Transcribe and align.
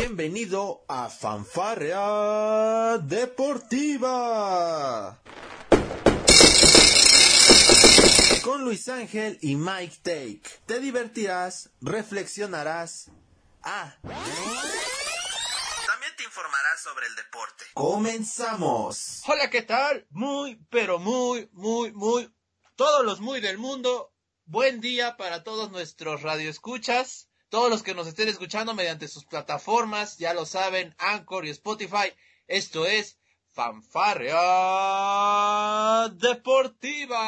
Bienvenido 0.00 0.84
a 0.86 1.08
Fanfarrea 1.10 2.98
Deportiva. 2.98 4.40
Con 8.44 8.62
Luis 8.62 8.88
Ángel 8.88 9.40
y 9.42 9.56
Mike 9.56 9.96
Take. 10.04 10.42
Te 10.66 10.78
divertirás, 10.78 11.70
reflexionarás. 11.80 13.10
Ah. 13.64 13.96
También 14.02 14.22
te 16.16 16.22
informarás 16.22 16.80
sobre 16.80 17.08
el 17.08 17.16
deporte. 17.16 17.64
Comenzamos. 17.74 19.22
Hola, 19.26 19.50
¿qué 19.50 19.62
tal? 19.62 20.06
Muy, 20.10 20.64
pero 20.70 21.00
muy, 21.00 21.50
muy, 21.54 21.90
muy, 21.90 22.32
todos 22.76 23.04
los 23.04 23.18
muy 23.18 23.40
del 23.40 23.58
mundo. 23.58 24.14
Buen 24.44 24.80
día 24.80 25.16
para 25.16 25.42
todos 25.42 25.72
nuestros 25.72 26.22
radioescuchas. 26.22 27.27
Todos 27.48 27.70
los 27.70 27.82
que 27.82 27.94
nos 27.94 28.06
estén 28.06 28.28
escuchando 28.28 28.74
mediante 28.74 29.08
sus 29.08 29.24
plataformas, 29.24 30.18
ya 30.18 30.34
lo 30.34 30.44
saben, 30.44 30.94
Anchor 30.98 31.46
y 31.46 31.50
Spotify. 31.50 32.12
Esto 32.46 32.84
es 32.84 33.18
Fanfarrea 33.54 34.36
Deportiva. 36.12 37.18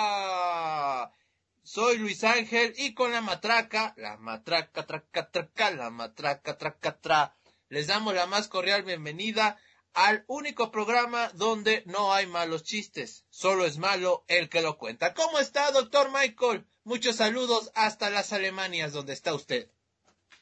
Soy 1.62 1.96
Luis 1.96 2.22
Ángel 2.24 2.74
y 2.76 2.92
con 2.92 3.12
la 3.12 3.22
matraca, 3.22 3.94
la 3.96 4.18
matraca, 4.18 4.86
traca, 4.86 5.30
traca, 5.30 5.70
la 5.70 5.88
matraca, 5.88 6.58
traca, 6.58 7.00
tra, 7.00 7.34
les 7.70 7.86
damos 7.86 8.12
la 8.12 8.26
más 8.26 8.48
cordial 8.48 8.82
bienvenida 8.82 9.58
al 9.94 10.24
único 10.26 10.70
programa 10.70 11.30
donde 11.34 11.82
no 11.86 12.12
hay 12.12 12.26
malos 12.26 12.62
chistes, 12.62 13.24
solo 13.30 13.64
es 13.64 13.78
malo 13.78 14.24
el 14.28 14.50
que 14.50 14.60
lo 14.60 14.76
cuenta. 14.76 15.14
¿Cómo 15.14 15.38
está, 15.38 15.70
doctor 15.70 16.10
Michael? 16.12 16.66
Muchos 16.84 17.16
saludos 17.16 17.70
hasta 17.74 18.10
las 18.10 18.34
Alemanias 18.34 18.92
donde 18.92 19.14
está 19.14 19.32
usted. 19.32 19.70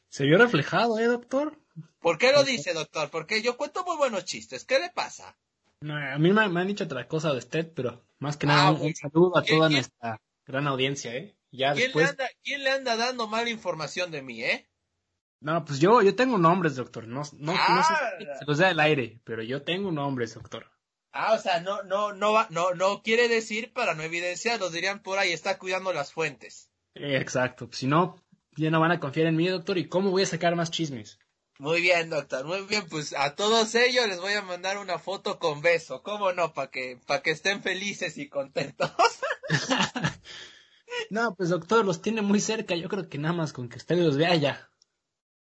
Se 0.09 0.25
vio 0.25 0.39
reflejado, 0.39 0.99
¿eh, 0.99 1.07
doctor? 1.07 1.59
¿Por 2.01 2.19
qué 2.19 2.33
lo 2.33 2.45
dice, 2.45 2.73
doctor? 2.73 3.11
Porque 3.11 3.43
yo 3.43 3.57
cuento 3.57 3.85
muy 3.85 3.97
buenos 3.97 4.25
chistes. 4.25 4.65
¿Qué 4.65 4.79
le 4.79 4.91
pasa? 4.91 5.37
No, 5.81 5.97
a 5.97 6.19
mí 6.19 6.33
me, 6.33 6.43
han 6.43 6.67
dicho 6.67 6.85
otra 6.85 7.07
cosa 7.07 7.33
de 7.33 7.39
usted, 7.39 7.73
pero 7.73 8.05
más 8.19 8.37
que 8.37 8.47
nada 8.47 8.73
un, 8.73 8.95
saludo 8.95 9.37
a 9.37 9.43
toda 9.43 9.69
nuestra 9.69 10.21
gran 10.47 10.67
audiencia, 10.67 11.15
¿eh? 11.15 11.37
Ya 11.51 11.73
¿Quién, 11.73 11.87
después... 11.87 12.05
le 12.05 12.11
anda, 12.11 12.29
¿Quién 12.43 12.65
le 12.65 12.71
anda 12.71 12.97
dando 12.97 13.29
mala 13.29 13.51
información 13.51 14.11
de 14.11 14.23
mí, 14.23 14.43
eh? 14.43 14.69
No, 15.41 15.65
pues 15.65 15.79
yo, 15.79 16.03
yo 16.03 16.17
tengo 16.17 16.37
nombres, 16.37 16.75
doctor. 16.75 17.07
No, 17.07 17.23
no, 17.35 17.53
no 17.53 17.83
sé 17.85 17.95
si 18.19 18.25
se 18.25 18.45
los 18.45 18.59
da 18.59 18.71
el 18.71 18.81
aire, 18.81 19.21
pero 19.25 19.43
yo 19.43 19.63
tengo 19.63 19.93
nombres, 19.93 20.35
doctor. 20.35 20.67
Ah, 21.13 21.35
o 21.35 21.39
sea, 21.39 21.61
no, 21.61 21.83
no, 21.85 22.13
no, 22.13 22.33
va, 22.33 22.49
no, 22.51 22.75
no 22.75 23.03
quiere 23.03 23.29
decir 23.29 23.73
para 23.73 23.95
no 23.95 24.03
evidenciar, 24.03 24.59
los 24.59 24.73
dirían 24.73 25.01
por 25.03 25.19
ahí, 25.19 25.33
está 25.33 25.59
cuidando 25.59 25.93
las 25.93 26.13
fuentes. 26.13 26.71
exacto, 26.95 27.69
si 27.73 27.87
no, 27.87 28.21
ya 28.59 28.71
no 28.71 28.81
van 28.81 28.93
a 28.93 29.01
confiar 29.01 29.27
en 29.27 29.37
mí, 29.37 29.49
doctor, 29.49 29.79
¿y 29.79 29.89
cómo 29.89 30.11
voy 30.11 30.23
a 30.23 30.27
sacar 30.27 30.55
más 30.57 30.71
chismes? 30.71 31.19
Muy 31.59 31.81
bien, 31.81 32.09
doctor, 32.09 32.45
muy 32.45 32.63
bien, 32.63 32.87
pues 32.89 33.15
a 33.15 33.35
todos 33.35 33.75
ellos 33.75 34.07
les 34.07 34.21
voy 34.21 34.33
a 34.35 34.43
mandar 34.43 34.79
una 34.79 34.99
foto 34.99 35.41
con 35.41 35.61
beso, 35.61 36.03
¿cómo 36.03 36.33
no? 36.33 36.53
Para 36.53 36.71
que, 36.71 37.01
para 37.07 37.21
que 37.21 37.33
estén 37.33 37.63
felices 37.63 38.17
y 38.17 38.29
contentos. 38.29 38.93
no, 41.11 41.35
pues 41.35 41.49
doctor, 41.49 41.85
los 41.85 42.01
tiene 42.01 42.23
muy 42.23 42.41
cerca, 42.41 42.77
yo 42.77 42.89
creo 42.89 43.09
que 43.09 43.19
nada 43.19 43.35
más 43.35 43.53
con 43.53 43.69
que 43.69 43.79
usted 43.79 43.97
los 43.97 44.17
vea 44.17 44.37
ya. 44.37 44.71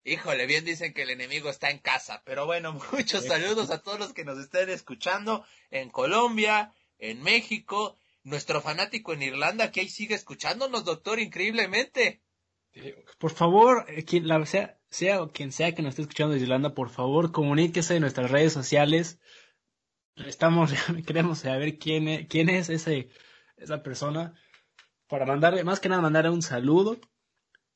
Híjole, 0.04 0.48
bien 0.48 0.66
dicen 0.66 0.96
que 0.96 1.04
el 1.04 1.12
enemigo 1.12 1.52
está 1.52 1.70
en 1.70 1.78
casa, 1.78 2.24
pero 2.26 2.48
bueno, 2.48 2.74
muchos 2.92 3.26
saludos 3.26 3.70
a 3.70 3.84
todos 3.84 4.00
los 4.00 4.14
que 4.14 4.26
nos 4.26 4.40
estén 4.40 4.70
escuchando 4.70 5.46
en 5.70 5.92
Colombia, 5.92 6.74
en 6.98 7.22
México, 7.22 7.96
nuestro 8.24 8.62
fanático 8.62 9.14
en 9.14 9.22
Irlanda 9.22 9.72
que 9.72 9.82
ahí 9.82 9.90
sigue 9.90 10.16
escuchándonos, 10.16 10.84
doctor, 10.84 11.20
increíblemente. 11.20 12.22
Por 13.18 13.32
favor, 13.32 13.86
eh, 13.90 14.04
quien 14.04 14.28
la, 14.28 14.46
sea, 14.46 14.80
sea 14.90 15.28
quien 15.34 15.52
sea 15.52 15.74
que 15.74 15.82
nos 15.82 15.90
esté 15.90 16.04
escuchando 16.04 16.34
de 16.34 16.42
Irlanda, 16.42 16.74
por 16.74 16.90
favor, 16.90 17.32
comuníquese 17.32 17.96
en 17.96 18.02
nuestras 18.02 18.32
redes 18.32 18.54
sociales. 18.54 19.20
Estamos, 20.16 20.72
queremos 21.06 21.40
saber 21.40 21.78
quién 21.78 22.08
es, 22.08 22.28
quién 22.28 22.50
es 22.50 22.70
ese, 22.70 23.10
esa 23.58 23.84
persona 23.84 24.34
para 25.08 25.26
mandarle, 25.26 25.64
más 25.64 25.80
que 25.80 25.90
nada, 25.90 26.02
mandarle 26.02 26.30
un 26.30 26.42
saludo. 26.42 26.98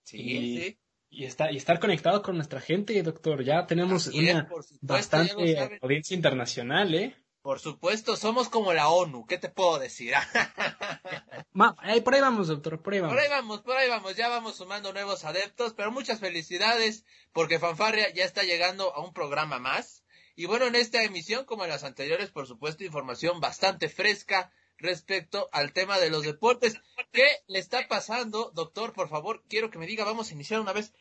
Sí, 0.03 0.17
y, 0.17 0.57
sí. 0.57 0.79
Y, 1.09 1.23
está, 1.25 1.51
y 1.51 1.57
estar 1.57 1.79
conectado 1.79 2.21
con 2.21 2.35
nuestra 2.35 2.59
gente, 2.61 3.01
doctor. 3.03 3.43
Ya 3.43 3.65
tenemos 3.67 4.07
una 4.07 4.49
bastante 4.81 5.79
audiencia 5.81 6.15
internacional, 6.15 6.93
¿eh? 6.93 7.15
Por 7.45 7.59
supuesto, 7.59 8.17
somos 8.17 8.49
como 8.49 8.73
la 8.73 8.89
ONU, 8.89 9.27
¿qué 9.27 9.37
te 9.37 9.49
puedo 9.49 9.77
decir? 9.77 10.15
por 12.01 12.15
ahí 12.15 12.19
vamos, 12.19 12.47
doctor, 12.47 12.81
por 12.81 12.91
ahí 12.91 13.01
vamos. 13.01 13.15
Por 13.15 13.23
ahí 13.23 13.29
vamos, 13.29 13.61
por 13.61 13.77
ahí 13.77 13.87
vamos, 13.87 14.15
ya 14.15 14.29
vamos 14.29 14.55
sumando 14.55 14.91
nuevos 14.91 15.25
adeptos, 15.25 15.75
pero 15.75 15.91
muchas 15.91 16.19
felicidades 16.19 17.05
porque 17.33 17.59
Fanfarria 17.59 18.11
ya 18.15 18.25
está 18.25 18.41
llegando 18.41 18.95
a 18.95 19.05
un 19.05 19.13
programa 19.13 19.59
más. 19.59 20.03
Y 20.35 20.47
bueno, 20.47 20.65
en 20.65 20.73
esta 20.73 21.03
emisión, 21.03 21.45
como 21.45 21.65
en 21.65 21.69
las 21.69 21.83
anteriores, 21.83 22.31
por 22.31 22.47
supuesto, 22.47 22.83
información 22.83 23.39
bastante 23.39 23.89
fresca 23.89 24.51
respecto 24.79 25.47
al 25.51 25.71
tema 25.71 25.99
de 25.99 26.09
los 26.09 26.23
deportes. 26.23 26.81
¿Qué 27.11 27.27
le 27.45 27.59
está 27.59 27.87
pasando, 27.87 28.49
doctor? 28.55 28.93
Por 28.93 29.07
favor, 29.07 29.43
quiero 29.47 29.69
que 29.69 29.77
me 29.77 29.85
diga, 29.85 30.03
vamos 30.03 30.31
a 30.31 30.33
iniciar 30.33 30.61
una 30.61 30.73
vez. 30.73 30.93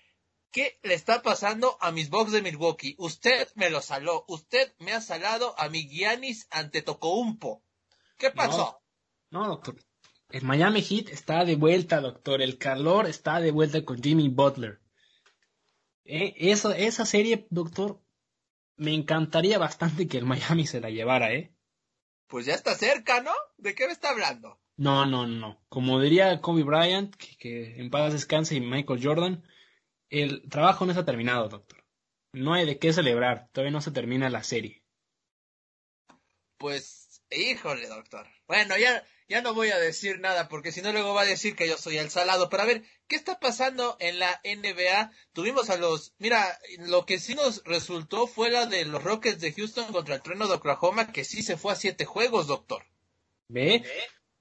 ¿Qué 0.54 0.78
le 0.84 0.94
está 0.94 1.20
pasando 1.20 1.76
a 1.80 1.90
mis 1.90 2.10
Bucks 2.10 2.30
de 2.30 2.40
Milwaukee? 2.40 2.94
Usted 2.98 3.48
me 3.56 3.70
lo 3.70 3.82
saló. 3.82 4.24
Usted 4.28 4.72
me 4.78 4.92
ha 4.92 5.00
salado 5.00 5.58
a 5.58 5.68
mi 5.68 5.88
Giannis 5.88 6.46
ante 6.48 6.80
Tocoumpo. 6.80 7.64
¿Qué 8.18 8.30
pasó? 8.30 8.80
No, 9.30 9.48
doctor. 9.48 9.74
El 10.30 10.44
Miami 10.44 10.80
Heat 10.80 11.08
está 11.08 11.44
de 11.44 11.56
vuelta, 11.56 12.00
doctor. 12.00 12.40
El 12.40 12.56
calor 12.56 13.08
está 13.08 13.40
de 13.40 13.50
vuelta 13.50 13.84
con 13.84 14.00
Jimmy 14.00 14.28
Butler. 14.28 14.80
Eh, 16.04 16.34
eso, 16.36 16.70
esa 16.70 17.04
serie, 17.04 17.48
doctor, 17.50 18.00
me 18.76 18.94
encantaría 18.94 19.58
bastante 19.58 20.06
que 20.06 20.18
el 20.18 20.24
Miami 20.24 20.68
se 20.68 20.80
la 20.80 20.90
llevara, 20.90 21.32
¿eh? 21.32 21.52
Pues 22.28 22.46
ya 22.46 22.54
está 22.54 22.76
cerca, 22.76 23.20
¿no? 23.22 23.32
¿De 23.56 23.74
qué 23.74 23.88
me 23.88 23.92
está 23.92 24.10
hablando? 24.10 24.60
No, 24.76 25.04
no, 25.04 25.26
no. 25.26 25.64
Como 25.68 26.00
diría 26.00 26.40
Kobe 26.40 26.62
Bryant, 26.62 27.12
que, 27.16 27.36
que 27.38 27.80
en 27.80 27.90
paz 27.90 28.12
descanse, 28.12 28.54
y 28.54 28.60
Michael 28.60 29.00
Jordan, 29.02 29.44
el 30.22 30.48
trabajo 30.48 30.84
no 30.84 30.92
está 30.92 31.04
terminado, 31.04 31.48
doctor. 31.48 31.84
No 32.32 32.54
hay 32.54 32.66
de 32.66 32.78
qué 32.78 32.92
celebrar. 32.92 33.48
Todavía 33.52 33.72
no 33.72 33.80
se 33.80 33.90
termina 33.90 34.28
la 34.30 34.42
serie. 34.42 34.82
Pues, 36.58 37.22
híjole, 37.30 37.86
doctor. 37.88 38.26
Bueno, 38.46 38.76
ya, 38.76 39.04
ya 39.28 39.42
no 39.42 39.54
voy 39.54 39.70
a 39.70 39.78
decir 39.78 40.20
nada 40.20 40.48
porque 40.48 40.72
si 40.72 40.82
no 40.82 40.92
luego 40.92 41.14
va 41.14 41.22
a 41.22 41.26
decir 41.26 41.56
que 41.56 41.68
yo 41.68 41.76
soy 41.76 41.98
el 41.98 42.10
salado. 42.10 42.48
Pero 42.48 42.62
a 42.62 42.66
ver, 42.66 42.84
¿qué 43.06 43.16
está 43.16 43.38
pasando 43.38 43.96
en 44.00 44.18
la 44.18 44.40
NBA? 44.44 45.10
Tuvimos 45.32 45.70
a 45.70 45.76
los... 45.76 46.14
Mira, 46.18 46.58
lo 46.78 47.06
que 47.06 47.18
sí 47.18 47.34
nos 47.34 47.62
resultó 47.64 48.26
fue 48.26 48.50
la 48.50 48.66
de 48.66 48.84
los 48.84 49.02
Rockets 49.02 49.40
de 49.40 49.52
Houston 49.52 49.92
contra 49.92 50.16
el 50.16 50.22
Trueno 50.22 50.48
de 50.48 50.54
Oklahoma, 50.54 51.12
que 51.12 51.24
sí 51.24 51.42
se 51.42 51.56
fue 51.56 51.72
a 51.72 51.76
siete 51.76 52.04
juegos, 52.04 52.46
doctor. 52.46 52.84
¿Ve? 53.48 53.84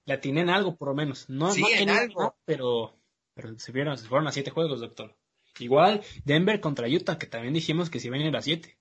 La 0.06 0.20
tienen 0.20 0.50
algo, 0.50 0.76
por 0.76 0.90
lo 0.90 0.96
menos. 0.96 1.30
No, 1.30 1.52
sí, 1.52 1.64
en 1.72 1.90
algo. 1.90 2.36
pero, 2.46 3.00
pero 3.34 3.58
se, 3.58 3.72
vieron, 3.72 3.98
se 3.98 4.08
fueron 4.08 4.28
a 4.28 4.32
siete 4.32 4.52
juegos, 4.52 4.82
doctor. 4.82 5.16
Igual 5.60 6.04
Denver 6.26 6.60
contra 6.60 6.88
Utah, 6.88 7.18
que 7.18 7.28
también 7.28 7.54
dijimos 7.54 7.90
que 7.90 8.00
si 8.00 8.10
ven 8.10 8.24
a 8.24 8.32
las 8.32 8.46
7. 8.46 8.78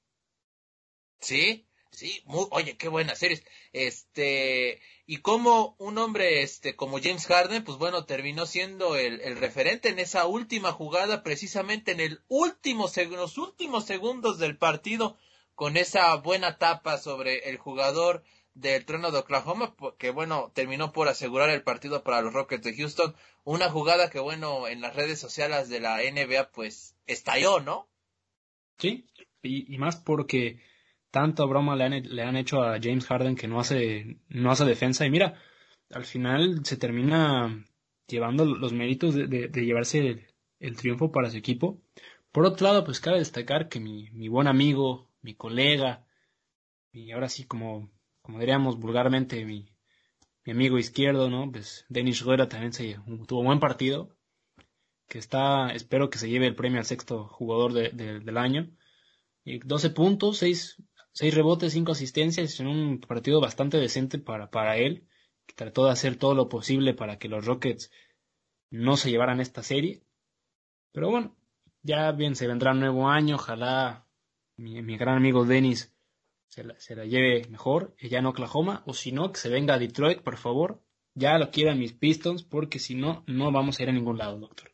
Sí, 1.21 1.67
sí, 1.91 2.23
muy, 2.25 2.47
oye, 2.51 2.77
qué 2.77 2.89
buena 2.89 3.15
series. 3.15 3.45
Este, 3.73 4.81
y 5.07 5.19
como 5.19 5.77
un 5.79 5.99
hombre 5.99 6.43
este 6.43 6.75
como 6.75 6.99
James 7.01 7.27
Harden, 7.27 7.65
pues 7.65 7.79
bueno, 7.79 8.07
terminó 8.07 8.47
siendo 8.47 8.97
el, 8.97 9.21
el 9.21 9.37
referente 9.37 9.89
en 9.89 9.99
esa 9.99 10.27
última 10.27 10.73
jugada, 10.73 11.23
precisamente 11.23 11.93
en 11.93 12.01
el 12.01 12.23
último 12.29 12.91
los 13.11 13.39
últimos 13.39 13.85
segundos 13.85 14.39
del 14.39 14.57
partido, 14.57 15.17
con 15.55 15.77
esa 15.77 16.15
buena 16.17 16.59
tapa 16.59 16.99
sobre 16.99 17.51
el 17.51 17.59
jugador 17.59 18.25
del 18.55 18.85
trono 18.85 19.11
de 19.11 19.19
Oklahoma, 19.19 19.75
que 19.99 20.11
bueno, 20.11 20.51
terminó 20.55 20.93
por 20.93 21.09
asegurar 21.09 21.51
el 21.51 21.63
partido 21.63 22.03
para 22.03 22.21
los 22.23 22.33
Rockets 22.33 22.65
de 22.65 22.77
Houston. 22.77 23.15
Una 23.45 23.71
jugada 23.71 24.11
que 24.11 24.21
bueno, 24.21 24.69
en 24.69 24.81
las 24.81 24.95
redes 24.95 25.19
sociales 25.19 25.69
de 25.69 25.81
la 25.81 25.99
NBA 25.99 26.51
pues 26.51 26.97
estalló, 27.07 27.61
¿no? 27.61 27.89
Sí, 28.79 29.07
y, 29.43 29.79
más 29.79 29.97
porque 29.97 30.61
tanto 31.11 31.47
broma 31.49 31.77
le 31.77 31.85
han, 31.85 32.03
le 32.03 32.23
han, 32.23 32.37
hecho 32.37 32.63
a 32.63 32.79
James 32.81 33.07
Harden 33.07 33.37
que 33.37 33.49
no 33.49 33.61
hace, 33.61 34.19
no 34.29 34.51
hace 34.51 34.65
defensa. 34.65 35.07
Y 35.07 35.11
mira, 35.11 35.41
al 35.91 36.05
final 36.05 36.65
se 36.65 36.77
termina 36.77 37.65
llevando 38.07 38.45
los 38.45 38.73
méritos 38.73 39.15
de, 39.15 39.27
de, 39.27 39.65
llevarse 39.65 39.99
el, 39.99 40.27
el, 40.61 40.77
triunfo 40.77 41.11
para 41.11 41.31
su 41.31 41.37
equipo. 41.37 41.81
Por 42.33 42.47
otro 42.47 42.67
lado, 42.67 42.85
pues 42.85 43.01
cabe 43.01 43.19
destacar 43.19 43.69
que 43.69 43.81
mi, 43.81 44.11
mi 44.11 44.29
buen 44.29 44.47
amigo, 44.47 45.11
mi 45.21 45.35
colega, 45.35 46.07
y 46.93 47.13
ahora 47.13 47.29
sí 47.29 47.45
como 47.45 47.91
como 48.23 48.39
diríamos 48.39 48.79
vulgarmente, 48.79 49.45
mi, 49.45 49.69
mi 50.45 50.53
amigo 50.53 50.79
izquierdo, 50.79 51.29
¿no? 51.31 51.51
Pues 51.51 51.85
Denis 51.89 52.25
Guerra 52.25 52.49
también 52.49 52.73
se, 52.73 52.99
tuvo 53.27 53.41
un 53.41 53.47
buen 53.47 53.61
partido, 53.61 54.17
que 55.09 55.19
está, 55.19 55.71
espero 55.73 56.11
que 56.11 56.19
se 56.19 56.29
lleve 56.29 56.47
el 56.47 56.55
premio 56.55 56.79
al 56.79 56.87
sexto 56.87 57.27
jugador 57.27 57.73
de, 57.73 57.91
del 57.91 58.39
año. 58.39 58.71
Y 59.45 59.59
12 59.59 59.91
puntos, 59.91 60.39
6, 60.39 60.83
seis 61.13 61.35
rebotes, 61.35 61.73
5 61.73 61.93
asistencias, 61.93 62.61
en 62.61 62.69
un 62.69 63.01
partido 63.01 63.41
bastante 63.41 63.79
decente 63.79 64.19
para, 64.19 64.51
para 64.51 64.77
él, 64.77 65.07
que 65.47 65.55
trató 65.55 65.85
de 65.87 65.93
hacer 65.93 66.17
todo 66.17 66.35
lo 66.35 66.49
posible 66.49 66.95
para 66.95 67.19
que 67.19 67.29
los 67.29 67.45
Rockets 67.45 67.91
no 68.71 68.97
se 68.97 69.11
llevaran 69.11 69.41
esta 69.41 69.63
serie. 69.63 70.03
Pero 70.93 71.11
bueno, 71.11 71.37
ya 71.83 72.13
bien 72.13 72.37
se 72.37 72.47
vendrá 72.47 72.73
un 72.73 72.81
nuevo 72.81 73.09
año, 73.09 73.37
ojalá 73.37 74.07
mi, 74.57 74.97
gran 74.97 75.17
amigo 75.17 75.45
Dennis 75.45 75.92
se 76.53 76.65
la, 76.65 76.79
se 76.79 76.95
la 76.95 77.07
lleve 77.07 77.49
mejor, 77.49 77.97
ya 77.99 78.19
en 78.19 78.27
Oklahoma, 78.27 78.83
o 78.87 78.93
si 78.93 79.11
no, 79.11 79.33
que 79.33 79.41
se 79.41 79.49
venga 79.49 79.75
a 79.75 79.79
Detroit, 79.79 80.21
por 80.21 80.37
favor. 80.37 80.83
Ya 81.15 81.39
lo 81.39 81.51
quieran 81.51 81.79
mis 81.79 81.95
Pistons, 81.95 82.43
porque 82.43 82.79
si 82.79 82.95
no, 82.95 83.25
no 83.27 83.51
vamos 83.53 83.79
a 83.79 83.83
ir 83.83 83.89
a 83.89 83.93
ningún 83.93 84.19
lado, 84.19 84.39
doctor. 84.39 84.71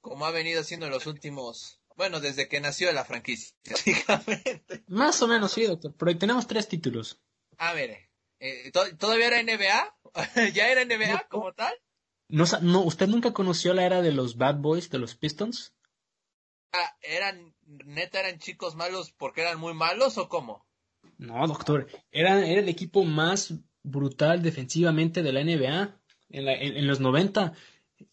Como 0.00 0.26
ha 0.26 0.32
venido 0.32 0.60
haciendo 0.60 0.86
en 0.86 0.92
los 0.92 1.06
últimos, 1.06 1.80
bueno, 1.96 2.18
desde 2.18 2.48
que 2.48 2.60
nació 2.60 2.92
la 2.92 3.04
franquicia, 3.04 3.54
básicamente. 3.70 4.82
Más 4.88 5.22
o 5.22 5.28
menos, 5.28 5.52
sí, 5.52 5.64
doctor, 5.64 5.94
pero 5.96 6.18
tenemos 6.18 6.48
tres 6.48 6.66
títulos. 6.66 7.20
A 7.56 7.72
ver, 7.72 8.10
eh, 8.40 8.72
¿todavía 8.98 9.28
era 9.28 9.42
NBA? 9.42 9.96
¿Ya 10.54 10.72
era 10.72 10.84
NBA 10.84 11.28
como 11.28 11.52
tal? 11.52 11.74
No, 12.28 12.44
no, 12.62 12.80
¿Usted 12.82 13.06
nunca 13.06 13.32
conoció 13.32 13.74
la 13.74 13.86
era 13.86 14.02
de 14.02 14.10
los 14.10 14.36
Bad 14.36 14.56
Boys, 14.56 14.90
de 14.90 14.98
los 14.98 15.14
Pistons? 15.14 15.72
Ah, 16.72 16.96
¿Eran, 17.00 17.54
neta, 17.64 18.18
eran 18.18 18.40
chicos 18.40 18.74
malos 18.74 19.12
porque 19.12 19.42
eran 19.42 19.60
muy 19.60 19.74
malos 19.74 20.18
o 20.18 20.28
cómo? 20.28 20.66
No, 21.22 21.46
doctor, 21.46 21.86
era, 22.10 22.44
era 22.44 22.60
el 22.60 22.68
equipo 22.68 23.04
más 23.04 23.54
brutal 23.84 24.42
defensivamente 24.42 25.22
de 25.22 25.32
la 25.32 25.44
NBA 25.44 26.00
en, 26.30 26.48
en, 26.48 26.86
los 26.88 26.98
90. 26.98 27.52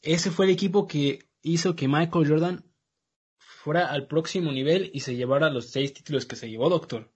Ese 0.04 0.30
fue 0.30 0.46
el 0.46 0.52
equipo 0.52 0.86
que 0.88 1.28
hizo 1.42 1.76
que 1.76 1.88
Michael 1.88 2.30
Jordan 2.30 2.66
fuera 3.40 3.88
al 3.88 4.06
próximo 4.06 4.52
nivel 4.52 4.92
y 4.94 5.00
se 5.00 5.16
llevara 5.16 5.50
los 5.50 5.72
seis 5.72 5.92
títulos 5.92 6.28
que 6.28 6.36
se 6.36 6.52
llevó, 6.52 6.70
doctor. 6.70 7.12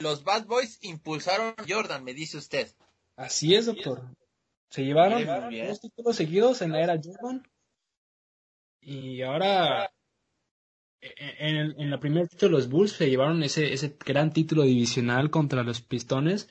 los 0.00 0.22
Bad 0.22 0.46
Boys 0.46 0.78
impulsaron 0.82 1.54
a 1.56 1.64
Jordan, 1.68 2.04
me 2.04 2.14
dice 2.14 2.38
usted. 2.38 2.72
Así 3.16 3.56
es, 3.56 3.66
doctor. 3.66 4.04
Se 4.70 4.84
llevaron 4.84 5.26
dos 5.26 5.80
títulos 5.80 6.14
seguidos 6.14 6.62
en 6.62 6.70
la 6.70 6.80
era 6.80 7.00
Jordan. 7.02 7.44
Y 8.80 9.20
ahora, 9.22 9.90
e, 11.00 11.08
e, 11.08 11.48
en, 11.48 11.80
en 11.80 11.90
la 11.90 12.00
primera 12.00 12.26
título, 12.26 12.56
los 12.56 12.68
Bulls 12.68 12.92
se 12.92 13.08
llevaron 13.08 13.42
ese, 13.42 13.72
ese 13.72 13.96
gran 14.04 14.32
título 14.32 14.62
divisional 14.62 15.30
contra 15.30 15.62
los 15.62 15.80
Pistones, 15.80 16.48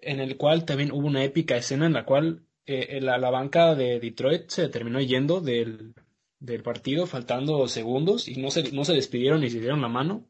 en 0.00 0.20
el 0.20 0.36
cual 0.36 0.64
también 0.64 0.92
hubo 0.92 1.06
una 1.06 1.24
épica 1.24 1.56
escena 1.56 1.86
en 1.86 1.92
la 1.92 2.04
cual 2.04 2.46
eh, 2.66 3.00
la, 3.00 3.18
la, 3.18 3.30
banca 3.30 3.74
de 3.74 4.00
Detroit 4.00 4.48
se 4.48 4.68
terminó 4.68 5.00
yendo 5.00 5.40
del, 5.40 5.94
del 6.38 6.62
partido, 6.62 7.06
faltando 7.06 7.68
segundos, 7.68 8.28
y 8.28 8.36
no 8.36 8.50
se, 8.50 8.72
no 8.72 8.84
se 8.84 8.94
despidieron 8.94 9.40
ni 9.40 9.50
se 9.50 9.60
dieron 9.60 9.82
la 9.82 9.88
mano 9.88 10.28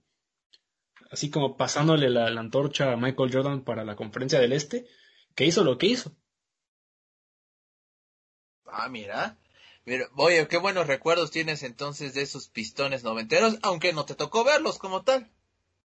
así 1.13 1.31
como 1.31 1.57
pasándole 1.57 2.09
la, 2.11 2.27
antorcha 2.29 2.91
a 2.91 2.97
Michael 2.97 3.33
Jordan 3.33 3.63
para 3.63 3.85
la 3.85 3.95
conferencia 3.95 4.41
del 4.41 4.55
Este, 4.55 4.87
que 5.37 5.45
hizo 5.45 5.63
lo 5.63 5.79
que 5.79 5.87
hizo. 5.87 6.17
Ah, 8.65 8.89
mira. 8.89 9.39
Oye, 10.17 10.47
qué 10.47 10.59
buenos 10.59 10.87
recuerdos 10.87 11.33
tienes 11.33 11.63
entonces 11.65 12.15
de 12.15 12.23
esos 12.23 12.49
pistones 12.49 13.03
noventeros, 13.03 13.59
aunque 13.63 13.93
no 13.93 14.05
te 14.05 14.15
tocó 14.15 14.45
verlos 14.45 14.79
como 14.79 15.03
tal. 15.03 15.31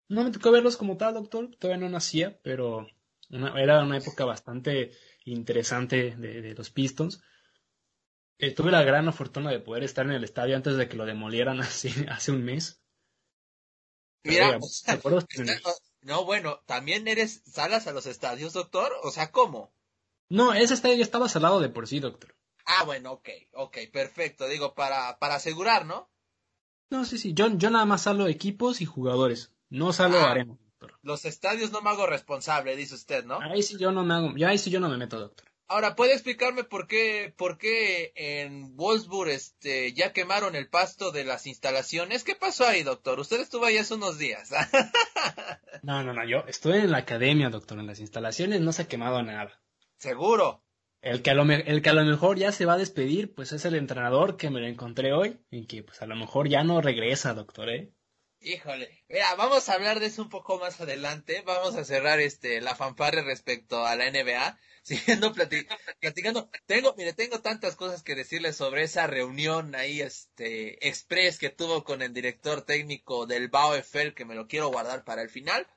No 0.08 0.24
me 0.24 0.32
tocó 0.32 0.52
verlos 0.52 0.78
como 0.78 0.98
tal, 0.98 1.16
doctor. 1.16 1.56
Todavía 1.58 1.84
no 1.84 1.90
nacía, 1.90 2.40
pero 2.44 2.88
era 3.30 3.84
una 3.84 3.98
época 3.98 4.24
bastante 4.24 4.92
interesante 5.26 6.16
de, 6.16 6.54
los 6.54 6.70
Pistons. 6.70 7.22
Eh, 8.38 8.54
tuve 8.54 8.72
la 8.72 8.84
gran 8.84 9.12
fortuna 9.14 9.50
de 9.50 9.60
poder 9.60 9.84
estar 9.84 10.06
en 10.06 10.12
el 10.12 10.24
estadio 10.24 10.56
antes 10.56 10.78
de 10.78 10.88
que 10.88 10.96
lo 10.96 11.06
demolieran 11.06 11.60
hace 11.62 12.32
un 12.32 12.44
mes. 12.44 12.80
Mira, 14.24 14.60
no, 16.02 16.24
bueno, 16.24 16.62
¿también 16.68 17.08
eres 17.08 17.42
salas 17.46 17.88
a 17.88 17.94
los 17.94 18.06
estadios, 18.06 18.54
doctor? 18.54 18.94
O 19.02 19.10
sea, 19.10 19.32
¿cómo? 19.32 19.74
No, 20.30 20.54
ese 20.54 20.76
estadio 20.76 20.98
ya 20.98 21.04
estaba 21.04 21.30
salado 21.30 21.60
de 21.60 21.70
por 21.70 21.88
sí, 21.88 22.00
doctor. 22.00 22.37
Ah, 22.68 22.84
bueno, 22.84 23.14
ok, 23.14 23.30
ok, 23.54 23.78
perfecto. 23.92 24.48
Digo, 24.48 24.76
para, 24.76 25.18
para 25.20 25.36
asegurar, 25.36 25.86
¿no? 25.86 26.10
No, 26.90 27.06
sí, 27.06 27.18
sí. 27.18 27.34
Yo, 27.34 27.48
yo 27.58 27.70
nada 27.70 27.86
más 27.86 28.04
salgo 28.04 28.28
equipos 28.28 28.82
y 28.82 28.86
jugadores. 28.86 29.54
No 29.70 29.94
salgo 29.94 30.18
ah, 30.20 30.32
arena, 30.32 30.58
doctor. 30.60 31.00
Los 31.02 31.24
estadios 31.24 31.72
no 31.72 31.82
me 31.82 31.90
hago 31.90 32.06
responsable, 32.06 32.76
dice 32.76 32.96
usted, 32.96 33.26
¿no? 33.26 33.40
Ahí 33.42 33.64
sí 33.64 33.78
yo 33.80 33.92
no 33.92 34.04
me 34.04 34.14
hago, 34.14 34.34
ahí 34.46 34.58
sí 34.58 34.70
yo 34.70 34.82
no 34.82 34.90
me 34.90 34.98
meto, 34.98 35.18
doctor. 35.18 35.48
Ahora, 35.70 35.96
¿puede 35.96 36.14
explicarme 36.14 36.64
por 36.64 36.88
qué, 36.88 37.34
por 37.38 37.58
qué 37.58 38.14
en 38.16 38.78
Wolfsburg 38.78 39.30
este, 39.32 39.92
ya 39.94 40.14
quemaron 40.14 40.56
el 40.56 40.70
pasto 40.70 41.12
de 41.12 41.26
las 41.26 41.46
instalaciones? 41.46 42.24
¿Qué 42.24 42.36
pasó 42.36 42.66
ahí, 42.66 42.84
doctor? 42.84 43.20
Usted 43.20 43.42
estuvo 43.42 43.66
ahí 43.66 43.78
hace 43.78 43.96
unos 43.96 44.18
días. 44.18 44.52
no, 45.84 46.04
no, 46.04 46.14
no, 46.14 46.26
yo 46.26 46.46
estoy 46.48 46.80
en 46.80 46.92
la 46.92 47.00
academia, 47.00 47.50
doctor. 47.50 47.80
En 47.80 47.88
las 47.88 48.00
instalaciones 48.00 48.62
no 48.62 48.72
se 48.72 48.84
ha 48.84 48.88
quemado 48.88 49.22
nada. 49.24 49.62
¿Seguro? 49.98 50.64
El 51.08 51.22
que, 51.22 51.30
a 51.30 51.34
lo 51.34 51.50
el 51.50 51.82
que 51.82 51.90
a 51.90 51.94
lo 51.94 52.04
mejor 52.04 52.38
ya 52.38 52.52
se 52.52 52.66
va 52.66 52.74
a 52.74 52.78
despedir, 52.78 53.34
pues 53.34 53.54
es 53.54 53.64
el 53.64 53.76
entrenador 53.76 54.36
que 54.36 54.50
me 54.50 54.60
lo 54.60 54.68
encontré 54.68 55.14
hoy 55.14 55.40
y 55.50 55.66
que 55.66 55.82
pues 55.82 56.02
a 56.02 56.06
lo 56.06 56.18
mejor 56.18 56.50
ya 56.50 56.66
no 56.66 56.82
regresa, 56.82 57.34
doctor, 57.34 57.70
¿eh? 57.70 57.94
Híjole, 58.42 59.06
mira, 59.08 59.34
vamos 59.36 59.70
a 59.70 59.74
hablar 59.74 60.02
de 60.02 60.08
eso 60.08 60.22
un 60.22 60.30
poco 60.30 60.60
más 60.60 60.82
adelante. 60.82 61.44
Vamos 61.46 61.76
a 61.76 61.86
cerrar 61.86 62.20
este 62.20 62.60
la 62.60 62.76
fanfarre 62.76 63.22
respecto 63.24 63.86
a 63.86 63.96
la 63.96 64.12
NBA 64.12 64.60
siguiendo 64.84 65.34
platicando, 65.34 66.50
tengo, 66.66 66.94
mire, 66.98 67.14
tengo 67.14 67.42
tantas 67.42 67.76
cosas 67.76 68.04
que 68.04 68.16
decirles 68.16 68.56
sobre 68.56 68.84
esa 68.84 69.08
reunión 69.08 69.76
ahí, 69.76 70.02
este, 70.02 70.88
express 70.88 71.38
que 71.38 71.50
tuvo 71.50 71.84
con 71.84 72.02
el 72.02 72.14
director 72.14 72.62
técnico 72.62 73.26
del 73.26 73.50
BAOFL, 73.50 74.14
que 74.14 74.26
me 74.26 74.36
lo 74.36 74.48
quiero 74.48 74.70
guardar 74.70 75.04
para 75.04 75.22
el 75.22 75.30
final. 75.30 75.68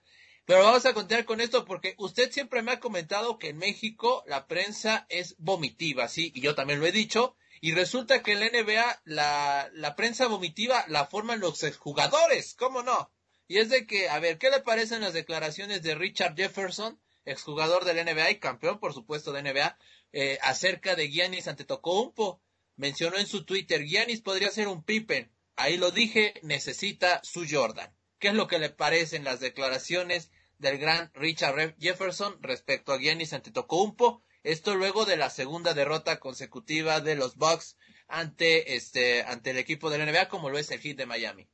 Pero 0.45 0.65
vamos 0.65 0.85
a 0.87 0.95
continuar 0.95 1.25
con 1.25 1.41
esto 1.41 1.65
porque 1.65 1.95
usted 1.99 2.33
siempre 2.33 2.63
me 2.63 2.73
ha 2.73 2.81
comentado 2.81 3.39
que 3.39 3.51
en 3.51 3.59
México 3.59 4.25
la 4.27 4.47
prensa 4.47 5.07
es 5.09 5.37
vomitiva, 5.39 6.09
sí, 6.09 6.33
y 6.35 6.41
yo 6.41 6.55
también 6.55 6.81
lo 6.81 6.87
he 6.87 6.93
dicho. 6.93 7.37
Y 7.61 7.75
resulta 7.75 8.23
que 8.23 8.33
en 8.33 8.41
la 8.41 8.49
NBA 8.49 9.03
la, 9.05 9.71
la 9.75 9.95
prensa 9.95 10.27
vomitiva 10.27 10.85
la 10.89 11.07
forman 11.07 11.41
los 11.41 11.63
exjugadores, 11.63 12.55
¿cómo 12.55 12.83
no? 12.83 13.13
Y 13.47 13.59
es 13.59 13.69
de 13.69 13.87
que, 13.87 14.09
a 14.09 14.19
ver, 14.19 14.39
¿qué 14.39 14.51
le 14.51 14.61
parecen 14.61 15.03
las 15.03 15.13
declaraciones 15.13 15.83
de 15.83 15.95
Richard 15.95 16.37
Jefferson? 16.37 16.99
exjugador 17.25 17.85
del 17.85 18.05
NBA 18.05 18.31
y 18.33 18.39
campeón, 18.39 18.79
por 18.79 18.95
supuesto, 18.95 19.33
de 19.33 19.43
NBA, 19.43 19.79
eh, 20.13 20.39
acerca 20.43 20.95
de 20.95 21.11
Giannis 21.11 21.49
Antetokounmpo. 21.49 22.43
Mencionó 22.77 23.19
en 23.19 23.27
su 23.27 23.45
Twitter, 23.45 23.85
Giannis 23.85 24.23
podría 24.23 24.51
ser 24.51 24.69
un 24.69 24.83
Pippen. 24.83 25.31
Ahí 25.57 25.77
lo 25.77 25.91
dije, 25.91 26.35
necesita 26.43 27.21
su 27.23 27.47
Jordan. 27.49 27.95
¿Qué 28.21 28.29
es 28.29 28.35
lo 28.35 28.47
que 28.47 28.59
le 28.59 28.69
parecen 28.69 29.25
las 29.25 29.41
declaraciones 29.41 30.31
del 30.59 30.79
gran 30.79 31.11
Richard 31.15 31.75
Jefferson 31.81 32.37
respecto 32.43 32.93
a 32.93 32.99
Giannis 32.99 33.33
Antetokounmpo? 33.33 34.23
Esto 34.45 34.75
luego 34.75 35.07
de 35.07 35.17
la 35.17 35.31
segunda 35.31 35.73
derrota 35.73 36.21
consecutiva 36.21 37.01
de 37.01 37.17
los 37.17 37.37
Bucks 37.37 37.77
ante 38.09 38.77
este 38.77 39.23
ante 39.23 39.51
el 39.51 39.59
equipo 39.59 39.89
del 39.89 40.07
NBA 40.07 40.29
como 40.29 40.51
lo 40.51 40.59
es 40.59 40.71
el 40.71 40.81
Heat 40.81 40.99
de 40.99 41.07
Miami. 41.07 41.49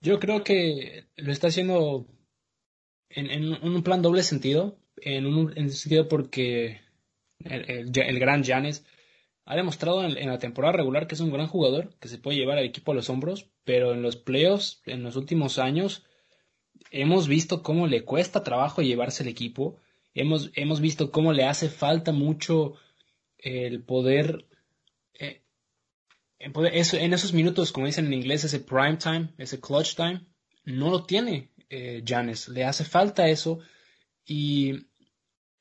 Yo 0.00 0.18
creo 0.18 0.42
que 0.42 1.06
lo 1.16 1.32
está 1.32 1.46
haciendo 1.46 2.06
en, 3.10 3.52
un 3.62 3.82
plan 3.82 4.02
doble 4.02 4.22
sentido, 4.24 4.78
en 4.96 5.26
un 5.26 5.56
en 5.56 5.70
sentido 5.70 6.08
porque 6.08 6.80
el, 7.44 7.92
el, 7.96 8.18
gran 8.18 8.44
Janes 8.44 8.84
ha 9.50 9.56
demostrado 9.56 10.04
en, 10.04 10.28
la 10.28 10.38
temporada 10.38 10.76
regular 10.76 11.06
que 11.06 11.14
es 11.14 11.22
un 11.22 11.32
gran 11.32 11.46
jugador, 11.46 11.94
que 12.00 12.08
se 12.08 12.18
puede 12.18 12.36
llevar 12.36 12.58
al 12.58 12.66
equipo 12.66 12.92
a 12.92 12.94
los 12.94 13.08
hombros, 13.08 13.46
pero 13.64 13.94
en 13.94 14.02
los 14.02 14.16
playoffs, 14.16 14.82
en 14.84 15.02
los 15.02 15.16
últimos 15.16 15.58
años, 15.58 16.04
hemos 16.90 17.28
visto 17.28 17.62
cómo 17.62 17.86
le 17.86 18.04
cuesta 18.04 18.44
trabajo 18.44 18.82
llevarse 18.82 19.22
el 19.22 19.30
equipo, 19.30 19.80
hemos, 20.12 20.50
hemos 20.54 20.82
visto 20.82 21.10
cómo 21.10 21.32
le 21.32 21.44
hace 21.44 21.70
falta 21.70 22.12
mucho 22.12 22.74
el 23.38 23.82
poder, 23.82 24.44
eh, 25.18 25.40
en, 26.38 27.14
esos 27.14 27.32
minutos, 27.32 27.72
como 27.72 27.86
dicen 27.86 28.04
en 28.04 28.12
inglés, 28.12 28.44
ese 28.44 28.60
prime 28.60 28.98
time, 28.98 29.30
ese 29.38 29.58
clutch 29.58 29.94
time, 29.94 30.26
no 30.66 30.90
lo 30.90 31.04
tiene 31.04 31.48
eh, 31.70 32.04
Janes. 32.06 32.48
Le 32.48 32.64
hace 32.64 32.84
falta 32.84 33.30
eso 33.30 33.60
y 34.26 34.87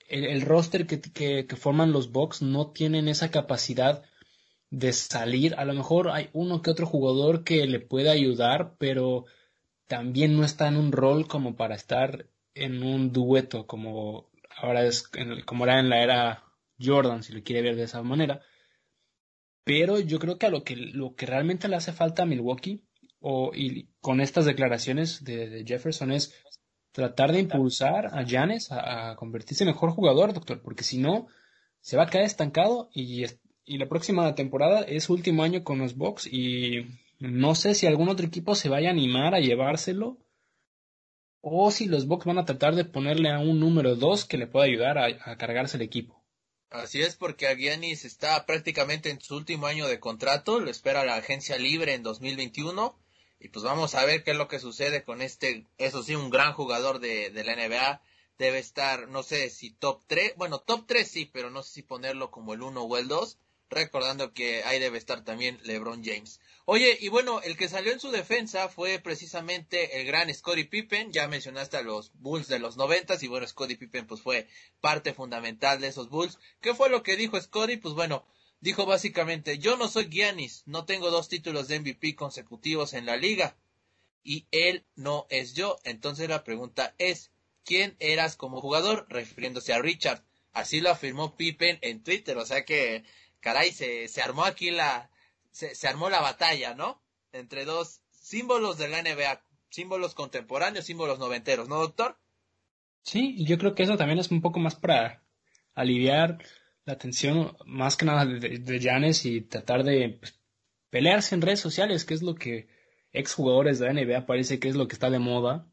el, 0.08 0.42
roster 0.42 0.88
que, 0.88 1.00
que, 1.02 1.56
forman 1.56 1.92
los 1.92 2.12
Bucks 2.12 2.42
no 2.42 2.72
tienen 2.72 3.08
esa 3.08 3.32
capacidad 3.32 4.04
de 4.70 4.94
salir. 4.94 5.56
A 5.56 5.66
lo 5.66 5.74
mejor 5.74 6.10
hay 6.10 6.30
uno 6.34 6.62
que 6.62 6.72
otro 6.72 6.86
jugador 6.86 7.44
que 7.44 7.66
le 7.68 7.80
puede 7.80 8.10
ayudar, 8.10 8.76
pero 8.78 9.26
también 9.88 10.36
no 10.36 10.44
está 10.44 10.68
en 10.68 10.78
un 10.78 10.92
rol 10.92 11.28
como 11.28 11.56
para 11.56 11.76
estar 11.76 12.28
en 12.54 12.84
un 12.84 13.14
dueto 13.14 13.68
como 13.68 14.30
ahora 14.58 14.84
es 14.86 15.10
como 15.46 15.66
era 15.66 15.80
en 15.80 15.90
la 15.90 16.02
era 16.04 16.44
Jordan, 16.80 17.24
si 17.24 17.34
lo 17.34 17.44
quiere 17.44 17.62
ver 17.62 17.76
de 17.76 17.84
esa 17.84 18.02
manera. 18.02 18.42
Pero 19.64 20.00
yo 20.00 20.20
creo 20.20 20.38
que 20.38 20.46
a 20.46 20.50
lo 20.50 20.64
que, 20.64 20.76
lo 20.76 21.16
que 21.16 21.26
realmente 21.26 21.68
le 21.68 21.76
hace 21.76 21.92
falta 21.92 22.24
a 22.24 22.26
Milwaukee 22.26 22.84
o, 23.20 23.52
y 23.54 23.90
con 24.00 24.22
estas 24.22 24.46
declaraciones 24.46 25.24
de, 25.24 25.64
Jefferson 25.66 26.12
es 26.12 26.34
tratar 26.98 27.32
de 27.32 27.40
impulsar 27.40 28.08
a 28.08 28.26
Janes 28.28 28.72
a, 28.72 29.16
convertirse 29.18 29.64
en 29.64 29.70
mejor 29.70 29.92
jugador, 29.92 30.34
doctor, 30.34 30.64
porque 30.64 30.84
si 30.84 30.98
no, 30.98 31.28
se 31.80 31.96
va 31.96 32.04
a 32.04 32.10
quedar 32.10 32.26
estancado 32.26 32.90
y, 32.92 33.24
y 33.66 33.78
la 33.78 33.88
próxima 33.88 34.34
temporada 34.34 34.82
es 34.82 35.08
último 35.08 35.44
año 35.44 35.64
con 35.64 35.78
los 35.78 35.96
Bucks 35.96 36.26
y 36.26 36.88
no 37.20 37.54
sé 37.54 37.76
si 37.76 37.86
algún 37.86 38.10
otro 38.10 38.26
equipo 38.26 38.56
se 38.56 38.68
vaya 38.68 38.90
a 38.90 38.94
animar 38.94 39.36
a 39.36 39.40
llevárselo 39.40 40.18
o 41.42 41.70
si 41.70 41.86
los 41.86 42.08
Bucks 42.08 42.26
van 42.26 42.40
a 42.40 42.46
tratar 42.46 42.74
de 42.74 42.84
ponerle 42.84 43.30
a 43.30 43.38
un 43.38 43.60
número 43.60 43.96
2 43.96 44.26
que 44.26 44.40
le 44.40 44.48
pueda 44.48 44.66
ayudar 44.66 44.98
a, 44.98 45.38
cargarse 45.38 45.78
el 45.78 45.84
equipo. 45.84 46.26
Así 46.72 47.04
es, 47.04 47.16
porque 47.16 47.46
Aguianis 47.46 48.06
está 48.06 48.44
prácticamente 48.48 49.12
en 49.12 49.22
su 49.22 49.36
último 49.36 49.68
año 49.68 49.88
de 49.88 50.00
contrato, 50.00 50.60
lo 50.60 50.72
espera 50.72 51.06
la 51.06 51.16
agencia 51.16 51.60
libre 51.60 51.94
en 51.94 52.02
2021 52.02 52.98
Y 53.40 53.50
pues 53.50 53.64
vamos 53.64 53.96
a 53.96 54.06
ver 54.06 54.24
qué 54.24 54.32
es 54.32 54.38
lo 54.38 54.48
que 54.48 54.60
sucede 54.60 55.04
con 55.04 55.22
este, 55.22 55.66
eso 55.78 56.04
sí, 56.04 56.16
un 56.16 56.30
gran 56.30 56.54
jugador 56.54 57.00
de, 57.00 57.30
de 57.30 57.44
la 57.44 57.56
NBA. 57.56 58.02
Debe 58.38 58.60
estar, 58.60 59.08
no 59.08 59.24
sé 59.24 59.50
si 59.50 59.72
top 59.72 60.04
3, 60.08 60.34
bueno, 60.38 60.60
top 60.60 60.86
3 60.88 61.08
sí, 61.08 61.26
pero 61.26 61.50
no 61.50 61.64
sé 61.64 61.74
si 61.74 61.82
ponerlo 61.82 62.32
como 62.32 62.54
el 62.54 62.62
1 62.62 62.82
o 62.82 62.98
el 62.98 63.08
2 63.08 63.38
recordando 63.70 64.34
que 64.34 64.64
ahí 64.64 64.80
debe 64.80 64.98
estar 64.98 65.24
también 65.24 65.60
LeBron 65.64 66.04
James. 66.04 66.40
Oye, 66.66 66.98
y 67.00 67.10
bueno, 67.10 67.42
el 67.42 67.58
que 67.58 67.70
salió 67.70 67.92
en 67.92 68.00
su 68.00 68.12
defensa 68.12 68.70
fue 68.70 69.00
precisamente 69.00 70.00
el 70.00 70.08
gran 70.08 70.34
Scottie 70.34 70.66
Pippen, 70.66 71.12
ya 71.12 71.28
mencionaste 71.28 71.78
a 71.78 71.82
los 71.82 72.12
Bulls 72.16 72.48
de 72.48 72.60
los 72.60 72.78
noventas, 72.78 73.24
y 73.24 73.28
bueno, 73.28 73.48
Scottie 73.48 73.78
Pippen 73.78 74.08
pues 74.08 74.22
fue 74.22 74.48
parte 74.82 75.14
fundamental 75.14 75.80
de 75.80 75.88
esos 75.88 76.10
Bulls. 76.10 76.40
¿Qué 76.62 76.74
fue 76.74 76.90
lo 76.90 77.04
que 77.04 77.16
dijo 77.16 77.40
Scottie? 77.40 77.78
Pues 77.78 77.94
bueno, 77.94 78.26
dijo 78.60 78.86
básicamente, 78.86 79.60
yo 79.60 79.78
no 79.78 79.88
soy 79.88 80.10
Giannis, 80.10 80.64
no 80.66 80.86
tengo 80.86 81.12
dos 81.12 81.30
títulos 81.30 81.68
de 81.68 81.80
MVP 81.80 82.16
consecutivos 82.16 82.94
en 82.94 83.06
la 83.06 83.18
liga, 83.18 83.56
y 84.24 84.46
él 84.52 84.86
no 84.96 85.26
es 85.30 85.54
yo. 85.54 85.78
Entonces 85.84 86.28
la 86.28 86.44
pregunta 86.44 86.94
es, 86.98 87.32
¿quién 87.64 87.96
eras 88.00 88.36
como 88.36 88.60
jugador? 88.60 89.06
Refiriéndose 89.10 89.74
a 89.74 89.80
Richard. 89.80 90.24
Así 90.54 90.82
lo 90.82 90.90
afirmó 90.90 91.36
Pippen 91.36 91.78
en 91.82 92.04
Twitter, 92.04 92.38
o 92.38 92.46
sea 92.46 92.66
que 92.66 93.04
caray, 93.40 93.72
se, 93.72 94.08
se 94.08 94.22
armó 94.22 94.44
aquí 94.44 94.72
la, 94.72 95.10
se, 95.52 95.76
se, 95.76 95.88
armó 95.88 96.10
la 96.10 96.20
batalla, 96.20 96.74
¿no? 96.74 97.02
Entre 97.32 97.64
dos 97.64 98.02
símbolos 98.12 98.78
de 98.78 98.90
la 98.90 99.02
NBA, 99.02 99.42
símbolos 99.70 100.16
contemporáneos, 100.16 100.86
símbolos 100.86 101.20
noventeros, 101.20 101.70
¿no, 101.70 101.78
doctor? 101.78 102.18
Sí, 103.04 103.46
yo 103.46 103.58
creo 103.58 103.76
que 103.76 103.84
eso 103.84 103.96
también 103.96 104.20
es 104.20 104.32
un 104.32 104.42
poco 104.42 104.60
más 104.60 104.76
para 104.76 105.24
aliviar 105.76 106.40
la 106.88 106.98
tensión, 106.98 107.56
más 107.66 107.98
que 107.98 108.06
nada 108.06 108.26
de 108.26 108.80
Janes 108.82 109.26
y 109.26 109.42
tratar 109.42 109.84
de 109.84 110.18
pues, 110.20 110.40
pelearse 110.90 111.36
en 111.36 111.42
redes 111.42 111.60
sociales, 111.60 112.06
que 112.06 112.14
es 112.14 112.22
lo 112.24 112.34
que 112.34 112.70
exjugadores 113.12 113.78
de 113.78 113.88
la 113.88 113.94
NBA 113.94 114.26
parece 114.26 114.58
que 114.58 114.70
es 114.70 114.76
lo 114.76 114.88
que 114.88 114.94
está 114.94 115.10
de 115.10 115.20
moda, 115.20 115.68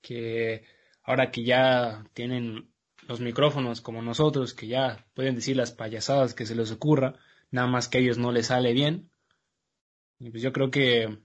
que 0.00 0.62
ahora 1.02 1.32
que 1.32 1.44
ya 1.44 2.04
tienen 2.14 2.72
los 3.08 3.20
micrófonos 3.20 3.80
como 3.80 4.02
nosotros, 4.02 4.54
que 4.54 4.68
ya 4.68 5.04
pueden 5.14 5.34
decir 5.34 5.56
las 5.56 5.72
payasadas 5.72 6.32
que 6.32 6.46
se 6.46 6.54
les 6.54 6.70
ocurra, 6.70 7.18
nada 7.50 7.66
más 7.66 7.88
que 7.88 7.98
a 7.98 8.00
ellos 8.00 8.18
no 8.18 8.30
les 8.30 8.46
sale 8.46 8.72
bien. 8.72 9.10
Y 10.20 10.30
pues 10.30 10.44
yo 10.44 10.52
creo 10.52 10.70
que 10.70 11.18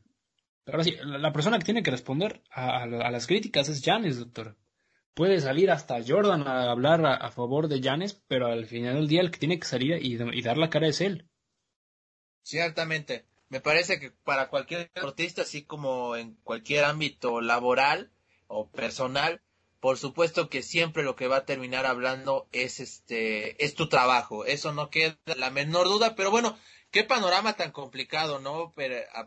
ahora 0.66 0.84
sí, 0.84 0.96
la 1.04 1.32
persona 1.32 1.60
que 1.60 1.66
tiene 1.66 1.84
que 1.84 1.92
responder 1.92 2.42
a, 2.50 2.88
las 2.88 3.28
críticas 3.28 3.70
es 3.70 3.84
Janes, 3.86 4.18
doctor. 4.18 4.58
Puede 5.16 5.40
salir 5.40 5.72
hasta 5.72 6.04
Jordan 6.06 6.48
a 6.48 6.70
hablar 6.70 7.06
a, 7.06 7.32
favor 7.32 7.68
de 7.68 7.82
Janes, 7.82 8.22
pero 8.28 8.48
al 8.48 8.66
final 8.66 8.96
del 8.96 9.08
día 9.08 9.22
el 9.22 9.32
que 9.32 9.40
tiene 9.40 9.60
que 9.60 9.68
salir 9.68 9.98
y, 10.06 10.22
y 10.22 10.42
dar 10.42 10.58
la 10.58 10.70
cara 10.70 10.88
es 10.88 11.02
él. 11.02 11.28
Ciertamente. 12.44 13.26
Me 13.48 13.62
parece 13.62 14.00
que 14.00 14.12
para 14.12 14.50
cualquier 14.50 14.92
deportista, 14.94 15.44
así 15.44 15.64
como 15.64 16.16
en 16.16 16.36
cualquier 16.44 16.84
ámbito 16.84 17.42
laboral 17.42 18.12
o 18.48 18.70
personal, 18.70 19.42
por 19.86 20.00
supuesto 20.00 20.50
que 20.50 20.64
siempre 20.64 21.04
lo 21.04 21.16
que 21.16 21.28
va 21.28 21.38
a 21.38 21.46
terminar 21.46 21.86
hablando 21.86 22.48
es 22.52 22.80
este 22.80 23.64
es 23.64 23.76
tu 23.76 23.88
trabajo 23.88 24.44
eso 24.44 24.74
no 24.74 24.90
queda 24.90 25.16
la 25.38 25.52
menor 25.52 25.86
duda 25.86 26.16
pero 26.16 26.32
bueno 26.32 26.58
qué 26.96 27.04
panorama 27.04 27.58
tan 27.58 27.72
complicado 27.74 28.40
no 28.40 28.74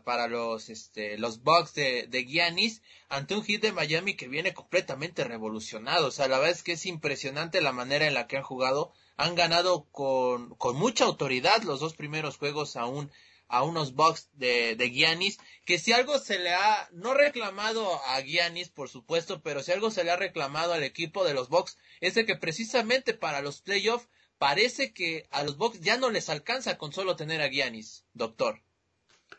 para 0.03 0.27
los 0.27 0.69
este 0.69 1.19
los 1.19 1.43
Bucks 1.43 1.75
de, 1.75 2.07
de 2.07 2.25
Giannis 2.25 2.81
ante 3.09 3.35
un 3.35 3.43
hit 3.43 3.61
de 3.61 3.71
Miami 3.71 4.15
que 4.15 4.27
viene 4.27 4.55
completamente 4.55 5.23
revolucionado. 5.23 6.07
O 6.07 6.11
sea 6.11 6.27
la 6.27 6.39
verdad 6.39 6.55
es 6.55 6.63
que 6.63 6.71
es 6.71 6.87
impresionante 6.87 7.61
la 7.61 7.71
manera 7.71 8.07
en 8.07 8.15
la 8.15 8.25
que 8.25 8.37
han 8.37 8.43
jugado. 8.43 8.91
Han 9.17 9.35
ganado 9.35 9.85
con 9.91 10.55
con 10.55 10.77
mucha 10.77 11.05
autoridad 11.05 11.61
los 11.61 11.79
dos 11.79 11.93
primeros 11.93 12.37
juegos 12.37 12.75
a 12.75 12.87
unos 12.87 13.93
Bucks 13.93 14.29
de, 14.33 14.75
de 14.75 14.89
Giannis, 14.89 15.37
que 15.65 15.77
si 15.77 15.93
algo 15.93 16.17
se 16.17 16.39
le 16.39 16.55
ha, 16.55 16.89
no 16.91 17.13
reclamado 17.13 18.03
a 18.05 18.19
Giannis, 18.21 18.69
por 18.69 18.89
supuesto, 18.89 19.43
pero 19.43 19.61
si 19.61 19.71
algo 19.71 19.91
se 19.91 20.03
le 20.03 20.09
ha 20.09 20.15
reclamado 20.15 20.73
al 20.73 20.81
equipo 20.81 21.23
de 21.23 21.35
los 21.35 21.49
Bucks, 21.49 21.77
es 22.01 22.15
de 22.15 22.25
que 22.25 22.35
precisamente 22.35 23.13
para 23.13 23.41
los 23.41 23.61
playoffs 23.61 24.07
parece 24.39 24.91
que 24.93 25.27
a 25.29 25.43
los 25.43 25.57
Bucks 25.57 25.81
ya 25.81 25.97
no 25.97 26.09
les 26.09 26.29
alcanza 26.29 26.79
con 26.79 26.91
solo 26.91 27.15
tener 27.15 27.41
a 27.41 27.49
Giannis, 27.49 28.05
doctor. 28.13 28.63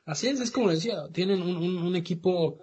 Así 0.05 0.29
es, 0.29 0.39
es 0.39 0.53
como 0.53 0.71
decía, 0.71 1.09
tienen 1.13 1.43
un, 1.43 1.79
un, 1.79 1.97
equipo 1.97 2.61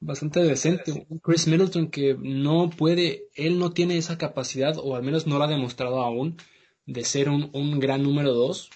bastante 0.00 0.40
decente, 0.42 1.06
Chris 1.22 1.46
Middleton 1.46 1.90
que 1.90 2.16
no 2.18 2.70
puede, 2.70 3.28
él 3.34 3.58
no 3.58 3.72
tiene 3.72 3.98
esa 3.98 4.16
capacidad, 4.16 4.78
o 4.78 4.96
al 4.96 5.02
menos 5.02 5.26
no 5.26 5.36
lo 5.36 5.44
ha 5.44 5.48
demostrado 5.48 6.00
aún, 6.00 6.38
de 6.86 7.04
ser 7.04 7.28
un, 7.28 7.50
un 7.52 7.78
gran 7.80 8.02
número 8.02 8.32
dos, 8.32 8.70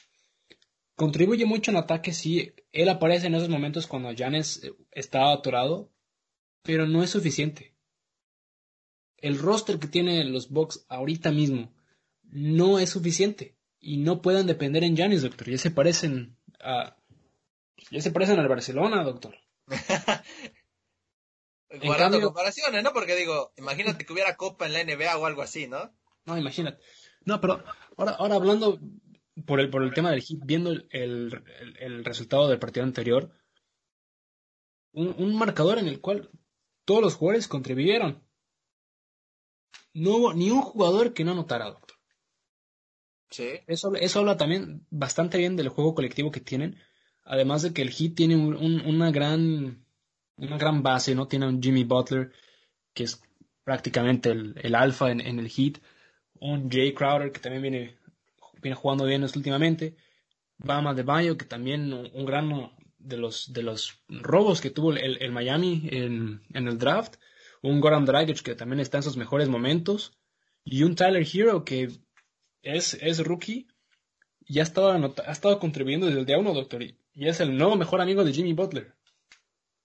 Contribuye 0.99 1.47
mucho 1.47 1.71
en 1.71 1.77
ataque, 1.77 2.13
sí. 2.13 2.55
Él 2.73 2.89
aparece 2.89 3.29
en 3.29 3.37
esos 3.37 3.49
momentos 3.49 3.87
cuando 3.87 4.13
Janes 4.17 4.65
eh, 4.65 4.75
está 4.91 5.33
atorado, 5.33 5.93
pero 6.65 6.89
no 6.89 7.05
es 7.05 7.11
suficiente. 7.11 7.77
El 9.17 9.39
roster 9.39 9.79
que 9.79 9.87
tienen 9.87 10.33
los 10.33 10.51
Bucks 10.51 10.85
ahorita 10.89 11.31
mismo 11.31 11.73
no 12.31 12.79
es 12.79 12.91
suficiente 12.91 13.57
y 13.81 13.99
no 13.99 14.23
pueden 14.23 14.47
depender 14.47 14.85
en 14.85 14.97
Janis, 14.97 15.23
doctor. 15.23 15.49
Ya 15.49 15.59
se 15.59 15.71
parecen 15.71 16.37
a 16.61 16.97
ya 17.91 18.01
se 18.01 18.11
parecen 18.11 18.39
al 18.39 18.49
Barcelona, 18.49 19.03
doctor. 19.03 19.37
Guardando 21.83 22.21
comparaciones, 22.21 22.83
¿no? 22.83 22.93
Porque 22.93 23.15
digo, 23.15 23.53
imagínate 23.57 24.05
que 24.05 24.13
hubiera 24.13 24.37
Copa 24.37 24.67
en 24.67 24.73
la 24.73 24.85
NBA 24.85 25.17
o 25.17 25.27
algo 25.27 25.43
así, 25.43 25.67
¿no? 25.67 25.95
No, 26.25 26.37
imagínate. 26.37 26.83
No, 27.25 27.41
pero 27.41 27.63
ahora, 27.97 28.13
ahora 28.13 28.35
hablando 28.37 28.81
por 29.47 29.61
el, 29.61 29.71
por 29.71 29.83
el 29.83 29.93
tema 29.93 30.11
del 30.11 30.23
hit, 30.23 30.41
viendo 30.45 30.73
el, 30.73 30.89
el, 30.91 32.05
resultado 32.05 32.49
del 32.49 32.59
partido 32.59 32.85
anterior, 32.85 33.31
un, 34.93 35.15
un, 35.19 35.37
marcador 35.37 35.79
en 35.79 35.89
el 35.89 36.01
cual 36.01 36.31
todos 36.85 37.03
los 37.03 37.15
jugadores 37.15 37.49
contribuyeron. 37.49 38.27
No 39.93 40.17
hubo 40.17 40.35
ni 40.35 40.51
un 40.51 40.63
jugador 40.63 41.13
que 41.13 41.25
no 41.25 41.33
anotara, 41.33 41.67
doctor. 41.67 41.88
Sí. 43.31 43.49
Eso, 43.67 43.95
eso 43.95 44.21
habla 44.21 44.37
también 44.37 44.87
bastante 44.91 45.39
bien 45.39 45.57
del 45.57 45.69
juego 45.69 45.95
colectivo 45.95 46.31
que 46.31 46.41
tienen. 46.41 46.77
Además 47.25 47.63
de 47.63 47.73
que 47.73 47.83
el 47.83 47.91
Hit 47.91 48.17
tiene 48.17 48.37
un, 48.37 48.55
una 48.55 49.11
gran 49.11 49.85
una 50.37 50.57
gran 50.57 50.83
base, 50.83 51.15
¿no? 51.15 51.27
Tiene 51.27 51.49
un 51.49 51.63
Jimmy 51.63 51.85
Butler, 51.85 52.33
que 52.95 53.05
es 53.05 53.21
prácticamente 53.65 54.31
el, 54.31 54.55
el 54.63 54.75
alfa 54.75 55.11
en, 55.11 55.21
en, 55.21 55.39
el 55.39 55.49
Hit. 55.49 55.79
Un 56.41 56.71
Jay 56.71 56.95
Crowder, 56.95 57.33
que 57.33 57.41
también 57.41 57.63
viene 57.63 57.99
viene 58.63 58.75
jugando 58.75 59.05
bien 59.05 59.23
últimamente. 59.23 59.97
Bama 60.59 60.95
de 60.95 61.03
Bayo, 61.03 61.37
que 61.37 61.45
también 61.45 61.93
un 61.93 62.27
gran 62.27 62.73
de 62.99 63.17
los, 63.17 63.53
de 63.53 63.63
los 63.63 64.01
robos 64.09 64.61
que 64.61 64.71
tuvo 64.71 64.93
el, 64.93 65.23
el 65.23 65.33
Miami 65.33 65.89
en, 65.91 66.43
en, 66.53 66.69
el 66.69 66.79
draft. 66.79 67.17
Un 67.63 67.81
Goran 67.81 68.05
Dragic 68.05 68.43
que 68.43 68.55
también 68.55 68.81
está 68.81 68.99
en 68.99 69.03
sus 69.05 69.17
mejores 69.17 69.49
momentos. 69.49 70.19
Y 70.65 70.83
un 70.83 70.95
Tyler 70.95 71.27
Hero 71.33 71.65
que 71.65 71.91
es, 72.63 72.95
es 72.95 73.25
rookie 73.25 73.69
y 74.41 74.61
ha 74.61 74.63
estado, 74.63 75.15
ha 75.27 75.33
estado 75.33 75.59
contribuyendo 75.59 76.07
desde 76.07 76.21
el 76.21 76.27
día 76.27 76.39
uno, 76.39 76.55
doctor. 76.55 76.83
Y 76.83 76.97
es 77.15 77.41
el 77.41 77.57
nuevo 77.57 77.77
mejor 77.77 78.01
amigo 78.01 78.25
de 78.25 78.33
Jimmy 78.33 78.53
Butler. 78.55 78.95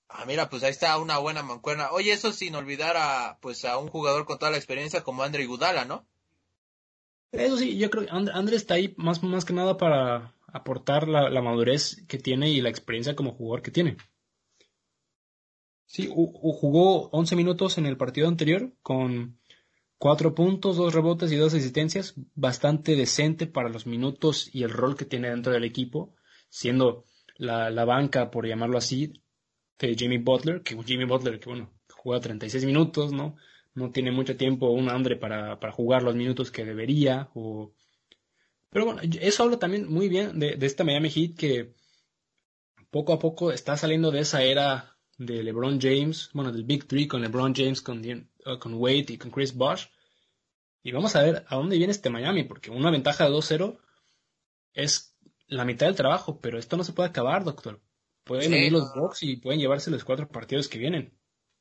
Ah, 0.08 0.26
mira, 0.26 0.50
pues 0.50 0.64
ahí 0.64 0.70
está 0.70 0.98
una 1.00 1.18
buena 1.18 1.42
mancuerna. 1.42 1.92
Oye, 1.92 2.14
eso 2.14 2.32
sin 2.32 2.56
olvidar 2.56 2.96
a, 2.98 3.40
pues 3.42 3.66
a 3.66 3.78
un 3.78 3.88
jugador 3.88 4.26
con 4.26 4.38
toda 4.38 4.52
la 4.52 4.58
experiencia 4.58 5.04
como 5.04 5.24
Andre 5.24 5.46
Gudala, 5.46 5.86
¿no? 5.86 6.06
Eso 7.32 7.58
sí, 7.58 7.78
yo 7.78 7.90
creo 7.90 8.06
que 8.06 8.12
Andrés 8.12 8.62
está 8.62 8.76
ahí 8.76 8.94
más, 8.96 9.24
más 9.24 9.44
que 9.44 9.54
nada 9.54 9.76
para 9.76 10.36
aportar 10.46 11.08
la, 11.08 11.42
madurez 11.42 12.06
que 12.08 12.20
tiene 12.20 12.50
y 12.52 12.62
la 12.62 12.70
experiencia 12.70 13.16
como 13.16 13.34
jugador 13.34 13.64
que 13.64 13.72
tiene. 13.72 13.98
Sí, 15.88 16.08
jugó 16.12 17.10
11 17.10 17.36
minutos 17.36 17.80
en 17.80 17.88
el 17.88 17.98
partido 17.98 18.28
anterior 18.28 18.72
con 18.84 19.40
4 20.04 20.36
puntos, 20.36 20.76
2 20.76 20.94
rebotes 20.94 21.32
y 21.32 21.38
2 21.38 21.54
asistencias, 21.54 22.14
bastante 22.36 22.98
decente 22.98 23.48
para 23.48 23.70
los 23.70 23.88
minutos 23.88 24.50
y 24.52 24.64
el 24.64 24.70
rol 24.70 24.98
que 24.98 25.06
tiene 25.06 25.30
dentro 25.30 25.54
del 25.54 25.64
equipo, 25.64 26.14
siendo 26.50 27.06
la, 27.38 27.70
la 27.70 27.86
banca, 27.86 28.30
por 28.30 28.46
llamarlo 28.46 28.78
así, 28.78 29.14
de 29.80 29.96
Jimmy 29.96 30.18
Butler, 30.18 30.62
que 30.62 30.76
Jimmy 30.84 31.06
Butler, 31.06 31.40
que 31.40 31.48
bueno, 31.50 31.72
juega 31.90 32.20
36 32.20 32.66
minutos, 32.66 33.14
¿no? 33.14 33.38
no 33.76 33.92
tiene 33.92 34.12
mucho 34.12 34.36
tiempo 34.36 34.72
un 34.72 34.90
hambre 34.90 35.16
para, 35.16 35.58
para 35.62 35.72
jugar 35.72 36.04
los 36.04 36.16
minutos 36.16 36.52
que 36.52 36.66
debería. 36.66 37.30
O... 37.34 37.72
Pero 38.72 38.84
bueno, 38.84 39.00
eso 39.22 39.44
habla 39.44 39.58
también 39.58 39.90
muy 39.90 40.10
bien 40.10 40.38
de, 40.38 40.58
de 40.58 40.66
esta 40.66 40.84
Miami 40.84 41.12
Heat 41.12 41.38
que 41.38 41.76
poco 42.92 43.14
a 43.14 43.20
poco 43.20 43.54
está 43.54 43.78
saliendo 43.78 44.12
de 44.12 44.20
esa 44.20 44.44
era 44.44 44.98
de 45.18 45.44
LeBron 45.44 45.80
James, 45.80 46.30
bueno, 46.34 46.52
del 46.52 46.66
Big 46.66 46.90
Three 46.90 47.08
con 47.08 47.22
LeBron 47.22 47.56
James, 47.56 47.82
con, 47.82 48.02
con 48.60 48.74
Wade 48.76 49.06
y 49.10 49.18
con 49.18 49.32
Chris 49.32 49.54
Bosh. 49.54 49.88
Y 50.84 50.92
vamos 50.92 51.16
a 51.16 51.24
ver 51.24 51.46
a 51.48 51.56
dónde 51.56 51.78
viene 51.78 51.92
este 51.92 52.10
Miami, 52.10 52.44
porque 52.44 52.70
una 52.70 52.92
ventaja 52.92 53.26
de 53.26 53.32
2-0 53.32 53.80
es 54.74 55.16
la 55.48 55.66
mitad 55.66 55.86
del 55.86 55.96
trabajo, 55.96 56.40
pero 56.42 56.60
esto 56.60 56.78
no 56.78 56.84
se 56.84 56.94
puede 56.94 57.10
acabar, 57.10 57.44
doctor. 57.44 57.82
Pueden 58.24 58.52
venir 58.52 58.72
los 58.72 58.94
Bucks 58.94 59.24
y 59.24 59.38
pueden 59.38 59.60
llevarse 59.60 59.92
los 59.92 60.04
cuatro 60.04 60.28
partidos 60.28 60.68
que 60.68 60.78
vienen. 60.78 61.14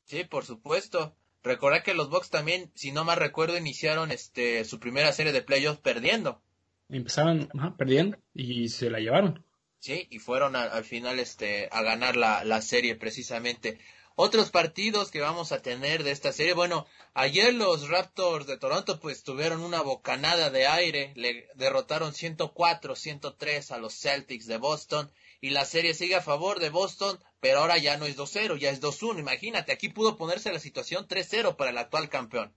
Sí, 0.05 0.25
por 0.25 0.45
supuesto. 0.45 1.17
Recordar 1.43 1.83
que 1.83 1.95
los 1.95 2.09
Bucks 2.09 2.31
también, 2.31 2.71
si 2.75 2.93
no 2.93 3.05
mal 3.05 3.17
recuerdo, 3.17 3.57
iniciaron 3.57 4.13
este 4.13 4.65
su 4.65 4.79
primera 4.79 5.13
serie 5.13 5.33
de 5.33 5.43
playoffs 5.43 5.81
perdiendo. 5.81 6.41
Empezaron 6.89 7.49
perdiendo 7.77 8.19
y 8.33 8.69
se 8.69 8.91
la 8.91 9.01
llevaron. 9.01 9.45
Sí, 9.79 10.07
y 10.11 10.21
fueron 10.21 10.55
al 10.55 10.85
final 10.85 11.19
este, 11.19 11.69
a 11.73 11.83
ganar 11.83 12.17
la, 12.17 12.45
la 12.45 12.63
serie 12.63 12.95
precisamente. 12.95 13.79
Otros 14.15 14.51
partidos 14.51 15.11
que 15.11 15.21
vamos 15.21 15.53
a 15.53 15.63
tener 15.63 16.05
de 16.05 16.11
esta 16.11 16.33
serie, 16.33 16.53
bueno, 16.53 16.87
ayer 17.15 17.55
los 17.55 17.89
Raptors 17.89 18.47
de 18.47 18.59
Toronto 18.59 19.01
pues 19.01 19.25
tuvieron 19.25 19.61
una 19.61 19.81
bocanada 19.81 20.51
de 20.51 20.67
aire, 20.67 21.13
le 21.17 21.49
derrotaron 21.55 22.13
104-103 22.13 23.71
a 23.71 23.79
los 23.79 23.95
Celtics 23.95 24.47
de 24.47 24.59
Boston. 24.59 25.11
Y 25.41 25.51
la 25.51 25.65
serie 25.65 25.95
sigue 25.95 26.15
a 26.15 26.21
favor 26.21 26.61
de 26.61 26.71
Boston, 26.71 27.19
pero 27.41 27.61
ahora 27.61 27.79
ya 27.79 27.97
no 27.97 28.05
es 28.05 28.17
2-0, 28.17 28.59
ya 28.59 28.71
es 28.71 28.81
2-1, 28.81 29.19
imagínate, 29.19 29.73
aquí 29.73 29.89
pudo 29.89 30.17
ponerse 30.17 30.53
la 30.53 30.61
situación 30.61 31.09
3-0 31.09 31.57
para 31.57 31.71
el 31.71 31.79
actual 31.79 32.09
campeón. 32.09 32.55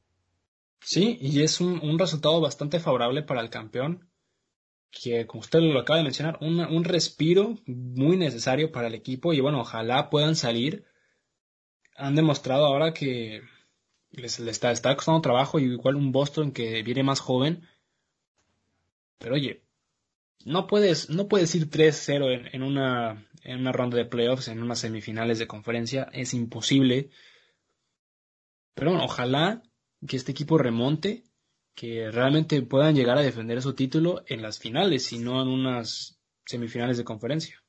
Sí, 0.81 1.17
y 1.19 1.41
es 1.41 1.61
un, 1.61 1.79
un, 1.81 1.97
resultado 1.97 2.39
bastante 2.41 2.79
favorable 2.79 3.23
para 3.23 3.41
el 3.41 3.49
campeón, 3.49 4.11
que 4.91 5.25
como 5.25 5.41
usted 5.41 5.59
lo 5.61 5.79
acaba 5.79 5.97
de 5.97 6.03
mencionar, 6.03 6.37
un 6.41 6.83
respiro 6.83 7.57
muy 7.65 8.17
necesario 8.17 8.71
para 8.71 8.87
el 8.87 8.93
equipo. 8.93 9.33
Y 9.33 9.39
bueno, 9.39 9.61
ojalá 9.61 10.11
puedan 10.11 10.35
salir 10.35 10.85
han 11.95 12.15
demostrado 12.15 12.65
ahora 12.65 12.93
que 12.93 13.41
les, 14.11 14.39
está, 14.39 14.71
está 14.71 14.95
costando 14.95 15.21
trabajo, 15.21 15.59
y 15.59 15.63
igual 15.63 15.95
un 15.95 16.11
Boston 16.11 16.51
que 16.51 16.83
viene 16.83 17.03
más 17.03 17.19
joven. 17.19 17.67
Pero 19.17 19.35
oye, 19.35 19.63
no 20.45 20.67
puedes, 20.67 21.09
no 21.09 21.27
puedes 21.27 21.53
ir 21.55 21.69
3-0 21.69 22.31
en, 22.33 22.55
en, 22.55 22.63
una, 22.63 23.27
en 23.43 23.59
una 23.59 23.71
ronda 23.71 23.97
de 23.97 24.05
playoffs, 24.05 24.47
en 24.47 24.61
unas 24.61 24.79
semifinales 24.79 25.39
de 25.39 25.47
conferencia, 25.47 26.09
es 26.13 26.33
imposible. 26.33 27.09
Pero 28.73 28.91
bueno, 28.91 29.05
ojalá 29.05 29.63
que 30.07 30.17
este 30.17 30.31
equipo 30.31 30.57
remonte, 30.57 31.23
que 31.73 32.11
realmente 32.11 32.61
puedan 32.61 32.95
llegar 32.95 33.17
a 33.17 33.21
defender 33.21 33.61
su 33.61 33.73
título 33.73 34.23
en 34.27 34.41
las 34.41 34.59
finales 34.59 35.11
y 35.11 35.19
no 35.19 35.41
en 35.41 35.47
unas 35.47 36.19
semifinales 36.45 36.97
de 36.97 37.03
conferencia. 37.03 37.64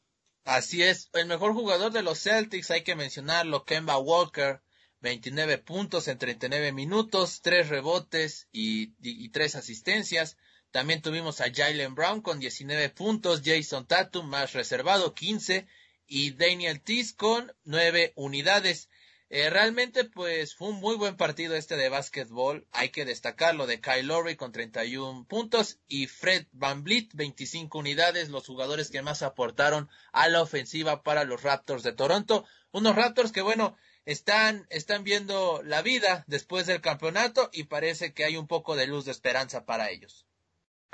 Así 0.47 0.85
es, 0.85 1.11
el 1.13 1.27
mejor 1.27 1.55
jugador 1.55 1.91
de 1.91 2.05
los 2.05 2.23
Celtics, 2.23 2.71
hay 2.71 2.85
que 2.85 2.95
mencionarlo, 2.95 3.65
Kemba 3.65 3.99
Walker, 3.99 4.61
29 5.01 5.59
puntos 5.59 6.07
en 6.07 6.19
39 6.19 6.71
minutos, 6.71 7.41
3 7.43 7.69
rebotes 7.69 8.47
y, 8.53 8.93
y, 9.03 9.31
3 9.31 9.57
asistencias. 9.57 10.37
También 10.71 11.03
tuvimos 11.03 11.41
a 11.41 11.53
Jalen 11.53 11.97
Brown 11.97 12.21
con 12.21 12.39
19 12.39 12.91
puntos, 12.91 13.43
Jason 13.45 13.89
Tatum 13.89 14.29
más 14.29 14.53
reservado, 14.53 15.15
15 15.15 15.67
y 16.07 16.31
Daniel 16.31 16.81
Tice 16.81 17.17
con 17.17 17.53
9 17.65 18.13
unidades. 18.15 18.89
Eh, 19.29 19.51
realmente, 19.51 20.05
pues, 20.05 20.55
fue 20.55 20.69
un 20.69 20.77
muy 20.77 20.95
buen 20.95 21.17
partido 21.17 21.57
este 21.57 21.77
de 21.77 21.89
básquetbol. 21.89 22.67
Hay 22.71 22.91
que 22.91 23.05
destacarlo 23.05 23.67
de 23.67 23.81
Kyle 23.81 24.07
Lowry 24.07 24.37
con 24.37 24.53
31 24.53 25.27
puntos 25.27 25.81
y 25.89 26.07
Fred 26.07 26.47
Van 26.53 26.85
Vliet 26.85 27.09
25 27.15 27.77
unidades, 27.79 28.29
los 28.29 28.47
jugadores 28.47 28.91
que 28.91 29.03
más 29.03 29.23
aportaron 29.23 29.89
a 30.13 30.29
la 30.29 30.43
ofensiva 30.43 31.03
para 31.03 31.25
los 31.25 31.43
Raptors 31.43 31.83
de 31.83 31.93
Toronto. 31.93 32.45
Unos 32.71 32.95
Raptors 32.95 33.33
que, 33.33 33.43
bueno, 33.43 33.77
están, 34.05 34.67
están 34.71 35.03
viendo 35.03 35.61
la 35.65 35.83
vida 35.83 36.25
después 36.29 36.67
del 36.67 36.81
campeonato 36.81 37.51
y 37.53 37.65
parece 37.65 38.15
que 38.15 38.25
hay 38.25 38.37
un 38.37 38.47
poco 38.47 38.77
de 38.77 38.87
luz 38.87 39.07
de 39.07 39.11
esperanza 39.11 39.67
para 39.67 39.91
ellos. 39.91 40.25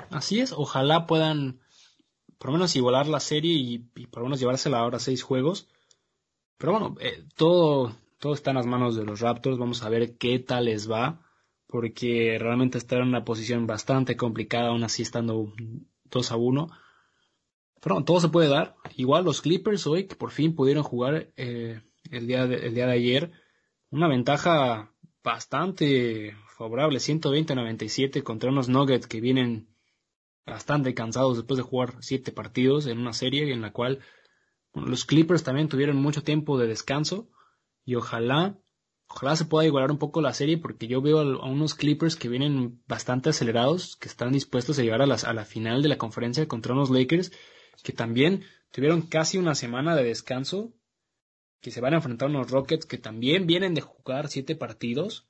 Así 0.09 0.39
es, 0.39 0.51
ojalá 0.51 1.05
puedan 1.05 1.61
por 2.39 2.47
lo 2.47 2.53
menos 2.53 2.75
igualar 2.75 3.07
la 3.07 3.19
serie 3.19 3.53
y, 3.53 3.85
y 3.95 4.07
por 4.07 4.19
lo 4.19 4.25
menos 4.25 4.39
llevársela 4.39 4.79
ahora 4.79 4.97
a 4.97 4.99
seis 4.99 5.21
juegos. 5.21 5.67
Pero 6.57 6.71
bueno, 6.73 6.95
eh, 6.99 7.23
todo, 7.35 7.95
todo 8.23 8.35
está 8.35 8.51
en 8.51 8.55
las 8.55 8.65
manos 8.65 8.95
de 8.95 9.03
los 9.03 9.19
Raptors. 9.19 9.57
Vamos 9.57 9.83
a 9.83 9.89
ver 9.89 10.15
qué 10.17 10.39
tal 10.39 10.63
les 10.65 10.89
va. 10.89 11.19
Porque 11.67 12.37
realmente 12.39 12.77
están 12.77 13.01
en 13.01 13.09
una 13.09 13.25
posición 13.25 13.67
bastante 13.67 14.15
complicada, 14.15 14.69
aún 14.69 14.85
así 14.85 15.01
estando 15.01 15.51
2 16.05 16.31
a 16.31 16.37
1. 16.37 16.69
Pero 17.81 18.01
todo 18.05 18.21
se 18.21 18.29
puede 18.29 18.47
dar. 18.47 18.75
Igual 18.95 19.25
los 19.25 19.41
Clippers 19.41 19.85
hoy, 19.87 20.07
que 20.07 20.15
por 20.15 20.31
fin 20.31 20.55
pudieron 20.55 20.83
jugar 20.83 21.33
eh, 21.35 21.81
el, 22.11 22.25
día 22.25 22.47
de, 22.47 22.65
el 22.65 22.73
día 22.73 22.85
de 22.85 22.93
ayer, 22.93 23.31
una 23.89 24.07
ventaja 24.07 24.93
bastante 25.21 26.33
favorable, 26.55 26.99
120-97 26.99 28.23
contra 28.23 28.51
unos 28.51 28.69
Nuggets 28.69 29.05
que 29.05 29.19
vienen 29.19 29.67
bastante 30.45 30.93
cansados 30.93 31.35
después 31.35 31.57
de 31.57 31.63
jugar 31.63 31.95
siete 31.99 32.31
partidos 32.31 32.87
en 32.87 32.99
una 32.99 33.11
serie 33.11 33.51
en 33.51 33.61
la 33.61 33.73
cual 33.73 33.99
los 34.73 35.03
Clippers 35.03 35.43
también 35.43 35.67
tuvieron 35.67 35.97
mucho 35.97 36.23
tiempo 36.23 36.57
de 36.57 36.67
descanso 36.67 37.27
y 37.85 37.95
ojalá, 37.95 38.59
ojalá 39.07 39.35
se 39.35 39.45
pueda 39.45 39.65
igualar 39.65 39.91
un 39.91 39.97
poco 39.97 40.21
la 40.21 40.33
serie 40.33 40.57
porque 40.57 40.87
yo 40.87 41.01
veo 41.01 41.19
a, 41.19 41.45
unos 41.49 41.75
Clippers 41.75 42.15
que 42.15 42.29
vienen 42.29 42.81
bastante 42.87 43.29
acelerados, 43.29 43.95
que 43.95 44.07
están 44.07 44.31
dispuestos 44.31 44.79
a 44.79 44.83
llegar 44.83 45.01
a, 45.01 45.05
a 45.05 45.33
la 45.33 45.45
final 45.45 45.81
de 45.81 45.89
la 45.89 45.97
conferencia 45.97 46.47
contra 46.47 46.73
unos 46.73 46.89
Lakers 46.89 47.31
que 47.83 47.93
también 47.93 48.43
tuvieron 48.71 49.01
casi 49.01 49.37
una 49.37 49.55
semana 49.55 49.95
de 49.95 50.03
descanso, 50.03 50.73
que 51.61 51.71
se 51.71 51.81
van 51.81 51.93
a 51.93 51.97
enfrentar 51.97 52.27
a 52.27 52.31
unos 52.31 52.51
Rockets 52.51 52.85
que 52.85 52.97
también 52.97 53.47
vienen 53.47 53.73
de 53.73 53.81
jugar 53.81 54.27
siete 54.27 54.55
partidos. 54.55 55.27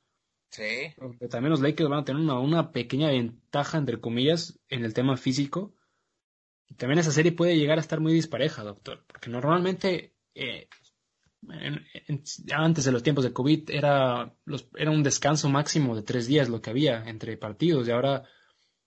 Sí. 0.49 0.93
también 1.31 1.49
los 1.49 1.61
Lakers 1.61 1.89
van 1.89 1.99
a 2.01 2.05
tener 2.05 2.21
una, 2.21 2.39
una 2.39 2.71
pequeña 2.71 3.09
ventaja, 3.09 3.79
entre 3.79 3.99
comillas, 3.99 4.59
en 4.69 4.85
el 4.85 4.93
tema 4.93 5.17
físico. 5.17 5.73
Y 6.67 6.75
también 6.75 6.99
esa 6.99 7.11
serie 7.11 7.31
puede 7.31 7.57
llegar 7.57 7.79
a 7.79 7.81
estar 7.81 7.99
muy 7.99 8.13
dispareja, 8.13 8.63
doctor, 8.63 9.03
porque 9.07 9.31
normalmente 9.31 10.15
eh, 10.35 10.67
antes 12.51 12.85
de 12.85 12.91
los 12.91 13.03
tiempos 13.03 13.23
de 13.23 13.33
COVID 13.33 13.69
era, 13.69 14.35
los, 14.45 14.67
era 14.75 14.91
un 14.91 15.03
descanso 15.03 15.49
máximo 15.49 15.95
de 15.95 16.03
tres 16.03 16.27
días 16.27 16.49
lo 16.49 16.61
que 16.61 16.69
había 16.69 17.03
entre 17.07 17.37
partidos. 17.37 17.87
Y 17.87 17.91
ahora 17.91 18.23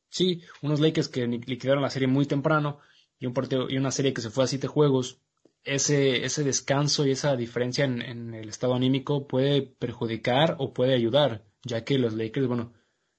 sí, 0.09 0.43
unos 0.63 0.81
Lakers 0.81 1.09
que 1.09 1.27
liquidaron 1.27 1.83
la 1.83 1.91
serie 1.91 2.09
muy 2.09 2.27
temprano 2.27 2.79
y 3.19 3.27
un 3.27 3.35
partido 3.35 3.69
y 3.69 3.77
una 3.77 3.91
serie 3.91 4.13
que 4.13 4.21
se 4.21 4.31
fue 4.31 4.45
a 4.45 4.47
siete 4.47 4.67
juegos, 4.67 5.21
ese, 5.65 6.25
ese 6.25 6.45
descanso 6.45 7.07
y 7.07 7.11
esa 7.11 7.37
diferencia 7.37 7.85
en, 7.85 8.35
el 8.35 8.49
estado 8.49 8.75
anímico 8.75 9.27
puede 9.27 9.63
perjudicar 9.63 10.57
o 10.59 10.73
puede 10.73 10.95
ayudar, 10.95 11.45
ya 11.65 11.85
que 11.85 11.99
los 11.99 12.15
Lakers, 12.15 12.47
bueno, 12.47 12.73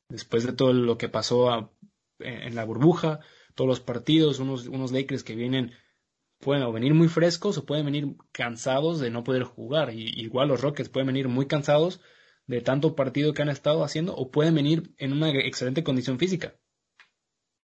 después 0.10 0.46
de 0.46 0.54
todo 0.54 0.72
lo 0.74 0.98
que 0.98 1.10
pasó 1.10 1.74
en 2.20 2.56
la 2.56 2.64
burbuja, 2.64 3.20
todos 3.54 3.68
los 3.68 3.80
partidos, 3.80 4.40
unos, 4.40 4.68
unos 4.68 4.92
Lakers 4.92 5.24
que 5.24 5.36
vienen 5.36 5.74
pueden 6.40 6.72
venir 6.74 6.94
muy 6.94 7.08
frescos 7.08 7.58
o 7.58 7.66
pueden 7.66 7.86
venir 7.86 8.16
cansados 8.32 9.00
de 9.00 9.10
no 9.10 9.24
poder 9.24 9.44
jugar. 9.44 9.94
Y, 9.94 10.08
igual 10.22 10.48
los 10.48 10.62
Rockets 10.62 10.90
pueden 10.90 11.08
venir 11.08 11.28
muy 11.28 11.48
cansados 11.48 12.00
de 12.46 12.62
tanto 12.62 12.96
partido 12.96 13.34
que 13.34 13.42
han 13.42 13.50
estado 13.50 13.84
haciendo 13.84 14.16
o 14.16 14.32
pueden 14.32 14.56
venir 14.56 14.94
en 14.98 15.14
una 15.14 15.30
excelente 15.30 15.84
condición 15.84 16.18
física. 16.18 16.56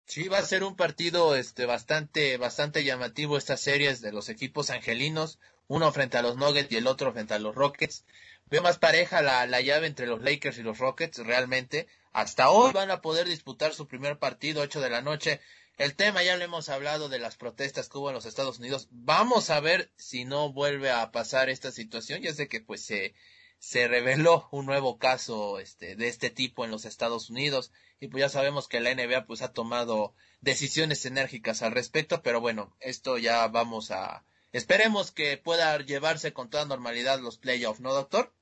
Sí, 0.07 0.29
va 0.29 0.39
a 0.39 0.43
ser 0.43 0.65
un 0.65 0.77
partido 0.77 1.37
este 1.37 1.65
bastante 1.65 2.37
bastante 2.37 2.85
llamativo 2.85 3.39
estas 3.39 3.61
series 3.61 4.01
de 4.01 4.13
los 4.13 4.29
equipos 4.29 4.71
angelinos, 4.71 5.39
uno 5.69 5.93
frente 5.93 6.19
a 6.19 6.23
los 6.23 6.37
Nuggets 6.37 6.73
y 6.73 6.77
el 6.77 6.87
otro 6.87 7.13
frente 7.13 7.35
a 7.35 7.39
los 7.39 7.55
Rockets. 7.55 8.05
Veo 8.47 8.63
más 8.63 8.79
pareja 8.79 9.23
la, 9.23 9.47
la 9.47 9.61
llave 9.61 9.87
entre 9.87 10.07
los 10.07 10.21
Lakers 10.21 10.59
y 10.59 10.63
los 10.63 10.79
Rockets, 10.79 11.19
realmente. 11.19 11.87
Hasta 12.13 12.51
hoy 12.51 12.73
van 12.73 12.91
a 12.91 13.01
poder 13.01 13.27
disputar 13.27 13.73
su 13.73 13.87
primer 13.87 14.19
partido, 14.19 14.61
8 14.61 14.81
de 14.81 14.91
la 14.91 15.01
noche. 15.01 15.41
El 15.79 15.95
tema 15.95 16.23
ya 16.23 16.37
lo 16.37 16.45
hemos 16.45 16.69
hablado 16.69 17.09
de 17.09 17.19
las 17.19 17.37
protestas 17.37 17.89
que 17.89 17.99
hubo 17.99 18.11
en 18.11 18.15
los 18.15 18.27
Estados 18.27 18.59
Unidos. 18.59 18.89
Vamos 18.91 19.51
a 19.51 19.61
ver 19.61 19.91
si 19.97 20.25
no 20.25 20.53
vuelve 20.53 20.91
a 20.91 21.11
pasar 21.13 21.49
esta 21.49 21.73
situación. 21.73 22.23
Ya 22.23 22.33
sé 22.35 22.49
que 22.49 22.61
pues 22.61 22.85
se, 22.85 23.15
se 23.59 23.89
reveló 23.89 24.49
un 24.51 24.67
nuevo 24.67 24.99
caso 24.99 25.61
este, 25.61 25.95
de 25.95 26.09
este 26.09 26.31
tipo 26.31 26.65
en 26.65 26.71
los 26.71 26.85
Estados 26.85 27.31
Unidos 27.31 27.73
y 28.01 28.09
pues 28.09 28.21
ya 28.23 28.29
sabemos 28.29 28.67
que 28.67 28.81
la 28.81 28.93
NBA 28.93 29.25
pues 29.25 29.41
ha 29.43 29.53
tomado 29.53 30.15
decisiones 30.41 31.07
enérgicas 31.07 31.63
al 31.63 31.71
respecto, 31.71 32.23
pero 32.23 32.41
bueno, 32.41 32.77
esto 32.81 33.19
ya 33.19 33.47
vamos 33.47 33.93
a 33.93 34.25
esperemos 34.51 35.13
que 35.13 35.37
pueda 35.39 35.79
llevarse 35.79 36.33
con 36.33 36.51
toda 36.51 36.65
normalidad 36.65 37.21
los 37.21 37.39
playoffs, 37.39 37.81
¿no, 37.81 37.95
doctor? 37.95 38.35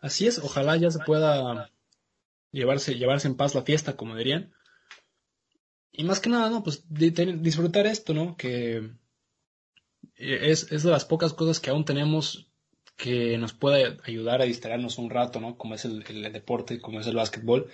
Así 0.00 0.26
es, 0.26 0.38
ojalá 0.38 0.76
ya 0.76 0.90
se 0.90 0.98
pueda 0.98 1.70
llevarse 2.52 2.94
llevarse 2.94 3.28
en 3.28 3.36
paz 3.36 3.54
la 3.54 3.62
fiesta, 3.62 3.96
como 3.96 4.14
dirían. 4.14 4.52
Y 5.98 6.04
más 6.04 6.20
que 6.20 6.28
nada, 6.28 6.50
¿no? 6.50 6.62
Pues 6.62 6.84
disfrutar 6.90 7.86
esto, 7.86 8.12
¿no? 8.12 8.36
Que 8.36 8.90
es, 10.14 10.70
es 10.70 10.82
de 10.82 10.90
las 10.90 11.06
pocas 11.06 11.32
cosas 11.32 11.58
que 11.58 11.70
aún 11.70 11.86
tenemos 11.86 12.52
que 12.96 13.38
nos 13.38 13.54
puede 13.54 13.98
ayudar 14.04 14.42
a 14.42 14.44
distraernos 14.44 14.98
un 14.98 15.08
rato, 15.08 15.40
¿no? 15.40 15.56
Como 15.56 15.74
es 15.74 15.86
el, 15.86 16.04
el, 16.06 16.32
deporte, 16.32 16.80
como 16.80 17.00
es 17.00 17.06
el 17.06 17.16
básquetbol. 17.16 17.70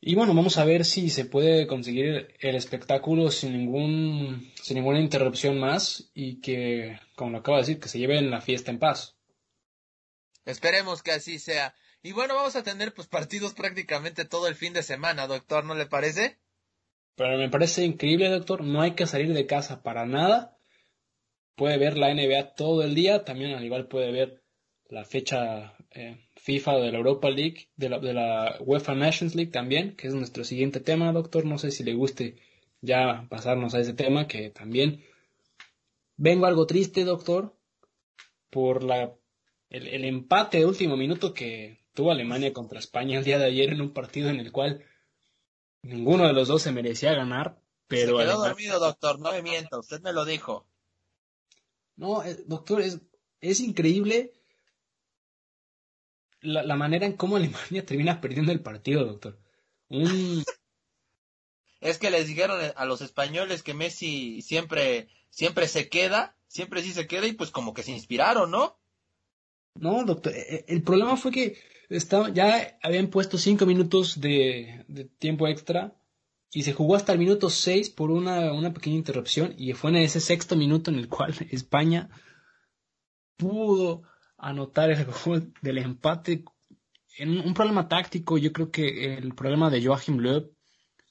Y 0.00 0.16
bueno, 0.16 0.34
vamos 0.34 0.58
a 0.58 0.64
ver 0.64 0.84
si 0.84 1.10
se 1.10 1.26
puede 1.26 1.68
conseguir 1.68 2.34
el 2.40 2.56
espectáculo 2.56 3.30
sin 3.30 3.52
ningún, 3.52 4.52
sin 4.60 4.76
ninguna 4.76 5.00
interrupción 5.00 5.60
más 5.60 6.10
y 6.14 6.40
que, 6.40 6.98
como 7.14 7.30
lo 7.30 7.38
acabo 7.38 7.56
de 7.56 7.62
decir, 7.62 7.78
que 7.78 7.88
se 7.88 8.00
lleven 8.00 8.30
la 8.30 8.40
fiesta 8.40 8.72
en 8.72 8.80
paz. 8.80 9.16
Esperemos 10.44 11.04
que 11.04 11.12
así 11.12 11.38
sea. 11.38 11.72
Y 12.02 12.10
bueno, 12.10 12.34
vamos 12.34 12.56
a 12.56 12.64
tener 12.64 12.92
pues 12.94 13.06
partidos 13.06 13.54
prácticamente 13.54 14.24
todo 14.24 14.48
el 14.48 14.56
fin 14.56 14.72
de 14.72 14.82
semana, 14.82 15.28
doctor, 15.28 15.64
¿no 15.64 15.76
le 15.76 15.86
parece? 15.86 16.38
Pero 17.18 17.36
me 17.36 17.50
parece 17.50 17.84
increíble, 17.84 18.30
doctor. 18.30 18.64
No 18.64 18.80
hay 18.80 18.92
que 18.92 19.06
salir 19.06 19.34
de 19.34 19.46
casa 19.46 19.82
para 19.82 20.06
nada. 20.06 20.56
Puede 21.56 21.76
ver 21.76 21.98
la 21.98 22.14
NBA 22.14 22.54
todo 22.54 22.82
el 22.82 22.94
día. 22.94 23.24
También 23.24 23.52
al 23.52 23.64
igual 23.64 23.88
puede 23.88 24.10
ver 24.10 24.42
la 24.88 25.04
fecha 25.04 25.74
eh, 25.90 26.16
FIFA 26.36 26.78
de 26.78 26.92
la 26.92 26.98
Europa 26.98 27.28
League, 27.28 27.68
de 27.76 27.90
la, 27.90 27.98
de 27.98 28.14
la 28.14 28.56
UEFA 28.60 28.94
Nations 28.94 29.34
League 29.34 29.50
también, 29.50 29.96
que 29.96 30.08
es 30.08 30.14
nuestro 30.14 30.44
siguiente 30.44 30.80
tema, 30.80 31.12
doctor. 31.12 31.44
No 31.44 31.58
sé 31.58 31.70
si 31.70 31.84
le 31.84 31.92
guste 31.92 32.36
ya 32.80 33.26
pasarnos 33.28 33.74
a 33.74 33.80
ese 33.80 33.92
tema, 33.92 34.26
que 34.26 34.48
también 34.48 35.02
Vengo 36.20 36.46
algo 36.46 36.66
triste, 36.66 37.04
doctor, 37.04 37.54
por 38.50 38.82
la, 38.82 39.14
el, 39.70 40.04
empate 40.04 40.58
de 40.58 40.66
último 40.66 40.96
minuto 40.96 41.32
que 41.32 41.78
tuvo 41.94 42.10
Alemania 42.10 42.52
contra 42.52 42.80
España 42.80 43.18
el 43.18 43.24
día 43.24 43.38
de 43.38 43.44
ayer 43.44 43.72
en 43.72 43.80
un 43.80 43.92
partido 43.92 44.28
en 44.28 44.40
el 44.40 44.50
cual 44.50 44.84
ninguno 45.88 46.26
de 46.26 46.32
los 46.32 46.48
dos 46.48 46.62
se 46.62 46.72
merecía 46.72 47.14
ganar, 47.14 47.60
pero... 47.86 48.18
Se 48.18 48.24
quedó 48.24 48.38
dormido, 48.38 48.78
doctor, 48.78 49.18
no 49.18 49.32
me 49.32 49.42
mienta, 49.42 49.78
usted 49.78 50.00
me 50.02 50.12
lo 50.12 50.24
dijo. 50.24 50.66
No, 51.96 52.22
eh, 52.22 52.36
doctor, 52.46 52.80
es, 52.80 53.00
es 53.40 53.60
increíble 53.60 54.32
la, 56.40 56.62
la, 56.62 56.76
manera 56.76 57.06
en 57.06 57.16
cómo 57.16 57.36
Alemania 57.36 57.84
termina 57.84 58.20
perdiendo 58.20 58.52
el 58.52 58.62
partido, 58.62 59.04
doctor. 59.04 59.38
Un... 59.88 60.44
Es 61.80 61.98
que 61.98 62.10
les 62.10 62.26
dijeron 62.26 62.60
a 62.74 62.84
los 62.84 63.00
españoles 63.00 63.62
que 63.62 63.74
Messi 63.74 64.42
siempre, 64.42 65.08
siempre 65.30 65.68
se 65.68 65.88
queda, 65.88 66.36
siempre 66.46 66.82
sí 66.82 66.92
se 66.92 67.06
queda 67.06 67.26
y 67.26 67.32
pues 67.32 67.50
como 67.50 67.72
que 67.72 67.82
se 67.82 67.92
inspiraron, 67.92 68.50
¿no? 68.50 68.78
No, 69.74 70.04
doctor, 70.04 70.32
e, 70.34 70.40
e, 70.40 70.64
el 70.68 70.82
problema 70.82 71.16
fue 71.16 71.30
que 71.30 71.58
estaba, 71.88 72.30
ya 72.30 72.78
habían 72.82 73.08
puesto 73.08 73.38
cinco 73.38 73.66
minutos 73.66 74.20
de, 74.20 74.84
de 74.88 75.04
tiempo 75.04 75.48
extra 75.48 75.94
y 76.50 76.62
se 76.62 76.72
jugó 76.72 76.96
hasta 76.96 77.12
el 77.12 77.18
minuto 77.18 77.50
seis 77.50 77.90
por 77.90 78.10
una, 78.10 78.52
una 78.52 78.72
pequeña 78.72 78.96
interrupción 78.96 79.54
y 79.58 79.72
fue 79.74 79.90
en 79.90 79.96
ese 79.96 80.20
sexto 80.20 80.56
minuto 80.56 80.90
en 80.90 80.98
el 80.98 81.08
cual 81.08 81.34
España 81.50 82.10
pudo 83.36 84.02
anotar 84.36 84.90
el 84.90 85.04
gol 85.04 85.52
del 85.62 85.78
empate 85.78 86.44
en 87.18 87.40
un 87.40 87.54
problema 87.54 87.88
táctico. 87.88 88.38
Yo 88.38 88.52
creo 88.52 88.70
que 88.70 89.14
el 89.14 89.34
problema 89.34 89.70
de 89.70 89.84
Joachim 89.84 90.18
Löw 90.18 90.50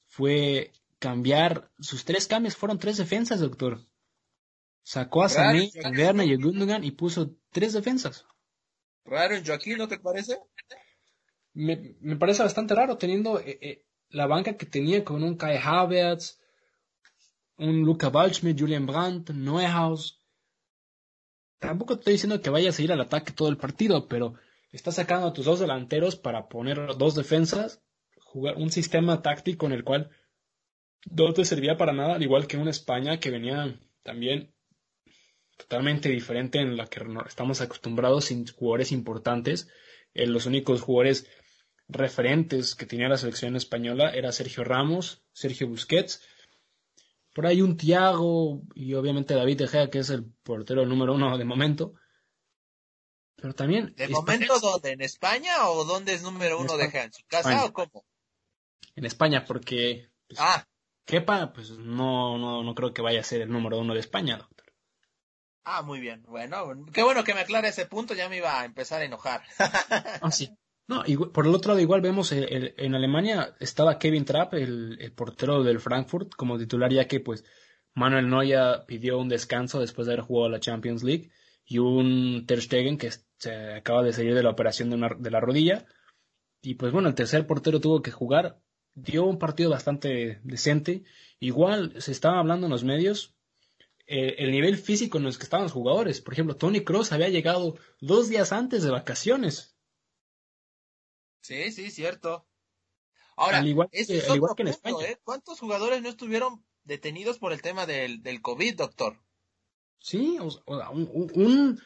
fue 0.06 0.72
cambiar 1.00 1.72
sus 1.80 2.06
tres 2.06 2.28
cambios, 2.28 2.56
fueron 2.56 2.80
tres 2.80 2.98
defensas, 2.98 3.40
doctor. 3.40 3.86
Sacó 4.84 5.24
a 5.24 5.30
Sané, 5.30 5.70
a 5.84 5.90
Werner 5.90 6.28
y 6.28 6.34
a 6.34 6.38
Gundogan 6.38 6.84
y 6.84 6.92
puso 6.92 7.36
tres 7.52 7.74
defensas. 7.74 8.26
Raro 9.08 9.36
en 9.36 9.46
Joaquín, 9.46 9.78
¿no 9.78 9.88
te 9.88 10.00
parece? 10.00 10.38
Me, 11.54 11.96
me 12.02 12.18
parece 12.18 12.44
bastante 12.44 12.76
raro 12.76 12.98
teniendo 12.98 13.40
eh, 13.40 13.58
eh, 13.62 13.86
la 14.10 14.28
banca 14.28 14.58
que 14.58 14.66
tenía 14.66 15.04
con 15.04 15.24
un 15.24 15.38
Kai 15.38 15.58
Havertz, 15.58 16.40
un 17.58 17.82
Luca 17.82 18.10
Waldschmidt, 18.10 18.60
Julian 18.60 18.86
Brandt, 18.86 19.32
Neuhaus. 19.32 20.22
Tampoco 21.60 21.96
estoy 21.96 22.14
diciendo 22.14 22.42
que 22.42 22.52
vayas 22.52 22.78
a 22.78 22.82
ir 22.84 22.92
al 22.92 23.02
ataque 23.02 23.32
todo 23.32 23.50
el 23.50 23.58
partido, 23.58 24.08
pero 24.08 24.36
estás 24.72 24.96
sacando 24.96 25.28
a 25.28 25.34
tus 25.34 25.46
dos 25.46 25.60
delanteros 25.60 26.16
para 26.16 26.48
poner 26.48 26.96
dos 26.98 27.16
defensas 27.16 27.82
jugar 28.20 28.58
un 28.58 28.70
sistema 28.70 29.22
táctico 29.22 29.66
en 29.66 29.72
el 29.72 29.84
cual 29.84 30.12
no 31.10 31.34
te 31.34 31.46
servía 31.46 31.78
para 31.78 31.94
nada, 31.94 32.16
al 32.16 32.24
igual 32.24 32.46
que 32.46 32.58
una 32.58 32.72
España 32.72 33.20
que 33.20 33.32
venía 33.32 33.80
también 34.04 34.54
totalmente 35.58 36.10
diferente 36.10 36.60
en 36.60 36.78
la 36.78 36.88
que 36.88 37.02
estamos 37.28 37.62
acostumbrados 37.62 38.26
sin 38.26 38.48
jugadores 38.48 38.92
importantes. 38.92 39.68
Eh, 40.14 40.28
los 40.28 40.46
únicos 40.46 40.82
jugadores 40.82 41.28
referentes 41.90 42.76
que 42.76 42.86
tenía 42.86 43.10
la 43.10 43.18
selección 43.18 43.56
española 43.56 44.12
era 44.12 44.32
Sergio 44.32 44.64
Ramos, 44.64 45.24
Sergio 45.34 45.68
Busquets, 45.68 46.22
por 47.34 47.46
ahí 47.46 47.62
un 47.62 47.78
Thiago 47.78 48.62
y 48.74 48.94
obviamente 48.94 49.36
David 49.36 49.60
De 49.60 49.68
Gea, 49.68 49.90
que 49.90 50.00
es 50.00 50.10
el 50.10 50.26
portero 50.44 50.86
número 50.86 51.14
uno 51.14 51.38
de 51.38 51.46
momento. 51.46 51.94
Pero 53.36 53.54
también. 53.54 53.94
¿De 53.96 54.08
momento 54.08 54.60
dónde? 54.60 54.94
¿En 54.94 55.02
España 55.02 55.70
o 55.70 55.86
dónde 55.86 56.14
es 56.14 56.24
número 56.24 56.60
uno 56.60 56.78
de 56.78 56.90
Gea? 56.90 57.04
¿En 57.04 57.14
su 57.14 57.24
casa 57.28 57.66
o 57.66 57.74
cómo? 57.74 58.06
en 58.98 59.06
España, 59.06 59.46
porque 59.46 60.10
pues, 60.28 60.40
ah. 60.42 60.68
Kepa, 61.06 61.54
pues 61.54 61.70
no, 61.70 62.38
no, 62.38 62.64
no 62.64 62.76
creo 62.76 62.94
que 62.94 63.02
vaya 63.02 63.22
a 63.22 63.24
ser 63.24 63.42
el 63.42 63.50
número 63.50 63.80
uno 63.80 63.94
de 63.94 64.02
España. 64.02 64.46
Ah, 65.70 65.82
muy 65.82 66.00
bien. 66.00 66.24
Bueno, 66.24 66.86
qué 66.94 67.04
bueno 67.04 67.26
que 67.26 67.34
me 67.34 67.42
aclare 67.42 67.68
ese 67.68 67.86
punto, 67.86 68.14
ya 68.14 68.30
me 68.30 68.38
iba 68.38 68.62
a 68.62 68.64
empezar 68.64 69.02
a 69.02 69.06
enojar. 69.06 69.42
ah, 70.22 70.32
sí. 70.32 70.50
No, 70.88 71.04
y 71.06 71.18
por 71.18 71.46
el 71.46 71.54
otro 71.54 71.74
lado, 71.74 71.82
igual 71.82 72.00
vemos 72.00 72.32
en 72.32 72.96
Alemania 72.96 73.54
estaba 73.60 74.00
Kevin 74.00 74.24
Trapp, 74.24 74.54
el, 74.54 74.98
el, 75.02 75.12
portero 75.12 75.64
del 75.64 75.82
Frankfurt, 75.82 76.34
como 76.36 76.58
titular, 76.58 76.94
ya 76.94 77.10
que 77.10 77.20
pues 77.20 77.44
Manuel 77.94 78.30
Neuer 78.30 78.86
pidió 78.88 79.20
un 79.20 79.28
descanso 79.28 79.82
después 79.82 80.08
de 80.08 80.14
haber 80.14 80.24
jugado 80.24 80.48
la 80.48 80.62
Champions 80.62 81.04
League 81.04 81.32
y 81.66 81.80
un 81.80 82.46
Ter 82.48 82.62
Stegen 82.62 82.98
que 82.98 83.12
se 83.38 83.74
acaba 83.74 84.04
de 84.04 84.14
salir 84.14 84.36
de 84.36 84.44
la 84.44 84.52
operación 84.52 84.90
de, 84.90 85.16
de 85.20 85.32
la 85.32 85.42
rodilla. 85.42 85.86
Y 86.62 86.76
pues 86.76 86.94
bueno, 86.94 87.10
el 87.10 87.16
tercer 87.16 87.46
portero 87.46 87.82
tuvo 87.82 88.02
que 88.02 88.12
jugar 88.12 88.62
dio 88.94 89.26
un 89.26 89.38
partido 89.38 89.72
bastante 89.72 90.40
decente. 90.44 91.04
Igual 91.42 92.02
se 92.02 92.14
estaba 92.14 92.40
hablando 92.40 92.68
en 92.68 92.72
los 92.72 92.86
medios 92.86 93.37
eh, 94.08 94.36
el 94.40 94.52
nivel 94.52 94.78
físico 94.78 95.18
en 95.18 95.26
los 95.26 95.38
que 95.38 95.44
estaban 95.44 95.66
los 95.66 95.74
jugadores. 95.74 96.22
Por 96.22 96.34
ejemplo, 96.34 96.56
Tony 96.56 96.84
Cross 96.84 97.12
había 97.12 97.28
llegado 97.28 97.78
dos 98.00 98.30
días 98.30 98.54
antes 98.54 98.84
de 98.84 98.90
vacaciones. 98.90 99.76
Sí, 101.42 101.72
sí, 101.74 101.92
cierto. 101.92 102.48
Ahora, 103.36 103.60
al 103.60 103.68
igual, 103.68 103.90
que, 103.92 104.02
en 104.02 104.68
España. 104.68 105.06
¿eh? 105.06 105.20
¿Cuántos 105.24 105.60
jugadores 105.60 106.02
no 106.02 106.10
estuvieron 106.10 106.66
detenidos 106.86 107.38
por 107.38 107.52
el 107.52 107.62
tema 107.62 107.86
del, 107.86 108.24
del 108.24 108.42
COVID, 108.42 108.76
doctor? 108.76 109.20
Sí, 110.00 110.38
un, 110.40 111.82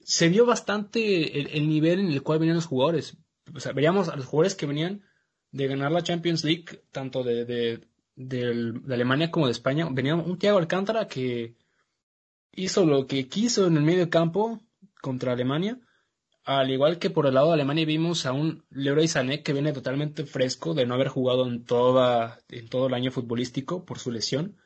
se 0.00 0.28
vio 0.28 0.46
bastante 0.46 1.38
el, 1.38 1.48
el, 1.48 1.68
nivel 1.68 2.00
en 2.00 2.12
el 2.12 2.22
cual 2.22 2.38
venían 2.38 2.56
los 2.56 2.66
jugadores. 2.66 3.16
O 3.54 3.60
sea, 3.60 3.72
veríamos 3.72 4.08
a 4.08 4.16
los 4.16 4.26
jugadores 4.26 4.54
que 4.54 4.66
venían 4.66 5.04
de 5.50 5.66
ganar 5.66 5.92
la 5.92 6.02
Champions 6.02 6.44
League, 6.44 6.82
tanto 6.90 7.22
de, 7.22 7.44
de, 7.44 7.88
de, 8.16 8.80
Alemania 8.90 9.30
como 9.30 9.46
de 9.46 9.52
España. 9.52 9.88
Venía 9.90 10.14
un 10.16 10.38
Thiago 10.38 10.58
Alcántara 10.58 11.06
que 11.06 11.54
hizo 12.52 12.84
lo 12.84 13.06
que 13.06 13.28
quiso 13.28 13.66
en 13.66 13.76
el 13.76 13.82
medio 13.82 14.10
campo 14.10 14.60
contra 15.00 15.32
Alemania. 15.32 15.78
Al 16.44 16.70
igual 16.70 16.98
que 16.98 17.10
por 17.10 17.26
el 17.26 17.34
lado 17.34 17.48
de 17.48 17.54
Alemania 17.54 17.84
vimos 17.84 18.24
a 18.24 18.32
un 18.32 18.64
Leroy 18.70 19.08
Sané 19.08 19.42
que 19.42 19.52
viene 19.52 19.72
totalmente 19.72 20.24
fresco 20.24 20.74
de 20.74 20.86
no 20.86 20.94
haber 20.94 21.08
jugado 21.08 21.46
en, 21.46 21.64
toda, 21.64 22.38
en 22.48 22.68
todo 22.68 22.86
el 22.86 22.94
año 22.94 23.10
futbolístico 23.10 23.84
por 23.84 23.98
su 23.98 24.12
lesión, 24.12 24.56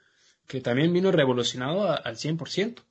que 0.46 0.60
también 0.60 0.92
vino 0.92 1.10
revolucionado 1.10 1.90
al 1.90 2.16
100%. 2.16 2.84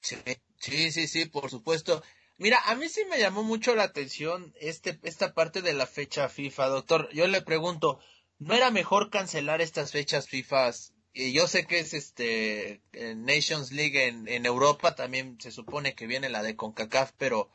Sí, 0.00 0.16
sí, 0.58 0.92
sí, 0.92 1.08
sí, 1.08 1.26
por 1.26 1.50
supuesto. 1.50 2.02
Mira, 2.38 2.60
a 2.66 2.76
mí 2.76 2.88
sí 2.88 3.04
me 3.10 3.18
llamó 3.18 3.42
mucho 3.42 3.74
la 3.74 3.82
atención 3.82 4.54
este, 4.60 5.00
esta 5.02 5.34
parte 5.34 5.60
de 5.60 5.72
la 5.74 5.86
fecha 5.86 6.28
FIFA, 6.28 6.68
doctor. 6.68 7.08
Yo 7.12 7.26
le 7.26 7.42
pregunto, 7.42 7.98
¿no 8.38 8.54
era 8.54 8.70
mejor 8.70 9.10
cancelar 9.10 9.60
estas 9.60 9.90
fechas 9.90 10.28
FIFA? 10.28 10.70
Y 11.12 11.32
yo 11.32 11.48
sé 11.48 11.66
que 11.66 11.80
es 11.80 11.94
este 11.94 12.80
Nations 13.16 13.72
League 13.72 14.06
en, 14.06 14.28
en 14.28 14.46
Europa, 14.46 14.94
también 14.94 15.40
se 15.40 15.50
supone 15.50 15.96
que 15.96 16.06
viene 16.06 16.28
la 16.28 16.44
de 16.44 16.54
CONCACAF, 16.54 17.10
pero 17.18 17.50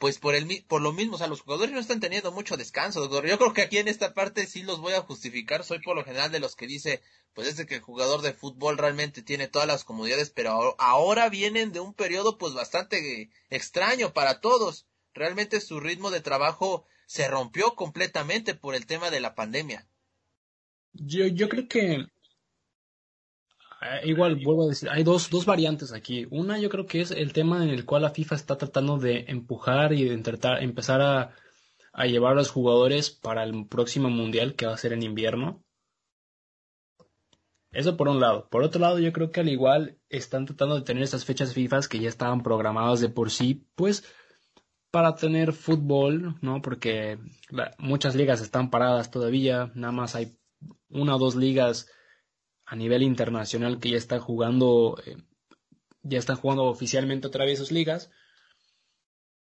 pues 0.00 0.18
por 0.18 0.34
el 0.34 0.64
por 0.66 0.80
lo 0.80 0.94
mismo, 0.94 1.16
o 1.16 1.18
sea, 1.18 1.26
los 1.26 1.42
jugadores 1.42 1.74
no 1.74 1.78
están 1.78 2.00
teniendo 2.00 2.32
mucho 2.32 2.56
descanso, 2.56 3.02
doctor. 3.02 3.28
Yo 3.28 3.36
creo 3.36 3.52
que 3.52 3.60
aquí 3.60 3.76
en 3.76 3.86
esta 3.86 4.14
parte 4.14 4.46
sí 4.46 4.62
los 4.62 4.80
voy 4.80 4.94
a 4.94 5.02
justificar. 5.02 5.62
Soy 5.62 5.80
por 5.80 5.94
lo 5.94 6.04
general 6.04 6.32
de 6.32 6.40
los 6.40 6.56
que 6.56 6.66
dice, 6.66 7.02
pues 7.34 7.46
es 7.46 7.66
que 7.66 7.74
el 7.74 7.80
jugador 7.82 8.22
de 8.22 8.32
fútbol 8.32 8.78
realmente 8.78 9.20
tiene 9.20 9.46
todas 9.46 9.68
las 9.68 9.84
comodidades, 9.84 10.30
pero 10.30 10.74
ahora 10.78 11.28
vienen 11.28 11.70
de 11.72 11.80
un 11.80 11.92
periodo 11.92 12.38
pues 12.38 12.54
bastante 12.54 13.28
extraño 13.50 14.14
para 14.14 14.40
todos. 14.40 14.86
Realmente 15.12 15.60
su 15.60 15.80
ritmo 15.80 16.10
de 16.10 16.22
trabajo 16.22 16.86
se 17.04 17.28
rompió 17.28 17.74
completamente 17.74 18.54
por 18.54 18.74
el 18.74 18.86
tema 18.86 19.10
de 19.10 19.20
la 19.20 19.34
pandemia. 19.34 19.86
Yo, 20.94 21.26
yo 21.26 21.50
creo 21.50 21.68
que 21.68 22.06
igual 24.04 24.36
vuelvo 24.36 24.64
a 24.64 24.68
decir, 24.68 24.88
hay 24.90 25.02
dos, 25.02 25.30
dos 25.30 25.46
variantes 25.46 25.92
aquí. 25.92 26.26
Una 26.30 26.58
yo 26.58 26.68
creo 26.68 26.86
que 26.86 27.00
es 27.00 27.10
el 27.10 27.32
tema 27.32 27.62
en 27.64 27.70
el 27.70 27.84
cual 27.84 28.02
la 28.02 28.10
FIFA 28.10 28.34
está 28.34 28.58
tratando 28.58 28.98
de 28.98 29.24
empujar 29.28 29.92
y 29.92 30.04
de 30.04 30.14
intentar 30.14 30.62
empezar 30.62 31.00
a, 31.00 31.34
a 31.92 32.06
llevar 32.06 32.32
a 32.32 32.36
los 32.36 32.50
jugadores 32.50 33.10
para 33.10 33.44
el 33.44 33.66
próximo 33.66 34.10
mundial 34.10 34.54
que 34.54 34.66
va 34.66 34.74
a 34.74 34.78
ser 34.78 34.92
en 34.92 35.02
invierno. 35.02 35.62
Eso 37.72 37.96
por 37.96 38.08
un 38.08 38.20
lado. 38.20 38.48
Por 38.50 38.64
otro 38.64 38.80
lado, 38.80 38.98
yo 38.98 39.12
creo 39.12 39.30
que 39.30 39.40
al 39.40 39.48
igual 39.48 39.98
están 40.08 40.44
tratando 40.44 40.74
de 40.74 40.82
tener 40.82 41.02
estas 41.02 41.24
fechas 41.24 41.54
FIFA 41.54 41.80
que 41.88 42.00
ya 42.00 42.08
estaban 42.08 42.42
programadas 42.42 43.00
de 43.00 43.08
por 43.08 43.30
sí, 43.30 43.66
pues 43.76 44.04
para 44.90 45.14
tener 45.14 45.52
fútbol, 45.52 46.36
¿no? 46.40 46.60
Porque 46.62 47.18
muchas 47.78 48.16
ligas 48.16 48.40
están 48.40 48.70
paradas 48.70 49.10
todavía, 49.12 49.70
nada 49.74 49.92
más 49.92 50.16
hay 50.16 50.36
una 50.88 51.14
o 51.14 51.18
dos 51.18 51.36
ligas 51.36 51.88
a 52.70 52.76
nivel 52.76 53.02
internacional 53.02 53.80
que 53.80 53.90
ya 53.90 53.96
está 53.96 54.20
jugando, 54.20 54.96
eh, 55.04 55.16
ya 56.02 56.20
están 56.20 56.36
jugando 56.36 56.66
oficialmente 56.66 57.26
otra 57.26 57.44
vez 57.44 57.58
sus 57.58 57.72
ligas. 57.72 58.12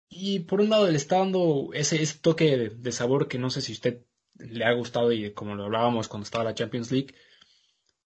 Y 0.09 0.41
por 0.41 0.61
un 0.61 0.71
lado 0.71 0.91
le 0.91 0.97
está 0.97 1.19
dando 1.19 1.71
ese, 1.73 2.05
toque 2.21 2.71
de, 2.71 2.93
sabor 2.93 3.29
que 3.29 3.39
no 3.39 3.49
sé 3.49 3.61
si 3.61 3.73
a 3.73 3.75
usted 3.77 4.07
le 4.39 4.65
ha 4.65 4.73
gustado 4.73 5.13
y 5.13 5.33
como 5.35 5.55
lo 5.55 5.67
hablábamos 5.67 6.09
cuando 6.09 6.25
estaba 6.25 6.43
la 6.43 6.57
Champions 6.57 6.91
League, 6.91 7.15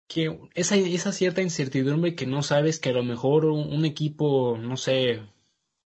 que 0.10 0.38
esa, 0.54 0.76
esa 0.76 1.14
cierta 1.14 1.42
incertidumbre 1.42 2.14
que 2.14 2.28
no 2.28 2.44
sabes 2.44 2.80
que 2.82 2.90
a 2.90 2.94
lo 2.94 3.04
mejor 3.04 3.46
un, 3.46 3.86
equipo, 3.86 4.58
no 4.58 4.76
sé, 4.76 5.22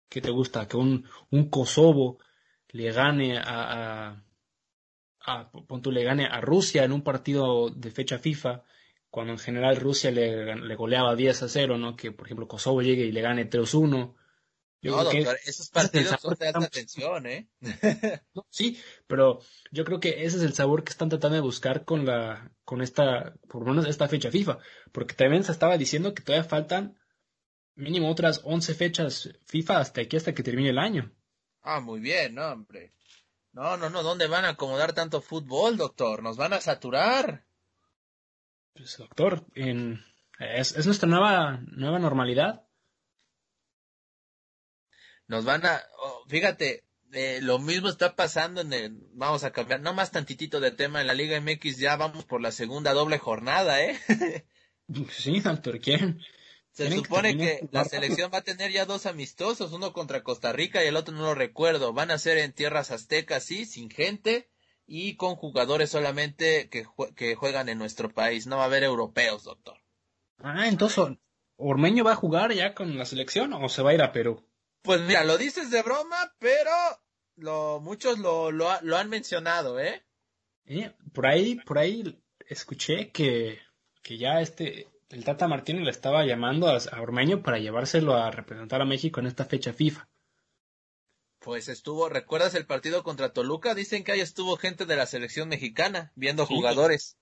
¿qué 0.07 0.21
te 0.21 0.29
gusta? 0.29 0.67
Que 0.67 0.77
un, 0.77 1.09
un 1.31 1.49
Kosovo 1.49 2.19
le 2.69 2.91
gane 2.91 3.39
a, 3.39 3.43
a, 4.05 4.23
a, 5.25 5.51
le 5.91 6.03
gane 6.03 6.27
a 6.27 6.41
Rusia 6.41 6.83
en 6.83 6.91
un 6.91 7.01
partido 7.01 7.71
de 7.71 7.89
fecha 7.89 8.19
FIFA 8.19 8.63
cuando 9.15 9.31
en 9.31 9.39
general 9.39 9.77
Rusia 9.77 10.11
le, 10.11 10.57
le 10.57 10.75
goleaba 10.75 11.15
10 11.15 11.43
a 11.43 11.47
0, 11.47 11.77
¿no? 11.77 11.95
Que 11.95 12.11
por 12.11 12.27
ejemplo 12.27 12.49
Kosovo 12.49 12.81
llegue 12.81 13.05
y 13.05 13.13
le 13.13 13.21
gane 13.21 13.49
3-1. 13.49 14.13
No, 14.81 15.03
doctor, 15.05 15.39
esos 15.45 15.69
partidos 15.69 16.19
son 16.19 16.35
de 16.37 16.47
alta 16.49 16.67
tensión, 16.67 17.25
¿eh? 17.25 17.47
sí, 18.49 18.77
pero 19.07 19.39
yo 19.71 19.85
creo 19.85 20.01
que 20.01 20.25
ese 20.25 20.35
es 20.35 20.43
el 20.43 20.53
sabor 20.53 20.83
que 20.83 20.91
están 20.91 21.07
tratando 21.07 21.35
de 21.35 21.41
buscar 21.41 21.85
con 21.85 22.05
la, 22.05 22.51
con 22.65 22.81
esta, 22.81 23.35
por 23.47 23.61
lo 23.61 23.69
menos 23.69 23.87
esta 23.87 24.09
fecha 24.09 24.31
FIFA, 24.31 24.57
porque 24.91 25.15
también 25.15 25.45
se 25.45 25.53
estaba 25.53 25.77
diciendo 25.77 26.13
que 26.13 26.21
todavía 26.21 26.49
faltan 26.49 26.99
mínimo 27.75 28.11
otras 28.11 28.41
11 28.43 28.73
fechas 28.75 29.29
FIFA 29.45 29.79
hasta 29.79 30.01
aquí, 30.01 30.17
hasta 30.17 30.33
que 30.33 30.43
termine 30.43 30.71
el 30.71 30.77
año. 30.77 31.09
Ah, 31.61 31.79
muy 31.79 32.01
bien, 32.01 32.35
no, 32.35 32.47
hombre. 32.47 32.91
No, 33.53 33.77
no, 33.77 33.89
no, 33.89 34.03
¿dónde 34.03 34.27
van 34.27 34.43
a 34.43 34.49
acomodar 34.49 34.91
tanto 34.91 35.21
fútbol, 35.21 35.77
doctor? 35.77 36.21
Nos 36.21 36.35
van 36.35 36.51
a 36.51 36.59
saturar. 36.59 37.45
Pues, 38.75 38.97
doctor, 38.97 39.45
en, 39.55 40.03
es, 40.39 40.75
es 40.75 40.85
nuestra 40.85 41.09
nueva, 41.09 41.61
nueva 41.71 41.97
normalidad 41.97 42.65
nos 45.27 45.45
van 45.45 45.65
a, 45.65 45.83
oh, 45.97 46.23
fíjate, 46.27 46.83
eh, 47.11 47.39
lo 47.41 47.59
mismo 47.59 47.89
está 47.89 48.15
pasando 48.15 48.61
en 48.61 48.73
el, 48.73 48.97
vamos 49.13 49.43
a 49.43 49.51
cambiar, 49.51 49.81
no 49.81 49.93
más 49.93 50.11
tantitito 50.11 50.59
de 50.59 50.71
tema 50.71 51.01
en 51.01 51.07
la 51.07 51.13
Liga 51.13 51.39
MX, 51.39 51.77
ya 51.77 51.95
vamos 51.95 52.25
por 52.25 52.41
la 52.41 52.51
segunda 52.51 52.93
doble 52.93 53.17
jornada, 53.17 53.81
¿eh? 53.83 53.97
sí, 55.09 55.39
doctor, 55.39 55.79
¿quién? 55.79 56.21
Se 56.71 56.91
supone 56.91 57.37
que, 57.37 57.69
la 57.71 57.85
selección 57.85 58.31
va 58.33 58.39
a 58.39 58.43
tener 58.43 58.69
ya 58.69 58.85
dos 58.85 59.05
amistosos, 59.05 59.71
uno 59.71 59.93
contra 59.93 60.23
Costa 60.23 60.51
Rica 60.51 60.83
y 60.83 60.87
el 60.87 60.97
otro 60.97 61.15
no 61.15 61.21
lo 61.21 61.33
recuerdo. 61.33 61.93
Van 61.93 62.11
a 62.11 62.17
ser 62.17 62.37
en 62.37 62.51
tierras 62.51 62.91
aztecas, 62.91 63.45
sí, 63.45 63.65
sin 63.65 63.89
gente 63.89 64.49
y 64.87 65.15
con 65.15 65.35
jugadores 65.35 65.89
solamente 65.89 66.69
que, 66.69 66.85
que 67.15 67.35
juegan 67.35 67.69
en 67.69 67.77
nuestro 67.77 68.09
país. 68.09 68.47
No 68.47 68.57
va 68.57 68.63
a 68.63 68.65
haber 68.65 68.83
europeos, 68.83 69.43
doctor. 69.43 69.77
Ah, 70.39 70.67
entonces, 70.67 71.17
¿Ormeño 71.57 72.03
va 72.03 72.11
a 72.11 72.17
jugar 72.17 72.53
ya 72.53 72.73
con 72.73 72.97
la 72.97 73.05
selección 73.05 73.53
o 73.53 73.69
se 73.69 73.81
va 73.81 73.91
a 73.91 73.93
ir 73.93 74.01
a 74.01 74.11
Perú? 74.11 74.43
Pues 74.81 75.01
mira, 75.01 75.23
lo 75.23 75.37
dices 75.37 75.71
de 75.71 75.81
broma, 75.81 76.33
pero 76.39 76.71
lo, 77.37 77.79
muchos 77.79 78.19
lo, 78.19 78.51
lo, 78.51 78.69
han 78.69 79.09
mencionado, 79.09 79.79
¿eh? 79.79 80.05
Por 81.13 81.27
ahí, 81.27 81.55
por 81.55 81.77
ahí 81.77 82.21
escuché 82.47 83.11
que, 83.11 83.59
que 84.03 84.17
ya 84.17 84.41
este, 84.41 84.89
el 85.09 85.23
Tata 85.23 85.47
Martino 85.47 85.79
le 85.81 85.91
estaba 85.91 86.25
llamando 86.25 86.67
a, 86.67 86.79
Ormeño 87.01 87.41
para 87.41 87.57
llevárselo 87.57 88.15
a 88.15 88.31
representar 88.31 88.81
a 88.81 88.85
México 88.85 89.19
en 89.19 89.27
esta 89.27 89.45
fecha 89.45 89.73
FIFA. 89.73 90.07
Pues 91.45 91.67
estuvo, 91.67 92.09
¿recuerdas 92.09 92.55
el 92.55 92.65
partido 92.65 93.03
contra 93.03 93.31
Toluca? 93.31 93.75
Dicen 93.75 94.03
que 94.03 94.11
ahí 94.11 94.19
estuvo 94.19 94.57
gente 94.57 94.87
de 94.87 94.95
la 94.95 95.05
selección 95.05 95.47
mexicana 95.47 96.11
viendo 96.15 96.47
jugadores. 96.47 97.19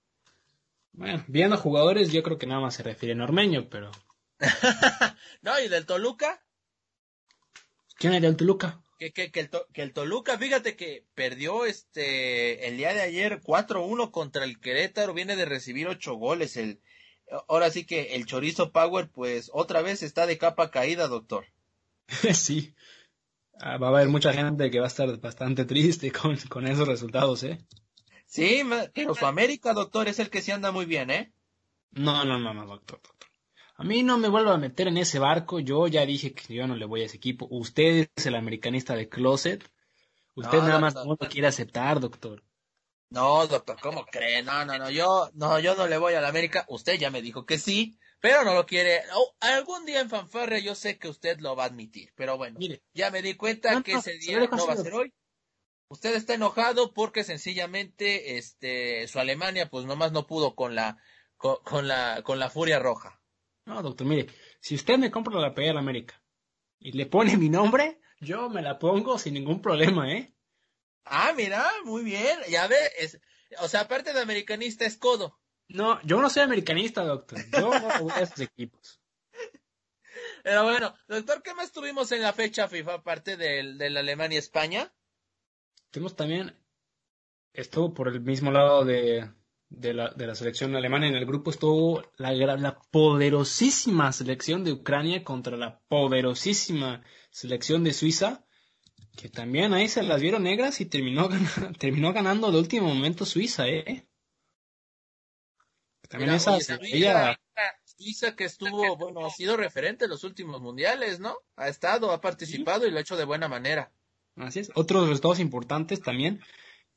Bueno, 0.94 1.26
viendo 1.28 1.58
jugadores 1.58 2.10
yo 2.14 2.24
creo 2.24 2.38
que 2.38 2.48
nada 2.48 2.62
más 2.62 2.76
se 2.76 2.84
refiere 2.84 3.20
a 3.20 3.24
Ormeño, 3.26 3.68
pero... 3.70 3.92
no, 5.42 5.60
¿y 5.60 5.68
del 5.68 5.86
Toluca? 5.86 6.42
¿Quién 7.98 8.14
era 8.14 8.30
el 8.30 8.38
Toluca? 8.38 8.82
Que, 8.98 9.12
que, 9.12 9.30
que, 9.30 9.50
el 9.74 9.92
Toluca, 9.92 10.38
fíjate 10.38 10.78
que 10.78 11.06
perdió 11.16 11.66
este 11.66 12.70
el 12.70 12.78
día 12.78 12.94
de 12.94 13.02
ayer 13.02 13.42
4-1 13.42 14.10
contra 14.12 14.46
el 14.46 14.62
Querétaro, 14.62 15.14
viene 15.14 15.36
de 15.36 15.44
recibir 15.44 15.90
ocho 15.90 16.14
goles. 16.14 16.56
El, 16.56 16.80
ahora 17.50 17.70
sí 17.72 17.86
que 17.86 18.16
el 18.16 18.26
Chorizo 18.26 18.72
Power, 18.72 19.10
pues 19.10 19.52
otra 19.54 19.82
vez 19.82 20.02
está 20.02 20.26
de 20.28 20.38
capa 20.38 20.72
caída, 20.72 21.10
doctor. 21.10 21.46
sí. 22.34 22.74
Ah, 23.60 23.78
va 23.78 23.88
a 23.88 23.90
haber 23.92 24.10
mucha 24.10 24.34
gente 24.34 24.70
que 24.70 24.80
va 24.80 24.86
a 24.86 24.88
estar 24.88 25.20
bastante 25.20 25.66
triste 25.66 26.12
con, 26.12 26.38
con 26.50 26.68
esos 26.68 26.88
resultados, 26.88 27.44
¿eh? 27.44 27.60
Sí, 28.26 28.64
pero 28.94 29.14
su 29.14 29.26
América, 29.26 29.74
doctor, 29.74 30.08
es 30.08 30.20
el 30.20 30.30
que 30.30 30.42
se 30.42 30.52
anda 30.52 30.72
muy 30.72 30.86
bien, 30.86 31.12
¿eh? 31.12 31.34
No, 31.92 32.26
no, 32.26 32.40
no, 32.40 32.54
no, 32.54 32.66
doctor. 32.66 33.00
A 33.76 33.84
mí 33.84 34.04
no 34.04 34.18
me 34.18 34.28
vuelvo 34.28 34.52
a 34.52 34.58
meter 34.58 34.88
en 34.88 34.98
ese 34.98 35.20
barco. 35.20 35.60
Yo 35.60 35.88
ya 35.88 36.06
dije 36.06 36.34
que 36.34 36.54
yo 36.54 36.68
no 36.68 36.76
le 36.76 36.86
voy 36.86 37.02
a 37.02 37.06
ese 37.06 37.18
equipo. 37.18 37.48
Usted 37.50 38.10
es 38.16 38.26
el 38.26 38.36
americanista 38.36 38.96
de 38.96 39.10
closet. 39.10 39.70
Usted 40.36 40.60
nada 40.60 40.80
más 40.80 40.96
no 40.96 41.18
lo 41.20 41.30
quiere 41.30 41.48
aceptar, 41.48 42.00
doctor. 42.00 42.44
No, 43.10 43.46
doctor, 43.46 43.78
¿cómo 43.80 44.06
cree? 44.06 44.42
No, 44.42 44.66
no, 44.66 44.78
no, 44.80 44.90
yo 44.90 45.30
no, 45.36 45.60
yo 45.60 45.76
no 45.76 45.88
le 45.88 45.98
voy 45.98 46.16
a 46.16 46.22
la 46.22 46.30
América. 46.30 46.66
Usted 46.68 46.98
ya 46.98 47.12
me 47.12 47.22
dijo 47.22 47.46
que 47.46 47.60
sí, 47.60 48.00
pero 48.24 48.46
no 48.46 48.54
lo 48.54 48.66
quiere. 48.66 49.02
algún 49.42 49.86
día 49.86 50.00
en 50.00 50.10
fanfarria 50.10 50.60
yo 50.60 50.76
sé 50.76 50.98
que 50.98 51.10
usted 51.10 51.42
lo 51.42 51.58
va 51.58 51.64
a 51.64 51.68
admitir, 51.68 52.14
pero 52.16 52.38
bueno, 52.38 52.58
Mire, 52.58 52.82
ya 52.94 53.12
me 53.12 53.22
di 53.22 53.34
cuenta 53.34 53.84
que 53.84 53.96
ese 53.96 54.14
día 54.14 54.40
no 54.40 54.66
va 54.66 54.74
a 54.74 54.78
ser 54.78 54.94
hoy. 54.94 55.14
Usted 55.90 56.16
está 56.16 56.34
enojado 56.34 56.94
porque 56.94 57.26
sencillamente 57.26 58.38
este 58.38 59.10
su 59.10 59.20
Alemania 59.20 59.70
pues 59.70 59.86
nomás 59.86 60.14
no 60.14 60.26
pudo 60.26 60.56
con 60.56 60.74
la 60.74 61.04
con 61.36 61.90
la 61.90 62.22
con 62.24 62.40
la 62.40 62.50
furia 62.50 62.80
roja. 62.80 63.22
No, 63.66 63.82
doctor, 63.82 64.08
mire, 64.08 64.28
si 64.62 64.76
usted 64.76 64.98
me 64.98 65.12
compra 65.12 65.38
la 65.42 65.54
playera 65.54 65.74
de 65.74 65.80
América 65.80 66.24
y 66.80 66.94
le 66.94 67.06
pone 67.08 67.36
mi 67.36 67.50
nombre, 67.50 68.00
yo 68.22 68.50
me 68.50 68.62
la 68.62 68.80
pongo 68.80 69.20
sin 69.20 69.34
ningún 69.34 69.62
problema, 69.62 70.10
¿eh? 70.10 70.34
Ah, 71.04 71.34
mira, 71.36 71.70
muy 71.84 72.06
bien, 72.06 72.40
ya 72.48 72.68
ve, 72.68 72.78
o 73.60 73.68
sea, 73.68 73.82
aparte 73.82 74.14
de 74.14 74.22
americanista 74.22 74.86
es 74.86 74.96
codo. 74.96 75.43
No, 75.74 76.00
yo 76.04 76.22
no 76.22 76.30
soy 76.30 76.44
americanista, 76.44 77.04
doctor, 77.04 77.40
yo 77.52 77.72
no 77.80 78.00
voy 78.00 78.12
a 78.16 78.22
esos 78.22 78.40
equipos. 78.40 79.02
Pero 80.44 80.64
bueno, 80.64 80.94
doctor, 81.08 81.42
¿qué 81.42 81.56
más 81.56 81.72
tuvimos 81.72 82.12
en 82.12 82.22
la 82.22 82.32
fecha 82.32 82.68
FIFA 82.68 82.96
aparte 82.96 83.38
del, 83.38 83.80
de 83.80 83.90
la 83.90 84.02
Alemania 84.02 84.36
y 84.36 84.40
España? 84.40 84.94
Tuvimos 85.90 86.16
también, 86.16 86.56
estuvo 87.54 87.92
por 87.92 88.08
el 88.08 88.22
mismo 88.22 88.52
lado 88.52 88.86
de, 88.86 89.32
de 89.70 89.94
la, 89.96 90.10
de 90.10 90.28
la 90.28 90.36
selección 90.36 90.76
alemana. 90.76 91.08
En 91.08 91.16
el 91.16 91.26
grupo 91.26 91.50
estuvo 91.50 92.04
la, 92.18 92.32
la 92.32 92.80
poderosísima 92.92 94.12
selección 94.12 94.64
de 94.64 94.74
Ucrania 94.74 95.24
contra 95.24 95.58
la 95.58 95.80
poderosísima 95.88 97.02
selección 97.32 97.84
de 97.84 97.94
Suiza, 97.94 98.46
que 99.18 99.28
también 99.28 99.74
ahí 99.74 99.88
se 99.88 100.04
las 100.04 100.22
vieron 100.22 100.44
negras 100.44 100.82
y 100.82 100.86
terminó, 100.86 101.30
terminó 101.80 102.14
ganando 102.14 102.52
de 102.52 102.60
último 102.60 102.94
momento 102.94 103.26
Suiza, 103.26 103.68
¿eh? 103.68 104.08
También 106.14 106.36
esa 106.36 106.58
ella... 106.82 107.40
Suiza 107.84 108.36
que 108.36 108.46
estuvo, 108.46 108.98
bueno, 108.98 109.26
ha 109.26 109.30
sido 109.30 109.56
referente 109.56 110.06
en 110.06 110.12
los 110.12 110.24
últimos 110.24 110.62
mundiales, 110.62 111.20
¿no? 111.20 111.38
Ha 111.56 111.68
estado, 111.68 112.12
ha 112.12 112.22
participado 112.22 112.88
y 112.88 112.92
lo 112.92 112.98
ha 112.98 113.02
hecho 113.02 113.16
de 113.16 113.24
buena 113.24 113.48
manera. 113.48 113.92
Así 114.36 114.62
es. 114.62 114.72
Otros 114.74 115.08
resultados 115.08 115.40
importantes 115.40 116.02
también 116.02 116.42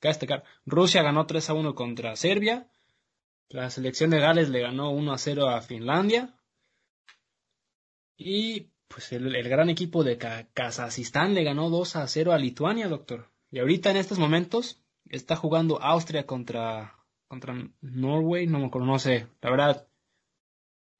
destacar, 0.08 0.44
Rusia 0.64 1.02
ganó 1.02 1.26
3 1.26 1.50
a 1.50 1.54
1 1.54 1.74
contra 1.74 2.16
Serbia, 2.16 2.68
la 3.48 3.70
selección 3.70 4.10
de 4.10 4.20
Gales 4.20 4.48
le 4.48 4.60
ganó 4.60 4.90
1 4.90 5.12
a 5.12 5.18
0 5.18 5.48
a 5.48 5.60
Finlandia 5.62 6.34
y 8.16 8.72
pues 8.88 9.12
el, 9.12 9.30
gran 9.48 9.68
equipo 9.68 10.04
de 10.04 10.18
Kazajistán 10.18 11.34
le 11.34 11.44
ganó 11.44 11.70
2 11.70 11.96
a 11.96 12.08
0 12.08 12.32
a 12.32 12.38
Lituania, 12.38 12.88
doctor. 12.88 13.30
Y 13.50 13.58
ahorita 13.58 13.90
en 13.90 13.96
estos 13.96 14.18
momentos 14.18 14.82
está 15.08 15.36
jugando 15.36 15.80
Austria 15.82 16.26
contra 16.26 16.96
contra 17.28 17.54
Norway, 17.80 18.46
no 18.46 18.58
me 18.58 18.66
acuerdo, 18.66 18.86
no 18.86 18.98
sé, 18.98 19.28
la 19.40 19.50
verdad, 19.50 19.88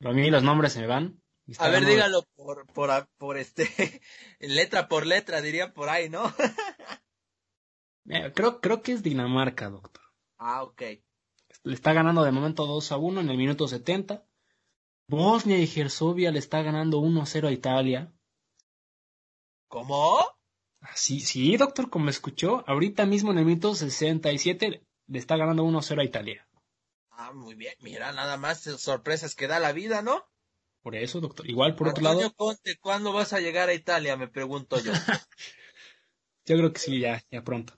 a 0.05 0.13
mí 0.13 0.31
los 0.31 0.43
nombres 0.43 0.73
se 0.73 0.81
me 0.81 0.87
van. 0.87 1.23
A 1.59 1.69
ver, 1.69 1.87
dígalo 1.87 2.25
por, 2.35 2.67
por, 2.73 3.09
por 3.19 3.39
este, 3.39 3.67
letra 4.41 4.89
por 4.89 5.07
letra, 5.07 5.41
diría 5.41 5.73
por 5.73 5.89
ahí, 5.89 6.09
¿no? 6.09 6.23
Eh, 8.09 8.31
creo, 8.33 8.61
creo 8.61 8.83
que 8.83 8.93
es 8.93 9.03
Dinamarca, 9.03 9.69
doctor. 9.69 10.05
Ah, 10.39 10.63
ok. 10.63 10.81
Le 11.65 11.75
está 11.75 11.93
ganando 11.93 12.23
de 12.23 12.31
momento 12.31 12.65
2 12.65 12.93
a 12.93 12.99
1 12.99 13.21
en 13.21 13.31
el 13.31 13.37
minuto 13.37 13.67
70. 13.67 14.25
Bosnia 15.09 15.59
y 15.59 15.65
Herzegovina 15.65 16.31
le 16.31 16.39
está 16.39 16.63
ganando 16.63 17.01
1 17.01 17.21
a 17.21 17.27
0 17.27 17.49
a 17.49 17.51
Italia. 17.51 18.13
¿Cómo? 19.67 20.21
Ah, 20.81 20.93
sí, 20.95 21.19
sí, 21.19 21.57
doctor, 21.57 21.91
como 21.91 22.09
escuchó, 22.09 22.63
ahorita 22.69 23.07
mismo 23.07 23.33
en 23.33 23.39
el 23.39 23.45
minuto 23.45 23.75
67 23.75 24.86
le 25.07 25.19
está 25.19 25.37
ganando 25.37 25.65
1 25.65 25.79
a 25.79 25.83
0 25.83 26.01
a 26.01 26.05
Italia. 26.05 26.49
Ah, 27.11 27.33
muy 27.33 27.55
bien. 27.55 27.75
Mira, 27.81 28.13
nada 28.13 28.37
más 28.37 28.61
sorpresas 28.61 29.35
que 29.35 29.49
da 29.49 29.59
la 29.59 29.73
vida, 29.73 30.03
¿no? 30.03 30.25
Por 30.83 30.95
eso, 30.95 31.21
doctor. 31.21 31.49
Igual, 31.49 31.75
por 31.75 31.89
otro 31.89 32.05
lado. 32.05 32.33
Conte, 32.35 32.77
¿cuándo 32.79 33.13
vas 33.13 33.33
a 33.33 33.41
llegar 33.41 33.69
a 33.69 33.75
Italia? 33.75 34.17
Me 34.17 34.29
pregunto 34.29 34.79
yo. 34.79 34.93
yo 36.47 36.57
creo 36.57 36.73
que 36.73 36.79
sí, 36.79 37.01
ya, 37.01 37.25
ya 37.31 37.43
pronto. 37.43 37.75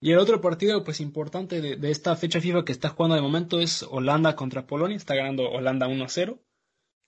Y 0.00 0.12
el 0.12 0.18
otro 0.18 0.40
partido, 0.40 0.84
pues 0.84 1.00
importante 1.00 1.60
de, 1.60 1.90
esta 1.90 2.14
fecha 2.14 2.40
FIFA 2.40 2.64
que 2.64 2.72
está 2.72 2.90
jugando 2.90 3.16
de 3.16 3.22
momento 3.22 3.58
es 3.58 3.82
Holanda 3.82 4.36
contra 4.36 4.66
Polonia. 4.66 4.96
Está 4.96 5.16
ganando 5.16 5.50
Holanda 5.50 5.88
1 5.88 6.04
a 6.04 6.08
0. 6.08 6.40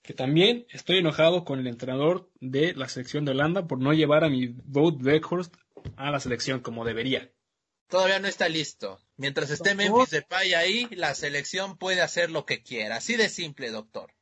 Que 0.01 0.13
también 0.13 0.65
estoy 0.69 0.97
enojado 0.97 1.45
con 1.45 1.59
el 1.59 1.67
entrenador 1.67 2.29
de 2.39 2.73
la 2.73 2.89
selección 2.89 3.23
de 3.23 3.31
Holanda 3.31 3.67
por 3.67 3.79
no 3.79 3.93
llevar 3.93 4.23
a 4.23 4.29
mi 4.29 4.47
Vote 4.47 4.97
Beckhorst 5.03 5.55
a 5.95 6.11
la 6.11 6.19
selección 6.19 6.59
como 6.59 6.83
debería. 6.83 7.31
Todavía 7.91 8.19
no 8.19 8.29
está 8.29 8.47
listo. 8.47 9.01
Mientras 9.17 9.49
esté 9.49 9.75
Memphis 9.75 10.11
Depay 10.11 10.53
ahí, 10.53 10.87
la 10.91 11.13
selección 11.13 11.77
puede 11.77 12.01
hacer 12.01 12.31
lo 12.31 12.45
que 12.45 12.63
quiera. 12.63 12.95
Así 12.95 13.17
de 13.17 13.27
simple, 13.27 13.69
doctor. 13.69 14.13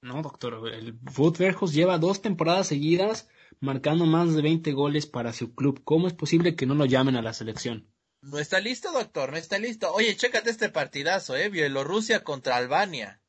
No, 0.00 0.22
doctor. 0.22 0.72
El 0.72 0.92
Vote 0.94 1.44
Beckhorst 1.44 1.74
lleva 1.74 1.98
dos 1.98 2.22
temporadas 2.22 2.68
seguidas 2.68 3.28
marcando 3.60 4.06
más 4.06 4.34
de 4.34 4.40
20 4.40 4.72
goles 4.72 5.06
para 5.06 5.34
su 5.34 5.54
club. 5.54 5.82
¿Cómo 5.84 6.06
es 6.06 6.14
posible 6.14 6.56
que 6.56 6.64
no 6.64 6.74
lo 6.74 6.86
llamen 6.86 7.16
a 7.16 7.22
la 7.22 7.34
selección? 7.34 7.92
No 8.22 8.38
está 8.38 8.60
listo, 8.60 8.92
doctor, 8.92 9.30
no 9.30 9.36
está 9.36 9.58
listo. 9.58 9.92
Oye, 9.92 10.16
chécate 10.16 10.48
este 10.48 10.70
partidazo, 10.70 11.36
¿eh? 11.36 11.50
Bielorrusia 11.50 12.24
contra 12.24 12.56
Albania. 12.56 13.20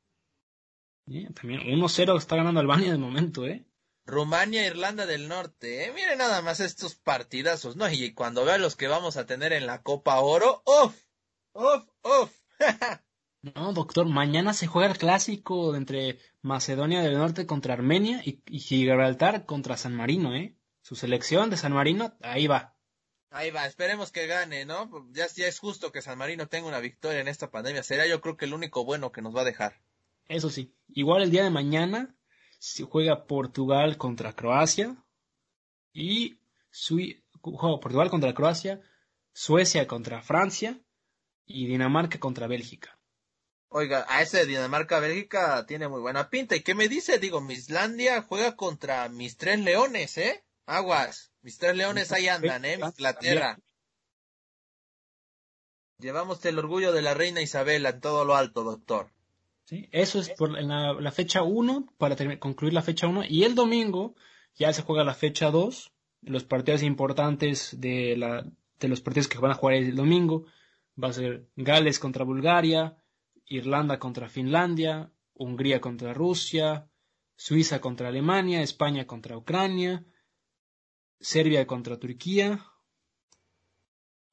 también 1.36 1.60
1-0 1.60 2.18
está 2.18 2.38
ganando 2.38 2.62
Albania 2.62 2.94
de 2.94 2.98
momento, 2.98 3.46
¿eh? 3.46 3.66
Rumania, 4.06 4.66
Irlanda 4.66 5.06
del 5.06 5.28
Norte, 5.28 5.86
¿eh? 5.86 5.92
Miren 5.94 6.18
nada 6.18 6.42
más 6.42 6.60
estos 6.60 6.96
partidazos, 6.96 7.76
¿no? 7.76 7.90
Y 7.90 8.14
cuando 8.14 8.46
vea 8.46 8.58
los 8.58 8.76
que 8.76 8.88
vamos 8.88 9.18
a 9.18 9.26
tener 9.26 9.54
en 9.54 9.66
la 9.66 9.82
Copa 9.82 10.20
Oro, 10.20 10.64
¡uf! 10.66 10.96
¡uf! 11.54 11.84
¡uf! 12.04 12.32
no, 13.42 13.74
doctor, 13.74 14.08
mañana 14.08 14.54
se 14.54 14.68
juega 14.68 14.92
el 14.92 14.98
clásico 14.98 15.76
entre 15.76 16.20
Macedonia 16.42 17.02
del 17.02 17.18
Norte 17.18 17.46
contra 17.46 17.74
Armenia 17.74 18.22
y, 18.26 18.42
y 18.48 18.60
Gibraltar 18.60 19.46
contra 19.46 19.78
San 19.78 19.96
Marino, 19.96 20.36
¿eh? 20.36 20.56
Su 20.82 20.96
selección 20.96 21.50
de 21.50 21.58
San 21.58 21.74
Marino, 21.74 22.18
ahí 22.22 22.48
va. 22.48 22.76
Ahí 23.32 23.52
va, 23.52 23.68
esperemos 23.68 24.12
que 24.12 24.26
gane, 24.26 24.66
¿no? 24.66 24.90
Ya, 25.12 25.28
ya 25.28 25.46
es 25.46 25.60
justo 25.60 25.92
que 25.92 26.02
San 26.02 26.18
Marino 26.18 26.48
tenga 26.48 26.68
una 26.68 26.80
victoria 26.80 27.20
en 27.20 27.28
esta 27.28 27.52
pandemia. 27.52 27.84
Será 27.84 28.08
yo 28.08 28.22
creo 28.22 28.38
que 28.38 28.46
el 28.46 28.56
único 28.56 28.86
bueno 28.86 29.12
que 29.12 29.22
nos 29.22 29.36
va 29.36 29.42
a 29.42 29.46
dejar. 29.46 29.80
Eso 30.28 30.50
sí, 30.50 30.74
igual 30.88 31.22
el 31.22 31.32
día 31.32 31.44
de 31.44 31.52
mañana 31.52 32.16
juega 32.89 33.26
Portugal 33.26 33.98
contra 33.98 34.34
Croacia 34.34 34.95
y 35.93 36.38
Portugal 37.41 38.10
contra 38.10 38.34
Croacia, 38.34 38.82
Suecia 39.34 39.88
contra 39.88 40.22
Francia 40.22 40.80
y 41.45 41.67
Dinamarca 41.67 42.19
contra 42.19 42.48
Bélgica. 42.48 43.00
Oiga, 43.72 44.06
a 44.10 44.24
ese 44.24 44.45
Dinamarca-Bélgica 44.48 45.65
tiene 45.67 45.88
muy 45.88 46.02
buena 46.02 46.30
pinta. 46.30 46.56
¿Y 46.56 46.62
qué 46.62 46.74
me 46.74 46.88
dice? 46.88 47.19
Digo, 47.19 47.39
Mislandia 47.39 48.24
juega 48.24 48.56
contra 48.56 49.08
mis 49.10 49.38
tres 49.38 49.60
leones, 49.60 50.17
¿eh? 50.17 50.43
Aguas. 50.65 51.32
Mis 51.41 51.60
tres 51.60 51.76
leones 51.76 52.12
ahí 52.12 52.28
andan, 52.28 52.65
¿eh? 52.65 52.80
Inglaterra. 52.82 53.60
Llevamos 56.00 56.43
el 56.45 56.58
orgullo 56.58 56.91
de 56.93 57.04
la 57.04 57.13
reina 57.13 57.41
Isabela 57.41 57.89
en 57.89 58.02
todo 58.02 58.26
lo 58.26 58.36
alto, 58.36 58.63
doctor. 58.63 59.12
Eso 59.92 60.20
es 60.20 60.30
por 60.30 60.52
la, 60.52 61.12
fecha 61.12 61.44
1, 61.44 61.94
para 61.98 62.40
concluir 62.40 62.74
la 62.74 62.82
fecha 62.82 63.08
1. 63.08 63.26
Y 63.30 63.44
el 63.44 63.56
domingo 63.56 64.16
ya 64.56 64.74
se 64.74 64.82
juega 64.82 65.04
la 65.04 65.14
fecha 65.14 65.52
2. 65.52 65.92
Los 66.22 66.44
partidos 66.44 66.84
importantes 66.84 67.80
de, 67.80 68.44
de 68.80 68.88
los 68.88 69.02
partidos 69.02 69.28
que 69.28 69.38
van 69.38 69.52
a 69.52 69.56
jugar 69.56 69.76
el 69.76 69.96
domingo 69.96 70.46
va 71.02 71.10
a 71.10 71.14
ser 71.14 71.48
Gales 71.56 72.00
contra 72.00 72.26
Bulgaria, 72.26 72.98
Irlanda 73.46 74.00
contra 74.00 74.30
Finlandia, 74.30 75.12
Hungría 75.34 75.80
contra 75.80 76.14
Rusia, 76.14 76.90
Suiza 77.36 77.80
contra 77.80 78.10
Alemania, 78.10 78.62
España 78.62 79.08
contra 79.08 79.38
Ucrania, 79.38 80.04
Serbia 81.20 81.66
contra 81.66 81.98
Turquía 81.98 82.66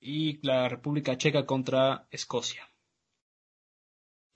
y 0.00 0.44
la 0.46 0.68
República 0.68 1.16
Checa 1.16 1.46
contra 1.46 2.08
Escocia. 2.10 2.68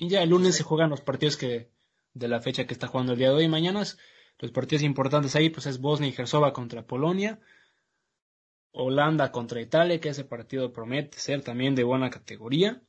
Y 0.01 0.09
ya 0.09 0.23
el 0.23 0.31
lunes 0.31 0.57
se 0.57 0.63
juegan 0.63 0.89
los 0.89 1.03
partidos 1.03 1.37
que 1.37 1.69
de 2.15 2.27
la 2.27 2.41
fecha 2.41 2.67
que 2.67 2.73
está 2.73 2.87
jugando 2.87 3.13
el 3.13 3.19
día 3.19 3.29
de 3.29 3.35
hoy 3.35 3.49
mañana. 3.49 3.85
Los 4.39 4.51
partidos 4.51 4.83
importantes 4.83 5.37
ahí 5.37 5.51
pues 5.51 5.67
es 5.67 5.79
Bosnia 5.79 6.09
y 6.09 6.15
Herzegovina 6.17 6.55
contra 6.55 6.87
Polonia, 6.87 7.39
Holanda 8.73 9.31
contra 9.31 9.61
Italia, 9.61 10.01
que 10.01 10.09
ese 10.09 10.25
partido 10.25 10.73
promete 10.73 11.19
ser 11.19 11.43
también 11.43 11.75
de 11.75 11.85
buena 11.85 12.09
categoría, 12.09 12.81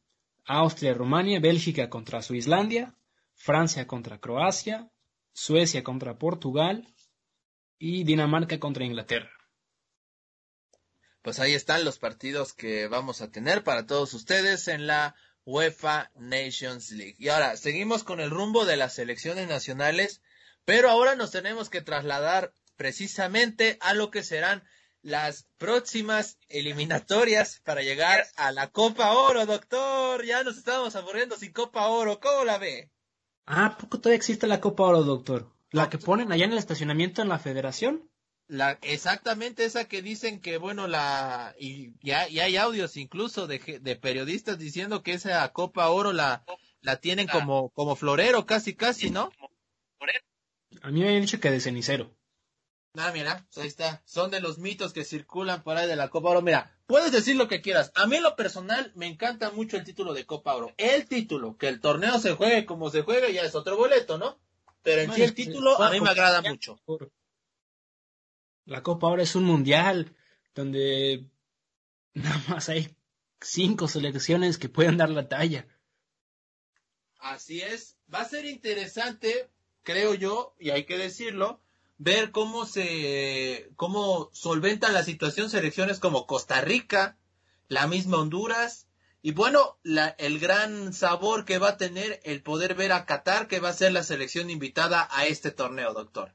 Austria, 0.45 0.93
Rumania, 0.93 1.41
Bélgica 1.41 1.89
contra 1.89 2.21
Suislandia, 2.21 2.95
Francia 3.34 3.86
contra 3.88 4.21
Croacia, 4.21 4.89
Suecia 5.34 5.84
contra 5.84 6.17
Portugal 6.17 6.88
y 7.78 8.06
Dinamarca 8.06 8.58
contra 8.58 8.86
Inglaterra 8.86 9.32
pues 11.21 11.39
ahí 11.39 11.54
están 11.54 11.86
los 11.86 12.00
partidos 12.00 12.54
que 12.54 12.88
vamos 12.88 13.21
a 13.21 13.30
tener 13.30 13.63
para 13.63 13.86
todos 13.86 14.13
ustedes 14.13 14.67
en 14.67 14.88
la 14.88 15.15
UEFA 15.45 16.12
Nations 16.15 16.91
League. 16.91 17.15
Y 17.17 17.30
ahora, 17.30 17.58
seguimos 17.58 18.04
con 18.04 18.19
el 18.19 18.30
rumbo 18.30 18.65
de 18.65 18.77
las 18.77 18.93
selecciones 18.93 19.47
nacionales, 19.47 20.21
pero 20.65 20.89
ahora 20.89 21.15
nos 21.15 21.32
tenemos 21.32 21.69
que 21.69 21.82
trasladar 21.82 22.54
precisamente 22.75 23.77
a 23.82 23.93
lo 23.93 24.12
que 24.12 24.23
serán 24.23 24.63
las 25.01 25.47
próximas 25.58 26.38
eliminatorias 26.47 27.60
para 27.63 27.82
llegar 27.82 28.25
a 28.36 28.51
la 28.51 28.69
Copa 28.69 29.13
Oro, 29.13 29.45
doctor. 29.45 30.23
Ya 30.25 30.43
nos 30.43 30.58
estábamos 30.58 30.95
aburriendo 30.95 31.38
sin 31.38 31.51
Copa 31.51 31.88
Oro. 31.88 32.19
¿Cómo 32.19 32.45
la 32.45 32.58
ve? 32.58 32.91
Ah, 33.45 33.77
poco 33.80 33.99
todavía 33.99 34.17
existe 34.17 34.47
la 34.47 34.62
Copa 34.62 34.84
Oro, 34.84 35.04
doctor. 35.04 35.51
¿La 35.71 35.89
que 35.89 35.97
ponen 35.97 36.32
allá 36.32 36.45
en 36.45 36.51
el 36.51 36.58
estacionamiento 36.58 37.21
en 37.21 37.30
la 37.30 37.39
federación? 37.39 38.10
La, 38.51 38.77
exactamente 38.81 39.63
esa 39.63 39.85
que 39.85 40.01
dicen 40.01 40.41
que, 40.41 40.57
bueno, 40.57 40.85
la, 40.85 41.55
y 41.57 41.93
ya, 42.01 42.23
hay 42.23 42.57
audios 42.57 42.97
incluso 42.97 43.47
de, 43.47 43.79
de 43.81 43.95
periodistas 43.95 44.59
diciendo 44.59 45.03
que 45.03 45.13
esa 45.13 45.47
Copa 45.53 45.87
Oro 45.87 46.11
la, 46.11 46.43
la 46.81 46.97
tienen 46.97 47.29
como, 47.29 47.69
como 47.69 47.95
florero, 47.95 48.45
casi, 48.45 48.75
casi, 48.75 49.09
¿no? 49.09 49.31
A 50.81 50.91
mí 50.91 50.99
me 50.99 51.07
habían 51.07 51.21
dicho 51.21 51.39
que 51.39 51.49
de 51.49 51.61
cenicero. 51.61 52.13
Ah, 52.97 53.11
mira, 53.13 53.47
ahí 53.55 53.67
está. 53.67 54.01
Son 54.03 54.29
de 54.31 54.41
los 54.41 54.57
mitos 54.57 54.91
que 54.91 55.05
circulan 55.05 55.63
por 55.63 55.77
ahí 55.77 55.87
de 55.87 55.95
la 55.95 56.09
Copa 56.09 56.31
Oro. 56.31 56.41
Mira, 56.41 56.77
puedes 56.87 57.13
decir 57.13 57.37
lo 57.37 57.47
que 57.47 57.61
quieras. 57.61 57.93
A 57.95 58.05
mí 58.05 58.17
en 58.17 58.23
lo 58.23 58.35
personal 58.35 58.91
me 58.95 59.07
encanta 59.07 59.51
mucho 59.51 59.77
el 59.77 59.85
título 59.85 60.13
de 60.13 60.25
Copa 60.25 60.53
Oro. 60.55 60.73
El 60.75 61.07
título, 61.07 61.55
que 61.55 61.69
el 61.69 61.79
torneo 61.79 62.19
se 62.19 62.33
juegue 62.33 62.65
como 62.65 62.89
se 62.89 63.03
juegue 63.03 63.31
ya 63.31 63.43
es 63.43 63.55
otro 63.55 63.77
boleto, 63.77 64.17
¿no? 64.17 64.41
Pero 64.81 65.03
en 65.03 65.13
sí 65.13 65.21
el 65.21 65.33
título 65.33 65.81
a 65.81 65.89
mí 65.89 66.01
me 66.01 66.09
agrada 66.09 66.41
mucho. 66.41 66.81
La 68.71 68.84
Copa 68.84 69.07
ahora 69.07 69.23
es 69.23 69.36
un 69.36 69.43
mundial 69.43 70.15
donde 70.55 71.25
nada 72.13 72.41
más 72.47 72.69
hay 72.69 72.95
cinco 73.41 73.89
selecciones 73.89 74.57
que 74.57 74.69
pueden 74.69 74.95
dar 74.95 75.10
la 75.10 75.27
talla. 75.27 75.67
Así 77.19 77.60
es. 77.60 77.97
Va 78.13 78.21
a 78.21 78.29
ser 78.29 78.45
interesante, 78.45 79.49
creo 79.84 80.13
yo, 80.13 80.55
y 80.57 80.69
hay 80.69 80.86
que 80.86 80.97
decirlo, 80.97 81.60
ver 81.97 82.31
cómo 82.31 82.65
se, 82.65 83.69
cómo 83.75 84.29
solventan 84.31 84.93
la 84.93 85.03
situación 85.03 85.49
selecciones 85.49 85.99
como 85.99 86.25
Costa 86.25 86.62
Rica, 86.62 87.17
la 87.67 87.88
misma 87.88 88.19
Honduras, 88.19 88.88
y 89.21 89.34
bueno, 89.34 89.79
la, 89.84 90.15
el 90.17 90.39
gran 90.39 90.93
sabor 90.93 91.43
que 91.43 91.57
va 91.57 91.71
a 91.71 91.77
tener 91.77 92.21
el 92.23 92.41
poder 92.41 92.75
ver 92.75 92.93
a 92.93 93.05
Qatar, 93.05 93.49
que 93.49 93.60
va 93.60 93.67
a 93.67 93.73
ser 93.73 93.91
la 93.91 94.03
selección 94.03 94.49
invitada 94.49 95.10
a 95.12 95.25
este 95.25 95.51
torneo, 95.51 95.93
doctor. 95.93 96.34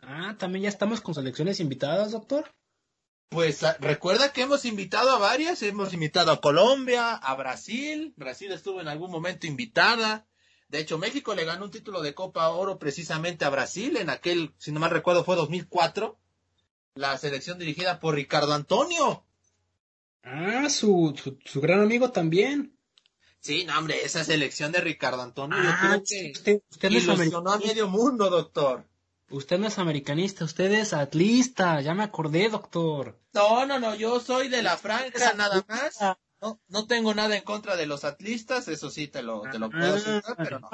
Ah, 0.00 0.36
también 0.38 0.64
ya 0.64 0.68
estamos 0.68 1.00
con 1.00 1.14
selecciones 1.14 1.60
invitadas, 1.60 2.12
doctor. 2.12 2.52
Pues 3.28 3.62
ah, 3.62 3.76
recuerda 3.80 4.32
que 4.32 4.42
hemos 4.42 4.64
invitado 4.64 5.10
a 5.10 5.18
varias, 5.18 5.62
hemos 5.62 5.92
invitado 5.92 6.32
a 6.32 6.40
Colombia, 6.40 7.14
a 7.14 7.34
Brasil, 7.34 8.14
Brasil 8.16 8.50
estuvo 8.52 8.80
en 8.80 8.88
algún 8.88 9.10
momento 9.10 9.46
invitada. 9.46 10.26
De 10.68 10.78
hecho, 10.78 10.98
México 10.98 11.34
le 11.34 11.44
ganó 11.44 11.64
un 11.64 11.70
título 11.70 12.02
de 12.02 12.14
Copa 12.14 12.48
Oro 12.50 12.78
precisamente 12.78 13.44
a 13.44 13.50
Brasil 13.50 13.96
en 13.96 14.10
aquel, 14.10 14.54
si 14.58 14.72
no 14.72 14.80
mal 14.80 14.90
recuerdo, 14.90 15.24
fue 15.24 15.36
2004. 15.36 16.18
La 16.94 17.16
selección 17.16 17.58
dirigida 17.58 18.00
por 18.00 18.14
Ricardo 18.14 18.54
Antonio. 18.54 19.24
Ah, 20.22 20.68
su, 20.68 21.14
su, 21.44 21.60
gran 21.60 21.80
amigo 21.80 22.10
también. 22.10 22.76
Sí, 23.40 23.64
no, 23.64 23.78
hombre, 23.78 24.04
esa 24.04 24.24
selección 24.24 24.72
de 24.72 24.80
Ricardo 24.80 25.22
Antonio, 25.22 25.56
yo 25.62 25.70
ah, 25.70 25.78
creo 25.80 26.02
que 26.04 26.32
usted, 26.34 26.62
usted 26.70 27.08
a 27.10 27.58
medio 27.58 27.88
mundo, 27.88 28.28
doctor. 28.28 28.84
Usted 29.30 29.58
no 29.58 29.66
es 29.66 29.78
americanista, 29.78 30.44
usted 30.44 30.72
es 30.72 30.94
atlista, 30.94 31.80
ya 31.80 31.94
me 31.94 32.02
acordé, 32.02 32.48
doctor. 32.48 33.18
No, 33.34 33.66
no, 33.66 33.78
no, 33.78 33.94
yo 33.94 34.20
soy 34.20 34.48
de 34.48 34.62
la 34.62 34.76
franja 34.76 35.34
nada 35.34 35.64
más. 35.68 35.98
No, 36.40 36.60
no 36.68 36.86
tengo 36.86 37.14
nada 37.14 37.36
en 37.36 37.42
contra 37.42 37.76
de 37.76 37.86
los 37.86 38.04
atlistas, 38.04 38.68
eso 38.68 38.90
sí 38.90 39.08
te 39.08 39.22
lo, 39.22 39.42
te 39.42 39.58
lo 39.58 39.70
puedo 39.70 39.94
decir, 39.94 40.22
ah, 40.24 40.34
pero 40.36 40.60
no. 40.60 40.70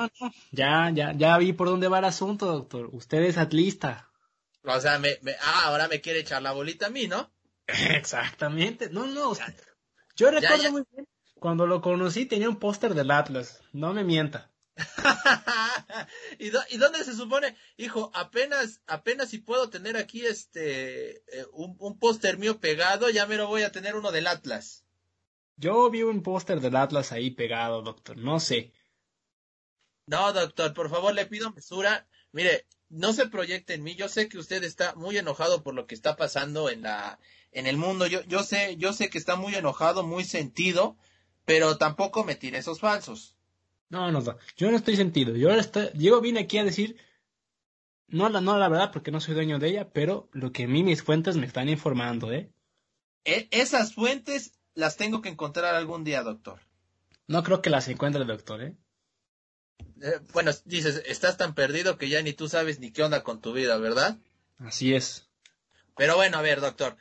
Ya, 0.53 0.91
ya, 0.91 1.13
ya 1.15 1.39
vi 1.39 1.53
por 1.53 1.69
dónde 1.69 1.89
va 1.89 2.01
el 2.01 2.05
asunto, 2.05 2.47
doctor. 2.47 2.91
Usted 2.93 3.23
es 3.23 3.39
atlista. 3.39 4.11
O 4.63 4.81
sea, 4.81 4.99
me, 4.99 5.19
me, 5.23 5.33
ah, 5.41 5.63
ahora 5.65 5.89
me 5.89 6.01
quiere 6.01 6.21
echar 6.21 6.43
la 6.43 6.53
bolita 6.53 6.87
a 6.87 6.91
mí, 6.91 7.07
¿no? 7.07 7.31
Exactamente. 7.67 8.91
No, 8.91 9.07
no. 9.07 9.33
Yo 10.17 10.31
recuerdo 10.31 10.71
muy 10.71 10.85
bien. 10.93 11.09
Cuando 11.41 11.67
lo 11.67 11.81
conocí 11.81 12.27
tenía 12.27 12.49
un 12.49 12.59
póster 12.59 12.95
del 12.95 13.11
Atlas. 13.11 13.63
No 13.73 13.93
me 13.93 14.05
mienta. 14.05 14.51
¿Y, 16.39 16.51
dónde 16.51 17.05
se 17.05 17.15
supone? 17.15 17.57
Hijo, 17.77 18.11
apenas, 18.15 18.81
apenas 18.87 19.31
si 19.31 19.39
puedo 19.39 19.71
tener 19.71 19.97
aquí 19.97 20.27
este, 20.27 21.17
eh, 21.17 21.47
un, 21.53 21.99
póster 21.99 22.39
mío 22.39 22.59
pegado, 22.59 23.09
ya 23.11 23.27
me 23.27 23.37
lo 23.37 23.47
voy 23.47 23.63
a 23.63 23.73
tener 23.73 23.95
uno 23.95 24.11
del 24.11 24.27
Atlas. 24.27 24.85
Yo 25.57 25.89
vi 25.91 26.03
un 26.03 26.23
póster 26.23 26.61
del 26.61 26.77
Atlas 26.77 27.13
ahí 27.13 27.31
pegado, 27.31 27.83
doctor, 27.83 28.17
no 28.17 28.41
sé. 28.41 28.73
No, 30.07 30.33
doctor, 30.33 30.75
por 30.75 30.91
favor 30.91 31.15
le 31.15 31.27
pido 31.27 31.53
mesura. 31.53 32.09
Mire, 32.33 32.67
no 32.89 33.13
se 33.13 33.29
proyecte 33.29 33.75
en 33.75 33.85
mí. 33.85 33.95
Yo 33.95 34.09
sé 34.09 34.29
que 34.29 34.39
usted 34.39 34.65
está 34.65 34.95
muy 34.97 35.17
enojado 35.17 35.63
por 35.63 35.75
lo 35.75 35.87
que 35.87 35.95
está 35.95 36.17
pasando 36.17 36.69
en 36.69 36.83
la, 36.83 37.21
en 37.53 37.67
el 37.69 37.77
mundo. 37.77 38.07
Yo, 38.07 38.23
yo 38.25 38.43
sé, 38.43 38.77
yo 38.77 38.93
sé 38.93 39.09
que 39.09 39.19
está 39.19 39.37
muy 39.37 39.55
enojado, 39.55 40.03
muy 40.03 40.25
sentido, 40.25 40.97
pero 41.45 41.79
tampoco 41.79 42.25
me 42.25 42.35
tire 42.35 42.59
esos 42.59 42.81
falsos. 42.81 43.34
No, 43.95 44.11
no, 44.11 44.21
no. 44.21 44.39
Yo 44.57 44.73
no 44.73 44.77
estoy 44.77 44.97
sentido. 44.97 45.37
Yo, 45.37 45.51
estoy, 45.53 45.91
yo 45.95 46.21
vine 46.21 46.41
aquí 46.41 46.59
a 46.59 46.65
decir, 46.65 46.97
no 48.09 48.29
la, 48.29 48.41
no 48.41 48.59
la 48.59 48.69
verdad 48.69 48.91
porque 48.93 49.13
no 49.13 49.21
soy 49.21 49.35
dueño 49.35 49.61
de 49.61 49.69
ella, 49.69 49.91
pero 49.91 50.29
lo 50.33 50.51
que 50.51 50.65
a 50.65 50.67
mí 50.67 50.83
mis 50.83 51.05
fuentes 51.05 51.37
me 51.37 51.47
están 51.47 51.69
informando, 51.69 52.33
¿eh? 52.33 52.51
E, 53.25 53.47
esas 53.53 53.95
fuentes 53.95 54.59
las 54.75 54.97
tengo 54.97 55.23
que 55.23 55.29
encontrar 55.29 55.77
algún 55.77 56.03
día, 56.03 56.25
doctor. 56.25 56.59
No 57.29 57.45
creo 57.45 57.63
que 57.63 57.71
las 57.71 57.87
encuentre, 57.87 58.25
doctor, 58.25 58.63
¿eh? 58.63 58.77
Eh, 60.03 60.19
bueno, 60.33 60.51
dices, 60.65 61.01
estás 61.07 61.37
tan 61.37 61.55
perdido 61.55 61.97
que 61.97 62.09
ya 62.09 62.21
ni 62.21 62.33
tú 62.33 62.49
sabes 62.49 62.81
ni 62.81 62.91
qué 62.91 63.05
onda 63.05 63.23
con 63.23 63.41
tu 63.41 63.53
vida, 63.53 63.79
¿verdad? 63.79 64.19
Así 64.59 64.93
es. 64.93 65.29
Pero 65.97 66.17
bueno, 66.17 66.39
a 66.39 66.43
ver, 66.43 66.61
doctor, 66.61 66.97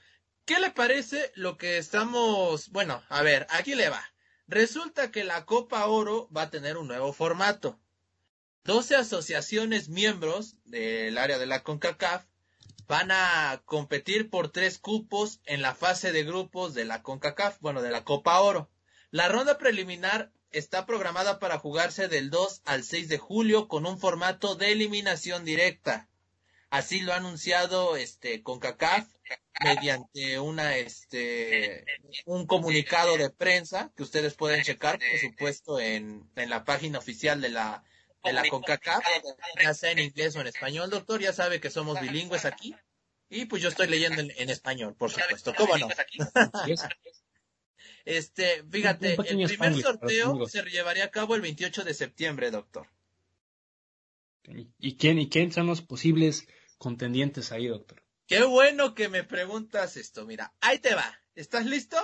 ¿qué 0.46 0.60
le 0.60 0.70
parece 0.70 1.32
lo 1.34 1.58
que 1.58 1.80
estamos... 1.80 2.70
Bueno, 2.70 3.02
a 3.10 3.24
ver, 3.24 3.48
aquí 3.50 3.74
le 3.74 3.90
va. 3.90 4.13
Resulta 4.48 5.12
que 5.12 5.24
la 5.24 5.46
Copa 5.46 5.86
Oro 5.86 6.30
va 6.36 6.44
a 6.44 6.50
tener 6.50 6.78
un 6.78 6.88
nuevo 6.88 7.14
formato. 7.14 7.80
12 8.66 8.96
asociaciones 8.96 9.90
miembros 9.90 10.58
del 10.66 11.18
área 11.18 11.40
de 11.40 11.46
la 11.46 11.64
CONCACAF 11.64 12.26
van 12.88 13.12
a 13.12 13.62
competir 13.66 14.30
por 14.30 14.50
tres 14.50 14.78
cupos 14.78 15.40
en 15.46 15.62
la 15.62 15.74
fase 15.74 16.12
de 16.12 16.24
grupos 16.24 16.74
de 16.74 16.86
la 16.86 17.02
CONCACAF, 17.02 17.60
bueno, 17.62 17.82
de 17.82 17.92
la 17.92 18.04
Copa 18.04 18.40
Oro. 18.42 18.70
La 19.12 19.30
ronda 19.30 19.58
preliminar 19.58 20.32
está 20.52 20.86
programada 20.86 21.40
para 21.40 21.58
jugarse 21.58 22.08
del 22.08 22.30
2 22.30 22.62
al 22.66 22.84
6 22.84 23.10
de 23.10 23.18
julio 23.18 23.68
con 23.68 23.86
un 23.86 23.98
formato 23.98 24.56
de 24.56 24.72
eliminación 24.72 25.46
directa. 25.46 26.10
Así 26.74 27.02
lo 27.02 27.14
ha 27.14 27.18
anunciado 27.18 27.98
este 27.98 28.42
CONCACAF 28.42 29.08
mediante 29.64 30.40
una 30.40 30.76
este 30.76 31.86
un 32.26 32.48
comunicado 32.48 33.16
de 33.16 33.30
prensa 33.30 33.94
que 33.96 34.02
ustedes 34.02 34.34
pueden 34.34 34.64
checar 34.64 34.98
por 34.98 35.20
supuesto 35.20 35.80
en, 35.80 36.28
en 36.36 36.50
la 36.50 36.66
página 36.66 36.98
oficial 36.98 37.42
de 37.42 37.50
la 37.50 37.84
de 38.24 38.34
la 38.34 38.44
CONCACAF, 38.50 39.06
ya 39.62 39.76
sea 39.76 39.92
en 39.92 40.00
inglés 40.00 40.36
o 40.36 40.42
en 40.42 40.48
español, 40.48 40.90
doctor, 40.90 41.22
ya 41.22 41.32
sabe 41.32 41.62
que 41.62 41.70
somos 41.70 42.02
bilingües 42.02 42.46
aquí. 42.46 42.76
Y 43.30 43.46
pues 43.46 43.62
yo 43.62 43.70
estoy 43.70 43.88
leyendo 43.88 44.22
en, 44.22 44.50
español, 44.50 44.96
por 44.96 45.12
supuesto. 45.12 45.54
¿Cómo 45.56 45.78
no? 45.78 45.90
este, 48.06 48.64
fíjate, 48.72 49.14
el 49.14 49.46
primer 49.46 49.80
sorteo 49.80 50.48
se 50.48 50.64
llevaría 50.64 51.06
a 51.06 51.12
cabo 51.12 51.36
el 51.36 51.42
28 51.42 51.84
de 51.84 51.94
septiembre, 51.94 52.50
doctor. 52.50 52.88
¿Y 54.80 54.96
quién, 54.96 55.20
¿Y 55.20 55.30
quién 55.30 55.52
son 55.52 55.68
los 55.68 55.82
posibles 55.82 56.48
contendientes 56.84 57.52
ahí, 57.54 57.68
doctor? 57.68 58.04
Qué 58.28 58.44
bueno 58.44 58.94
que 58.94 59.08
me 59.08 59.24
preguntas 59.24 59.96
esto. 59.98 60.26
Mira, 60.26 60.54
ahí 60.60 60.80
te 60.80 60.94
va. 60.94 61.20
¿Estás 61.34 61.66
listo? 61.66 61.98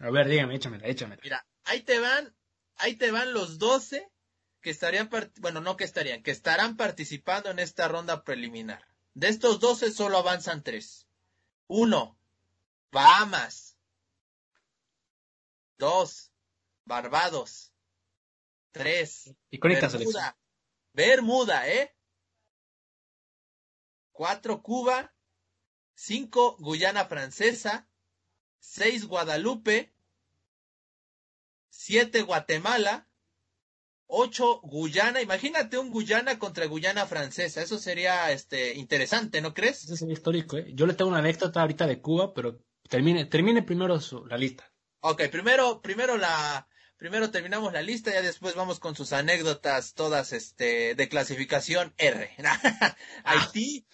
A 0.00 0.10
ver, 0.10 0.28
dígame, 0.28 0.56
échamela, 0.56 0.86
échamela. 0.86 1.20
Mira, 1.22 1.46
ahí 1.64 1.82
te 1.82 2.00
van, 2.00 2.36
ahí 2.76 2.96
te 2.96 3.12
van 3.12 3.32
los 3.32 3.58
12 3.58 4.10
que 4.60 4.70
estarían, 4.70 5.08
bueno, 5.38 5.60
no 5.60 5.76
que 5.76 5.84
estarían, 5.84 6.22
que 6.22 6.32
estarán 6.32 6.76
participando 6.76 7.50
en 7.50 7.60
esta 7.60 7.86
ronda 7.86 8.24
preliminar. 8.24 8.84
De 9.14 9.28
estos 9.28 9.60
12 9.60 9.92
solo 9.92 10.18
avanzan 10.18 10.62
tres. 10.62 11.06
Uno, 11.68 12.18
Bahamas. 12.90 13.76
Dos, 15.78 16.32
Barbados. 16.84 17.72
Tres, 18.72 19.32
Bermuda. 19.50 20.38
Bermuda, 20.92 21.68
¿eh? 21.68 21.94
Cuatro, 24.18 24.62
Cuba. 24.62 25.14
Cinco, 25.94 26.56
Guyana 26.58 27.04
Francesa. 27.04 27.88
Seis, 28.58 29.06
Guadalupe. 29.06 29.94
Siete, 31.68 32.22
Guatemala. 32.22 33.06
8 34.08 34.60
Guyana, 34.64 35.20
imagínate 35.20 35.78
un 35.78 35.90
Guyana 35.90 36.38
contra 36.38 36.66
Guyana 36.66 37.04
francesa, 37.04 37.60
eso 37.60 37.78
sería 37.78 38.32
este 38.32 38.72
interesante, 38.72 39.42
¿no 39.42 39.52
crees? 39.52 39.84
Eso 39.84 39.96
sería 39.96 40.14
histórico, 40.14 40.56
¿eh? 40.56 40.72
Yo 40.72 40.86
le 40.86 40.94
tengo 40.94 41.10
una 41.10 41.18
anécdota 41.18 41.60
ahorita 41.60 41.86
de 41.86 42.00
Cuba, 42.00 42.32
pero 42.32 42.58
termine, 42.88 43.26
termine 43.26 43.62
primero 43.62 44.00
su, 44.00 44.24
la 44.24 44.38
lista. 44.38 44.72
Ok, 45.00 45.28
primero, 45.30 45.82
primero 45.82 46.16
la, 46.16 46.66
primero 46.96 47.30
terminamos 47.30 47.72
la 47.74 47.82
lista, 47.82 48.10
ya 48.10 48.22
después 48.22 48.54
vamos 48.54 48.80
con 48.80 48.96
sus 48.96 49.12
anécdotas 49.12 49.92
todas 49.92 50.32
este 50.32 50.94
de 50.94 51.08
clasificación 51.10 51.92
R. 51.98 52.34
Haití, 53.24 53.86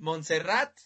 Montserrat, 0.00 0.76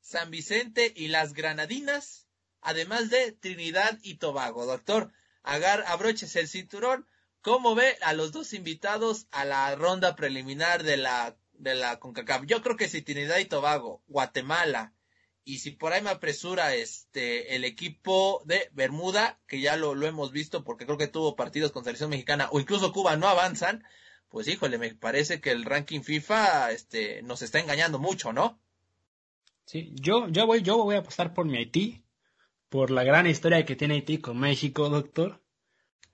San 0.00 0.30
Vicente 0.30 0.92
y 0.94 1.08
las 1.08 1.32
Granadinas, 1.32 2.28
además 2.60 3.08
de 3.08 3.32
Trinidad 3.32 3.98
y 4.02 4.16
Tobago. 4.16 4.66
Doctor, 4.66 5.12
agar, 5.42 5.84
abroches 5.86 6.36
el 6.36 6.48
cinturón 6.48 7.06
¿Cómo 7.44 7.74
ve 7.74 7.98
a 8.00 8.14
los 8.14 8.32
dos 8.32 8.54
invitados 8.54 9.26
a 9.30 9.44
la 9.44 9.74
ronda 9.76 10.16
preliminar 10.16 10.82
de 10.82 10.96
la, 10.96 11.36
de 11.52 11.74
la 11.74 12.00
CONCACAF? 12.00 12.46
Yo 12.46 12.62
creo 12.62 12.78
que 12.78 12.88
si 12.88 13.02
Trinidad 13.02 13.36
y 13.36 13.44
Tobago, 13.44 14.02
Guatemala, 14.06 14.94
y 15.44 15.58
si 15.58 15.72
por 15.72 15.92
ahí 15.92 16.00
me 16.00 16.08
apresura 16.08 16.74
este 16.74 17.54
el 17.54 17.64
equipo 17.64 18.42
de 18.46 18.70
Bermuda, 18.72 19.38
que 19.46 19.60
ya 19.60 19.76
lo, 19.76 19.94
lo 19.94 20.06
hemos 20.06 20.32
visto 20.32 20.64
porque 20.64 20.86
creo 20.86 20.96
que 20.96 21.06
tuvo 21.06 21.36
partidos 21.36 21.70
con 21.70 21.84
selección 21.84 22.08
mexicana, 22.08 22.48
o 22.50 22.60
incluso 22.60 22.94
Cuba 22.94 23.18
no 23.18 23.28
avanzan, 23.28 23.84
pues 24.30 24.48
híjole, 24.48 24.78
me 24.78 24.94
parece 24.94 25.42
que 25.42 25.50
el 25.50 25.66
ranking 25.66 26.00
FIFA 26.00 26.72
este, 26.72 27.20
nos 27.24 27.42
está 27.42 27.60
engañando 27.60 27.98
mucho, 27.98 28.32
¿no? 28.32 28.58
Sí, 29.64 29.92
yo, 29.94 30.28
yo 30.28 30.46
voy, 30.46 30.62
yo 30.62 30.76
voy 30.76 30.96
a 30.96 30.98
apostar 30.98 31.32
por 31.32 31.46
mi 31.46 31.56
Haití, 31.58 32.04
por 32.68 32.90
la 32.90 33.04
gran 33.04 33.26
historia 33.26 33.64
que 33.64 33.76
tiene 33.76 33.94
Haití 33.94 34.18
con 34.18 34.38
México, 34.38 34.88
doctor. 34.88 35.42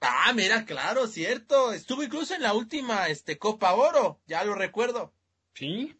Ah, 0.00 0.32
mira, 0.34 0.64
claro, 0.64 1.06
cierto. 1.06 1.72
Estuvo 1.72 2.02
incluso 2.02 2.34
en 2.34 2.42
la 2.42 2.54
última 2.54 3.08
este, 3.08 3.38
Copa 3.38 3.74
Oro, 3.74 4.20
ya 4.26 4.44
lo 4.44 4.54
recuerdo. 4.54 5.12
Sí. 5.54 5.96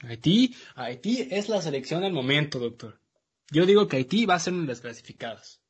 Haití, 0.00 0.56
Haití 0.74 1.28
es 1.30 1.48
la 1.48 1.60
selección 1.60 2.02
del 2.02 2.12
momento, 2.12 2.58
doctor. 2.58 3.00
Yo 3.50 3.66
digo 3.66 3.88
que 3.88 3.98
Haití 3.98 4.26
va 4.26 4.34
a 4.34 4.40
ser 4.40 4.54
una 4.54 4.62
de 4.62 4.68
las 4.68 4.80
clasificadas. 4.80 5.60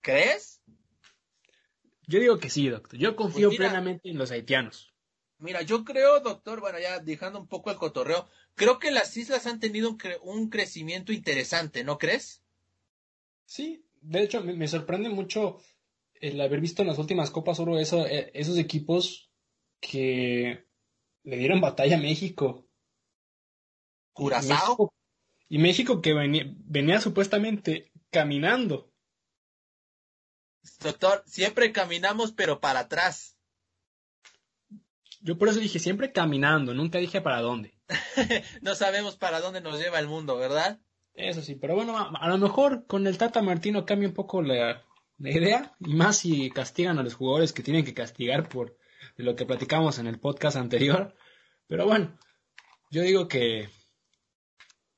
¿Crees? 0.00 0.60
Yo 2.06 2.20
digo 2.20 2.38
que 2.38 2.50
sí, 2.50 2.68
doctor. 2.68 2.98
Yo 2.98 3.14
confío 3.14 3.48
pues 3.48 3.58
plenamente 3.58 4.08
en 4.08 4.16
los 4.18 4.30
haitianos. 4.30 4.94
Mira, 5.38 5.62
yo 5.62 5.84
creo, 5.84 6.20
doctor, 6.20 6.60
bueno, 6.60 6.78
ya 6.78 6.98
dejando 6.98 7.38
un 7.38 7.46
poco 7.46 7.70
el 7.70 7.76
cotorreo, 7.76 8.28
creo 8.54 8.78
que 8.78 8.90
las 8.90 9.16
islas 9.16 9.46
han 9.46 9.60
tenido 9.60 9.96
un, 10.22 10.50
crecimiento 10.50 11.12
interesante, 11.12 11.84
¿no 11.84 11.96
crees? 11.96 12.42
Sí, 13.44 13.84
de 14.00 14.22
hecho, 14.22 14.42
me 14.42 14.66
sorprende 14.66 15.08
mucho 15.08 15.58
el 16.20 16.40
haber 16.40 16.60
visto 16.60 16.82
en 16.82 16.88
las 16.88 16.98
últimas 16.98 17.30
Copas 17.30 17.60
Oro 17.60 17.78
eh, 17.78 18.30
esos 18.34 18.58
equipos 18.58 19.30
que 19.80 20.66
le 21.22 21.36
dieron 21.36 21.60
batalla 21.60 21.96
a 21.96 22.00
México. 22.00 22.66
Curazao. 24.12 24.92
Y 25.48 25.58
México, 25.58 26.02
que 26.02 26.12
venía, 26.12 27.00
supuestamente 27.00 27.92
caminando. 28.10 28.92
Doctor, 30.80 31.22
siempre 31.26 31.72
caminamos 31.72 32.32
pero 32.32 32.60
para 32.60 32.80
atrás. 32.80 33.37
Yo 35.20 35.36
por 35.36 35.48
eso 35.48 35.60
dije 35.60 35.78
siempre 35.78 36.12
caminando, 36.12 36.74
nunca 36.74 36.98
dije 36.98 37.20
para 37.20 37.40
dónde. 37.40 37.74
no 38.62 38.74
sabemos 38.74 39.16
para 39.16 39.40
dónde 39.40 39.60
nos 39.60 39.78
lleva 39.80 39.98
el 39.98 40.08
mundo, 40.08 40.36
¿verdad? 40.36 40.80
Eso 41.14 41.42
sí, 41.42 41.56
pero 41.56 41.74
bueno, 41.74 41.96
a, 41.98 42.28
lo 42.28 42.38
mejor 42.38 42.86
con 42.86 43.06
el 43.06 43.18
Tata 43.18 43.42
Martino 43.42 43.84
cambia 43.84 44.08
un 44.08 44.14
poco 44.14 44.40
la, 44.40 44.84
la 45.18 45.30
idea, 45.30 45.74
y 45.80 45.94
más 45.94 46.18
si 46.18 46.48
castigan 46.50 46.98
a 46.98 47.02
los 47.02 47.14
jugadores 47.14 47.52
que 47.52 47.64
tienen 47.64 47.84
que 47.84 47.94
castigar 47.94 48.48
por 48.48 48.76
lo 49.16 49.34
que 49.34 49.44
platicamos 49.44 49.98
en 49.98 50.06
el 50.06 50.20
podcast 50.20 50.56
anterior. 50.56 51.16
Pero 51.66 51.86
bueno, 51.86 52.16
yo 52.90 53.02
digo 53.02 53.26
que 53.26 53.68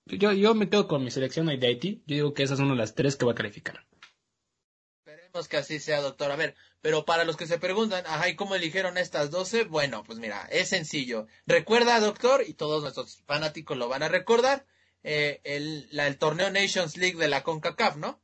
yo, 0.04 0.32
yo 0.32 0.54
me 0.54 0.68
quedo 0.68 0.88
con 0.88 1.04
mi 1.04 1.10
selección 1.10 1.46
de 1.46 1.66
Haití. 1.66 2.02
Yo 2.06 2.16
digo 2.16 2.34
que 2.34 2.42
esas 2.42 2.58
son 2.58 2.76
las 2.76 2.94
tres 2.94 3.16
que 3.16 3.24
va 3.24 3.32
a 3.32 3.36
calificar. 3.36 3.86
Esperemos 5.30 5.48
que 5.48 5.58
así 5.58 5.78
sea, 5.78 6.00
doctor. 6.00 6.32
A 6.32 6.36
ver, 6.36 6.56
pero 6.80 7.04
para 7.04 7.22
los 7.22 7.36
que 7.36 7.46
se 7.46 7.60
preguntan, 7.60 8.04
ajá, 8.04 8.28
¿y 8.28 8.34
cómo 8.34 8.56
eligieron 8.56 8.98
estas 8.98 9.30
12? 9.30 9.62
Bueno, 9.64 10.02
pues 10.02 10.18
mira, 10.18 10.48
es 10.50 10.70
sencillo. 10.70 11.28
Recuerda, 11.46 12.00
doctor, 12.00 12.42
y 12.44 12.54
todos 12.54 12.82
nuestros 12.82 13.22
fanáticos 13.26 13.76
lo 13.76 13.88
van 13.88 14.02
a 14.02 14.08
recordar, 14.08 14.66
eh, 15.04 15.40
el, 15.44 15.88
la, 15.92 16.08
el 16.08 16.18
torneo 16.18 16.50
Nations 16.50 16.96
League 16.96 17.16
de 17.16 17.28
la 17.28 17.44
CONCACAF, 17.44 17.96
¿no? 17.96 18.20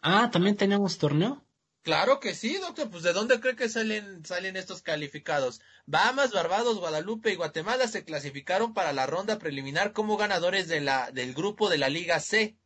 Ah, 0.00 0.30
¿también 0.32 0.56
tenemos 0.56 0.96
torneo? 0.98 1.44
Claro 1.82 2.20
que 2.20 2.36
sí, 2.36 2.56
doctor. 2.58 2.88
Pues 2.88 3.02
¿de 3.02 3.12
dónde 3.12 3.40
cree 3.40 3.56
que 3.56 3.68
salen, 3.68 4.24
salen 4.24 4.56
estos 4.56 4.80
calificados? 4.80 5.60
Bahamas, 5.86 6.30
Barbados, 6.30 6.78
Guadalupe 6.78 7.32
y 7.32 7.34
Guatemala 7.34 7.88
se 7.88 8.04
clasificaron 8.04 8.74
para 8.74 8.92
la 8.92 9.06
ronda 9.06 9.40
preliminar 9.40 9.92
como 9.92 10.16
ganadores 10.16 10.68
de 10.68 10.82
la, 10.82 11.10
del 11.10 11.34
grupo 11.34 11.68
de 11.68 11.78
la 11.78 11.88
Liga 11.88 12.20
C. 12.20 12.56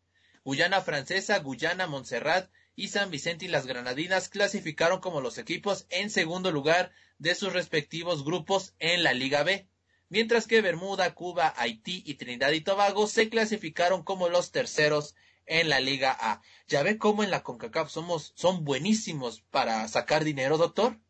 Guyana 0.45 0.83
Francesa, 0.83 1.39
Guyana, 1.39 1.87
Montserrat 1.87 2.51
y 2.77 2.89
San 2.89 3.11
Vicente 3.11 3.47
y 3.47 3.49
las 3.49 3.67
Granadinas 3.67 4.29
clasificaron 4.29 5.01
como 5.01 5.23
los 5.23 5.39
equipos 5.39 5.87
en 5.89 6.11
segundo 6.11 6.53
lugar 6.53 6.93
de 7.19 7.35
sus 7.35 7.53
respectivos 7.53 8.25
grupos 8.25 8.75
en 8.79 9.03
la 9.03 9.15
Liga 9.15 9.43
B. 9.43 9.67
Mientras 10.09 10.47
que 10.47 10.61
Bermuda, 10.61 11.15
Cuba, 11.15 11.53
Haití 11.57 12.03
y 12.07 12.15
Trinidad 12.15 12.53
y 12.53 12.61
Tobago 12.61 13.07
se 13.09 13.29
clasificaron 13.29 14.05
como 14.05 14.29
los 14.29 14.53
terceros 14.53 15.17
en 15.47 15.69
la 15.69 15.81
Liga 15.81 16.17
A. 16.21 16.43
¿Ya 16.69 16.83
ve 16.83 16.99
cómo 16.99 17.25
en 17.25 17.31
la 17.31 17.43
CONCACAF 17.43 17.91
somos, 17.91 18.33
son 18.37 18.65
buenísimos 18.65 19.41
para 19.51 19.89
sacar 19.89 20.23
dinero, 20.23 20.59
doctor? 20.59 21.01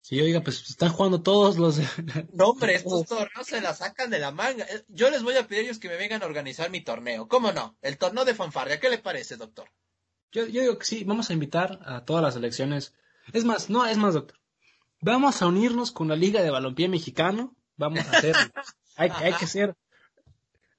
Sí, 0.00 0.20
oiga, 0.20 0.42
pues 0.42 0.68
están 0.68 0.90
jugando 0.90 1.22
todos 1.22 1.56
los... 1.56 1.78
No, 2.34 2.48
hombre, 2.48 2.74
estos 2.74 3.06
torneos 3.08 3.46
se 3.46 3.60
la 3.60 3.72
sacan 3.74 4.10
de 4.10 4.18
la 4.18 4.32
manga. 4.32 4.64
Eh, 4.64 4.84
yo 4.88 5.08
les 5.08 5.22
voy 5.22 5.36
a 5.36 5.46
pedir 5.46 5.64
ellos 5.64 5.78
que 5.78 5.88
me 5.88 5.96
vengan 5.96 6.22
a 6.22 6.26
organizar 6.26 6.68
mi 6.70 6.82
torneo. 6.82 7.28
¿Cómo 7.28 7.52
no? 7.52 7.78
El 7.80 7.96
torneo 7.96 8.24
de 8.24 8.34
fanfarria. 8.34 8.80
¿Qué 8.80 8.90
le 8.90 8.98
parece, 8.98 9.36
doctor? 9.36 9.70
Yo, 10.34 10.46
yo 10.46 10.60
digo 10.62 10.78
que 10.78 10.84
sí, 10.84 11.04
vamos 11.04 11.30
a 11.30 11.32
invitar 11.32 11.78
a 11.86 12.04
todas 12.04 12.22
las 12.22 12.34
elecciones. 12.34 12.92
Es 13.32 13.44
más, 13.44 13.70
no, 13.70 13.86
es 13.86 13.96
más, 13.96 14.14
doctor. 14.14 14.38
vamos 15.00 15.40
a 15.40 15.46
unirnos 15.46 15.92
con 15.92 16.08
la 16.08 16.16
Liga 16.16 16.42
de 16.42 16.50
Balompié 16.50 16.88
Mexicano, 16.88 17.56
vamos 17.76 18.00
a 18.00 18.18
hacer, 18.18 18.34
hay, 18.96 19.10
hay 19.10 19.32
que 19.34 19.46
ser 19.46 19.76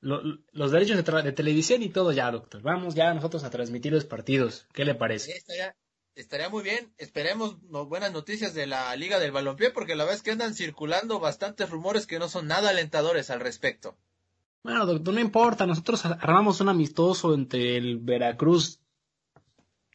los 0.02 0.72
derechos 0.72 1.04
de, 1.04 1.32
televisión 1.32 1.82
y 1.82 1.90
todo 1.90 2.12
ya, 2.12 2.30
doctor. 2.30 2.62
Vamos 2.62 2.94
ya 2.94 3.14
nosotros 3.14 3.44
a 3.44 3.50
transmitir 3.50 3.92
los 3.92 4.06
partidos. 4.06 4.68
¿Qué 4.72 4.86
le 4.86 4.94
parece? 4.94 5.32
estaría, 5.32 5.76
estaría, 6.14 6.50
muy 6.50 6.64
bien. 6.64 6.94
Esperemos 6.98 7.58
buenas 7.62 8.12
noticias 8.12 8.54
de 8.54 8.68
la 8.68 8.96
Liga 8.96 9.20
del 9.20 9.32
Balompié 9.32 9.72
porque 9.72 9.96
la 9.96 10.04
verdad 10.04 10.18
es 10.18 10.22
que 10.22 10.32
andan 10.32 10.54
circulando 10.54 11.20
bastantes 11.20 11.72
rumores 11.72 12.06
que 12.06 12.20
no 12.20 12.30
son 12.30 12.48
nada 12.48 12.70
alentadores 12.70 13.32
al 13.32 13.40
respecto. 13.40 13.98
Bueno, 14.64 14.86
doctor, 14.86 15.14
no 15.14 15.20
importa. 15.20 15.66
Nosotros 15.66 16.06
armamos 16.06 16.62
un 16.62 16.70
amistoso 16.70 17.34
entre 17.34 17.78
el 17.78 17.98
Veracruz 17.98 18.80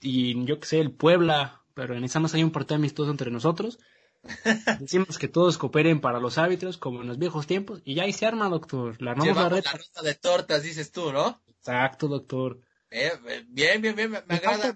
y 0.00 0.44
yo 0.44 0.60
que 0.60 0.66
sé, 0.66 0.80
el 0.80 0.92
Puebla, 0.92 1.62
pero 1.74 1.94
en 1.96 2.04
esa 2.04 2.20
más 2.20 2.34
hay 2.34 2.42
un 2.42 2.52
partido 2.52 2.76
amistoso 2.76 3.10
entre 3.10 3.30
nosotros. 3.30 3.78
Decimos 4.80 5.18
que 5.18 5.28
todos 5.28 5.58
cooperen 5.58 6.00
para 6.00 6.20
los 6.20 6.38
árbitros, 6.38 6.76
como 6.76 7.00
en 7.02 7.08
los 7.08 7.18
viejos 7.18 7.46
tiempos, 7.46 7.80
y 7.84 7.94
ya 7.94 8.04
ahí 8.04 8.12
se 8.12 8.26
arma, 8.26 8.48
doctor. 8.48 9.00
La 9.00 9.12
armamos 9.12 9.36
la. 9.36 9.62
La 9.94 10.02
de 10.02 10.14
tortas, 10.14 10.62
dices 10.62 10.92
tú, 10.92 11.12
¿no? 11.12 11.42
Exacto, 11.46 12.08
doctor. 12.08 12.60
Eh, 12.90 13.12
eh, 13.28 13.44
bien, 13.48 13.80
bien, 13.80 13.94
bien, 13.94 14.10
me, 14.10 14.18
agrada, 14.18 14.74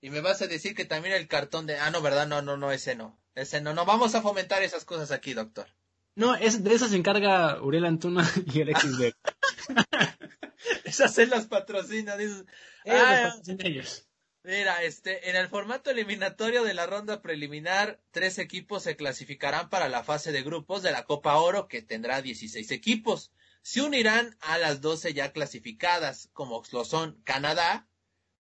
Y 0.00 0.10
me 0.10 0.20
vas 0.20 0.40
a 0.42 0.46
decir 0.46 0.74
que 0.74 0.86
también 0.86 1.14
el 1.14 1.28
cartón 1.28 1.66
de... 1.66 1.76
Ah, 1.76 1.90
no, 1.90 2.00
¿verdad? 2.00 2.26
No, 2.26 2.40
no, 2.40 2.56
no, 2.56 2.72
ese 2.72 2.96
no. 2.96 3.18
Ese 3.34 3.60
no, 3.60 3.74
no 3.74 3.84
vamos 3.84 4.14
a 4.14 4.22
fomentar 4.22 4.62
esas 4.62 4.84
cosas 4.84 5.10
aquí, 5.10 5.34
doctor. 5.34 5.66
No, 6.14 6.34
es, 6.34 6.64
de 6.64 6.74
esas 6.74 6.90
se 6.90 6.96
encarga 6.96 7.62
Uriel 7.62 7.84
Antuna 7.84 8.28
y 8.52 8.60
el 8.60 8.74
XB. 8.74 9.12
esas 10.84 11.14
se 11.14 11.26
las 11.26 11.46
patrocinan. 11.46 12.20
Ellos, 12.20 12.44
ah, 12.86 13.34
ellos. 13.58 14.08
Mira, 14.44 14.82
este, 14.82 15.28
en 15.28 15.36
el 15.36 15.48
formato 15.48 15.90
eliminatorio 15.90 16.64
de 16.64 16.72
la 16.72 16.86
ronda 16.86 17.20
preliminar, 17.20 18.00
tres 18.12 18.38
equipos 18.38 18.84
se 18.84 18.96
clasificarán 18.96 19.68
para 19.68 19.88
la 19.88 20.04
fase 20.04 20.32
de 20.32 20.42
grupos 20.42 20.82
de 20.82 20.92
la 20.92 21.04
Copa 21.04 21.36
Oro, 21.36 21.68
que 21.68 21.82
tendrá 21.82 22.22
16 22.22 22.70
equipos. 22.70 23.32
Se 23.62 23.82
unirán 23.82 24.36
a 24.40 24.56
las 24.56 24.80
12 24.80 25.12
ya 25.12 25.32
clasificadas, 25.32 26.30
como 26.32 26.62
lo 26.72 26.84
son 26.84 27.20
Canadá, 27.24 27.88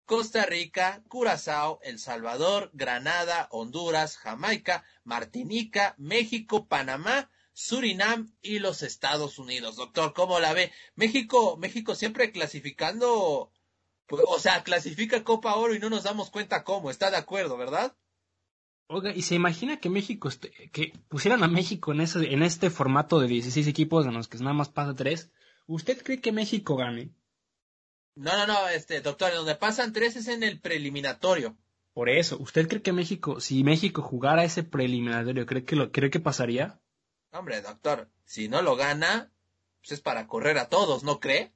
Costa 0.04 0.44
Rica, 0.44 1.02
Curazao, 1.08 1.80
El 1.82 1.98
Salvador, 1.98 2.70
Granada, 2.74 3.48
Honduras, 3.50 4.18
Jamaica, 4.18 4.84
Martinica, 5.04 5.94
México, 5.96 6.66
Panamá, 6.68 7.30
Surinam 7.54 8.30
y 8.42 8.58
los 8.58 8.82
Estados 8.82 9.38
Unidos. 9.38 9.76
Doctor, 9.76 10.12
¿cómo 10.12 10.38
la 10.40 10.52
ve? 10.52 10.70
México, 10.94 11.56
México 11.56 11.94
siempre 11.94 12.30
clasificando 12.30 13.50
pues, 14.06 14.22
o 14.28 14.38
sea, 14.38 14.62
clasifica 14.62 15.24
Copa 15.24 15.54
Oro 15.56 15.74
y 15.74 15.78
no 15.78 15.90
nos 15.90 16.04
damos 16.04 16.30
cuenta 16.30 16.64
cómo. 16.64 16.90
Está 16.90 17.10
de 17.10 17.16
acuerdo, 17.16 17.56
¿verdad? 17.56 17.96
Oiga, 18.86 19.14
¿y 19.14 19.22
se 19.22 19.34
imagina 19.34 19.78
que 19.78 19.88
México, 19.88 20.28
que 20.72 20.92
pusieran 21.08 21.42
a 21.42 21.48
México 21.48 21.92
en, 21.92 22.02
ese, 22.02 22.32
en 22.32 22.42
este 22.42 22.68
formato 22.68 23.18
de 23.18 23.28
16 23.28 23.66
equipos 23.66 24.04
en 24.06 24.12
los 24.12 24.28
que 24.28 24.38
nada 24.38 24.52
más 24.52 24.68
pasa 24.68 24.94
tres? 24.94 25.30
¿Usted 25.66 26.02
cree 26.02 26.20
que 26.20 26.32
México 26.32 26.76
gane? 26.76 27.10
No, 28.14 28.36
no, 28.36 28.46
no, 28.46 28.68
este, 28.68 29.00
doctor, 29.00 29.32
donde 29.32 29.54
pasan 29.54 29.92
tres 29.92 30.16
es 30.16 30.28
en 30.28 30.42
el 30.42 30.60
preliminatorio. 30.60 31.56
Por 31.94 32.10
eso, 32.10 32.36
¿usted 32.38 32.68
cree 32.68 32.82
que 32.82 32.92
México, 32.92 33.40
si 33.40 33.64
México 33.64 34.02
jugara 34.02 34.44
ese 34.44 34.64
preliminatorio, 34.64 35.46
cree 35.46 35.64
que 35.64 35.76
lo, 35.76 35.90
cree 35.90 36.10
que 36.10 36.20
pasaría? 36.20 36.78
Hombre, 37.34 37.60
doctor, 37.62 38.08
si 38.24 38.48
no 38.48 38.62
lo 38.62 38.76
gana, 38.76 39.32
pues 39.80 39.92
es 39.92 40.00
para 40.00 40.26
correr 40.26 40.56
a 40.58 40.68
todos, 40.68 41.02
¿no 41.02 41.20
cree? 41.20 41.52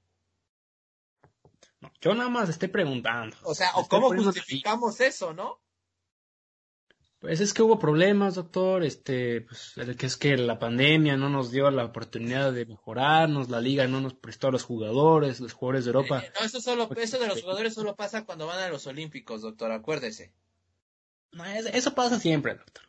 yo 2.01 2.15
nada 2.15 2.29
más 2.29 2.49
estoy 2.49 2.69
preguntando. 2.69 3.37
O 3.45 3.55
sea, 3.55 3.71
¿o 3.77 3.87
cómo 3.87 4.09
justificamos 4.09 5.01
eso, 5.01 5.33
no? 5.33 5.61
Pues 7.21 7.41
es 7.41 7.53
que 7.53 7.63
hubo 7.63 7.79
problemas, 7.79 8.37
doctor, 8.37 8.85
este, 8.85 9.41
pues, 9.43 9.75
que 9.97 10.07
es 10.07 10.17
que 10.17 10.37
la 10.37 10.59
pandemia 10.59 11.17
no 11.17 11.29
nos 11.29 11.51
dio 11.51 11.71
la 11.71 11.85
oportunidad 11.85 12.53
de 12.53 12.67
mejorarnos, 12.67 13.49
la 13.49 13.61
liga 13.61 13.89
no 13.89 14.01
nos 14.01 14.15
prestó 14.15 14.49
a 14.49 14.53
los 14.53 14.63
jugadores, 14.63 15.41
los 15.41 15.53
jugadores 15.53 15.85
de 15.85 15.91
Europa. 15.91 16.23
no, 16.39 16.47
eso 16.47 16.61
solo, 16.61 16.89
eso 16.97 17.19
de 17.19 17.27
los 17.27 17.41
jugadores 17.41 17.75
solo 17.75 17.97
pasa 17.97 18.25
cuando 18.25 18.47
van 18.47 18.61
a 18.61 18.69
los 18.69 18.87
Olímpicos, 18.87 19.43
doctor, 19.43 19.73
acuérdese. 19.73 20.33
No, 21.33 21.45
eso 21.45 21.95
pasa 21.95 22.21
siempre, 22.21 22.55
doctor. 22.55 22.88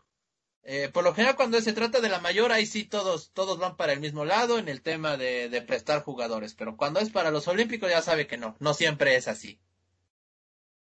Eh, 0.71 0.87
por 0.87 1.03
lo 1.03 1.15
general, 1.15 1.35
cuando 1.35 1.59
se 1.61 1.73
trata 1.73 1.99
de 1.99 2.09
la 2.09 2.19
mayor, 2.19 2.51
ahí 2.51 2.67
sí 2.67 2.83
todos, 2.83 3.31
todos 3.33 3.57
van 3.57 3.75
para 3.75 3.91
el 3.91 3.99
mismo 3.99 4.23
lado 4.23 4.59
en 4.59 4.69
el 4.69 4.83
tema 4.83 5.17
de, 5.17 5.49
de 5.49 5.63
prestar 5.63 6.03
jugadores. 6.03 6.53
Pero 6.53 6.77
cuando 6.77 6.99
es 6.99 7.09
para 7.09 7.31
los 7.31 7.47
Olímpicos, 7.47 7.89
ya 7.89 8.03
sabe 8.03 8.27
que 8.27 8.37
no, 8.37 8.55
no 8.59 8.75
siempre 8.75 9.15
es 9.15 9.27
así. 9.27 9.59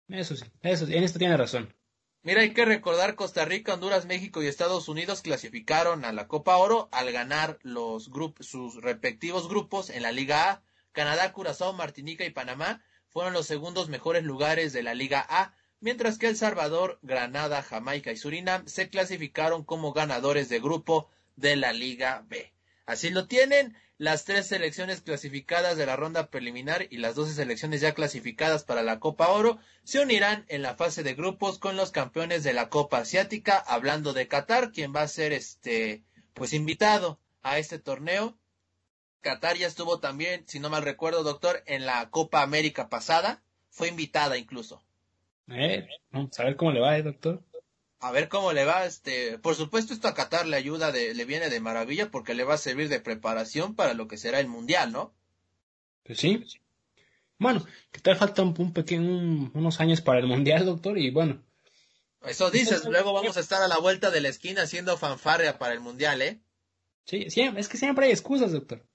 Eso 0.08 0.36
sí, 0.36 0.46
eso 0.64 0.88
en 0.88 1.04
esto 1.04 1.20
tiene 1.20 1.38
razón. 1.38 1.72
Mira, 2.24 2.42
hay 2.42 2.52
que 2.52 2.66
recordar 2.66 3.14
Costa 3.14 3.46
Rica, 3.46 3.76
Honduras, 3.76 4.08
México 4.08 4.42
y 4.42 4.48
Estados 4.48 4.90
Unidos 4.90 5.22
clasificaron 5.22 6.04
a 6.04 6.14
la 6.14 6.28
Copa 6.28 6.58
Oro 6.58 6.90
al 6.92 7.12
ganar 7.12 7.60
los 7.62 8.10
grupos, 8.10 8.48
sus 8.48 8.82
respectivos 8.82 9.48
grupos 9.48 9.92
en 9.92 10.02
la 10.02 10.12
Liga 10.12 10.50
A. 10.50 10.64
Canadá, 10.94 11.32
Curazao, 11.32 11.74
Martinica 11.74 12.26
y 12.26 12.32
Panamá 12.32 12.82
fueron 13.08 13.34
los 13.34 13.46
segundos 13.46 13.88
mejores 13.88 14.24
lugares 14.24 14.74
de 14.74 14.82
la 14.82 14.96
Liga 14.96 15.24
A 15.30 15.54
mientras 15.82 16.18
que 16.18 16.28
El 16.28 16.38
Salvador, 16.38 17.00
Granada, 17.02 17.62
Jamaica 17.62 18.12
y 18.12 18.18
Surinam 18.18 18.68
se 18.68 18.90
clasificaron 18.90 19.64
como 19.64 19.94
ganadores 19.94 20.50
de 20.50 20.60
grupo 20.60 21.10
de 21.36 21.56
la 21.56 21.74
Liga 21.74 22.26
B. 22.28 22.52
Así 22.86 23.10
lo 23.10 23.28
tienen 23.28 23.76
las 24.00 24.24
tres 24.24 24.48
selecciones 24.48 25.02
clasificadas 25.02 25.78
de 25.78 25.86
la 25.86 25.98
ronda 25.98 26.30
preliminar 26.30 26.88
y 26.90 26.98
las 26.98 27.16
doce 27.16 27.34
selecciones 27.34 27.82
ya 27.82 27.94
clasificadas 27.94 28.64
para 28.64 28.82
la 28.82 29.00
Copa 29.00 29.28
Oro 29.28 29.60
se 29.84 30.00
unirán 30.00 30.46
en 30.48 30.62
la 30.62 30.76
fase 30.76 31.04
de 31.04 31.16
grupos 31.16 31.60
con 31.60 31.76
los 31.76 31.92
campeones 31.92 32.44
de 32.44 32.54
la 32.54 32.70
Copa 32.70 33.00
Asiática, 33.00 33.58
hablando 33.58 34.14
de 34.14 34.28
Qatar, 34.28 34.72
quien 34.72 34.96
va 34.96 35.02
a 35.02 35.08
ser 35.08 35.34
este 35.34 36.04
pues 36.34 36.54
invitado 36.54 37.20
a 37.42 37.58
este 37.58 37.78
torneo. 37.78 38.38
Qatar 39.22 39.58
ya 39.58 39.68
estuvo 39.68 40.00
también, 40.00 40.46
si 40.48 40.60
no 40.60 40.70
mal 40.70 40.84
recuerdo, 40.84 41.24
doctor, 41.24 41.62
en 41.66 41.86
la 41.86 42.10
Copa 42.10 42.42
América 42.42 42.88
pasada, 42.88 43.44
fue 43.70 43.90
invitada 43.90 44.38
incluso. 44.38 44.82
Eh, 45.52 45.88
vamos 46.12 46.40
a 46.40 46.44
ver 46.44 46.56
cómo 46.56 46.72
le 46.72 46.80
va, 46.80 46.98
eh, 46.98 47.04
doctor. 47.04 47.44
A 48.00 48.12
ver 48.12 48.30
cómo 48.30 48.54
le 48.54 48.64
va, 48.66 48.86
este, 48.86 49.38
por 49.40 49.56
supuesto 49.56 49.94
esto 49.94 50.08
a 50.08 50.14
Qatar 50.14 50.48
le 50.48 50.56
ayuda, 50.56 50.92
de, 50.92 51.14
le 51.14 51.26
viene 51.26 51.50
de 51.50 51.60
maravilla 51.60 52.10
porque 52.12 52.34
le 52.34 52.46
va 52.46 52.54
a 52.54 52.58
servir 52.58 52.88
de 52.88 53.02
preparación 53.02 53.76
para 53.76 53.94
lo 53.94 54.08
que 54.08 54.18
será 54.18 54.40
el 54.40 54.48
mundial, 54.48 54.94
¿no? 54.94 55.14
Pues 56.04 56.20
sí. 56.20 56.46
Bueno, 57.38 57.66
que 57.92 58.00
tal 58.00 58.16
falta 58.16 58.42
un, 58.42 58.74
pequeño, 58.74 59.52
unos 59.54 59.80
años 59.82 60.02
para 60.02 60.20
el 60.20 60.28
mundial, 60.28 60.66
doctor, 60.66 60.98
y 60.98 61.12
bueno. 61.12 61.44
Eso 62.26 62.52
dices, 62.52 62.86
luego 62.86 63.14
vamos 63.14 63.36
a 63.36 63.42
estar 63.42 63.62
a 63.62 63.68
la 63.68 63.80
vuelta 63.80 64.12
de 64.12 64.22
la 64.22 64.30
esquina 64.30 64.64
haciendo 64.64 64.98
fanfarria 64.98 65.58
para 65.58 65.74
el 65.74 65.80
mundial, 65.80 66.22
¿eh? 66.22 66.40
Sí, 67.06 67.30
sí, 67.30 67.42
es 67.42 67.68
que 67.68 67.78
siempre 67.78 68.06
hay 68.06 68.12
excusas, 68.12 68.52
doctor. 68.52 68.86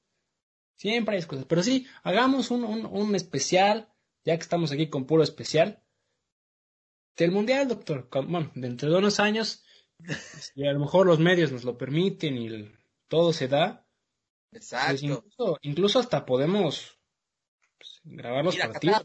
Siempre 0.76 1.14
hay 1.14 1.20
excusas. 1.20 1.44
Pero 1.46 1.62
sí, 1.62 1.86
hagamos 2.02 2.50
un, 2.50 2.64
un, 2.64 2.86
un 2.86 3.14
especial, 3.14 3.88
ya 4.24 4.36
que 4.36 4.42
estamos 4.42 4.72
aquí 4.72 4.88
con 4.88 5.04
puro 5.04 5.22
especial 5.22 5.83
del 7.16 7.30
Mundial, 7.30 7.68
doctor. 7.68 8.08
Bueno, 8.26 8.50
dentro 8.54 8.90
de 8.90 8.98
unos 8.98 9.20
años, 9.20 9.64
y 10.54 10.66
a 10.66 10.72
lo 10.72 10.80
mejor 10.80 11.06
los 11.06 11.18
medios 11.18 11.52
nos 11.52 11.64
lo 11.64 11.78
permiten 11.78 12.36
y 12.36 12.72
todo 13.08 13.32
se 13.32 13.48
da. 13.48 13.86
Pues 14.50 14.72
Exacto. 14.72 15.58
incluso, 15.62 15.98
hasta 15.98 16.24
podemos 16.24 16.98
pues, 17.78 18.00
grabar 18.04 18.44
los 18.44 18.56
partidos. 18.56 19.04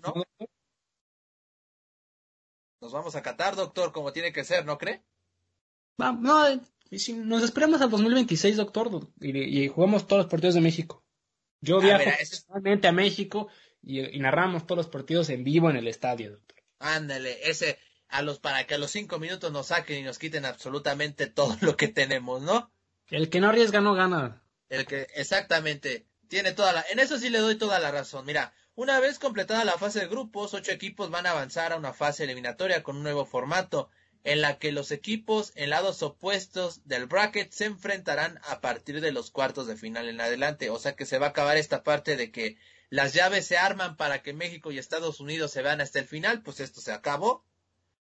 Nos 2.82 2.94
vamos 2.94 3.16
a 3.16 3.22
Qatar, 3.22 3.56
doctor, 3.56 3.92
como 3.92 4.14
tiene 4.14 4.32
que 4.32 4.44
ser, 4.44 4.66
¿no 4.66 4.78
cree? 4.78 5.04
No, 5.98 6.46
si 6.92 7.14
nos 7.14 7.44
esperamos 7.44 7.82
al 7.82 7.90
2026, 7.90 8.56
doctor, 8.56 9.12
y, 9.20 9.68
jugamos 9.68 10.08
todos 10.08 10.24
los 10.24 10.32
partidos 10.32 10.56
de 10.56 10.62
México. 10.62 11.04
Yo 11.62 11.80
ah, 11.80 11.82
viajo 11.82 12.06
personalmente 12.06 12.88
a 12.88 12.94
México 12.94 13.50
y, 13.82 14.00
y, 14.16 14.20
narramos 14.20 14.66
todos 14.66 14.78
los 14.78 14.88
partidos 14.88 15.30
en 15.30 15.44
vivo 15.44 15.70
en 15.70 15.76
el 15.76 15.90
estadio, 15.90 16.32
doctor. 16.32 16.64
Ándale, 16.80 17.38
ese, 17.50 17.78
a 18.10 18.22
los 18.22 18.40
para 18.40 18.66
que 18.66 18.76
a 18.76 18.78
los 18.78 18.92
cinco 18.92 19.20
minutos 19.20 19.52
nos 19.52 19.68
saquen 19.68 20.00
y 20.00 20.04
nos 20.04 20.20
quiten 20.20 20.46
absolutamente 20.46 21.28
todo 21.28 21.58
lo 21.62 21.78
que 21.78 21.88
tenemos, 21.88 22.42
¿no? 22.42 22.72
El 23.10 23.30
que 23.30 23.40
no 23.40 23.50
arriesga 23.50 23.82
no 23.82 23.94
gana. 23.94 24.44
El 24.70 24.86
que, 24.86 25.08
exactamente, 25.16 26.06
tiene 26.28 26.52
toda 26.52 26.74
la, 26.74 26.86
en 26.92 27.00
eso 27.00 27.18
sí 27.18 27.30
le 27.30 27.40
doy 27.40 27.56
toda 27.56 27.80
la 27.80 27.92
razón. 27.92 28.26
Mira, 28.26 28.54
una 28.76 29.00
vez 29.00 29.18
completada 29.20 29.66
la 29.66 29.78
fase 29.78 30.00
de 30.00 30.08
grupos, 30.08 30.54
ocho 30.54 30.72
equipos 30.72 31.10
van 31.10 31.26
a 31.26 31.32
avanzar 31.32 31.74
a 31.74 31.78
una 31.78 31.92
fase 31.92 32.24
eliminatoria 32.24 32.84
con 32.84 32.98
un 32.98 33.04
nuevo 33.04 33.26
formato, 33.26 33.90
en 34.24 34.42
la 34.42 34.60
que 34.60 34.72
los 34.72 34.92
equipos 34.92 35.52
en 35.56 35.70
lados 35.70 36.04
opuestos 36.04 36.86
del 36.86 37.06
bracket 37.06 37.52
se 37.52 37.66
enfrentarán 37.66 38.40
a 38.44 38.62
partir 38.62 39.02
de 39.02 39.12
los 39.12 39.32
cuartos 39.32 39.68
de 39.68 39.78
final 39.78 40.10
en 40.10 40.22
adelante. 40.22 40.70
O 40.70 40.78
sea 40.78 40.96
que 40.96 41.06
se 41.06 41.20
va 41.20 41.28
a 41.28 41.30
acabar 41.30 41.58
esta 41.58 41.84
parte 41.84 42.16
de 42.16 42.32
que 42.32 42.58
las 42.90 43.14
llaves 43.14 43.48
se 43.48 43.58
arman 43.58 43.98
para 43.98 44.22
que 44.22 44.34
México 44.34 44.72
y 44.72 44.78
Estados 44.78 45.20
Unidos 45.20 45.52
se 45.52 45.62
vean 45.62 45.82
hasta 45.82 46.00
el 46.00 46.06
final, 46.06 46.42
pues 46.42 46.60
esto 46.60 46.82
se 46.82 46.92
acabó. 46.92 47.46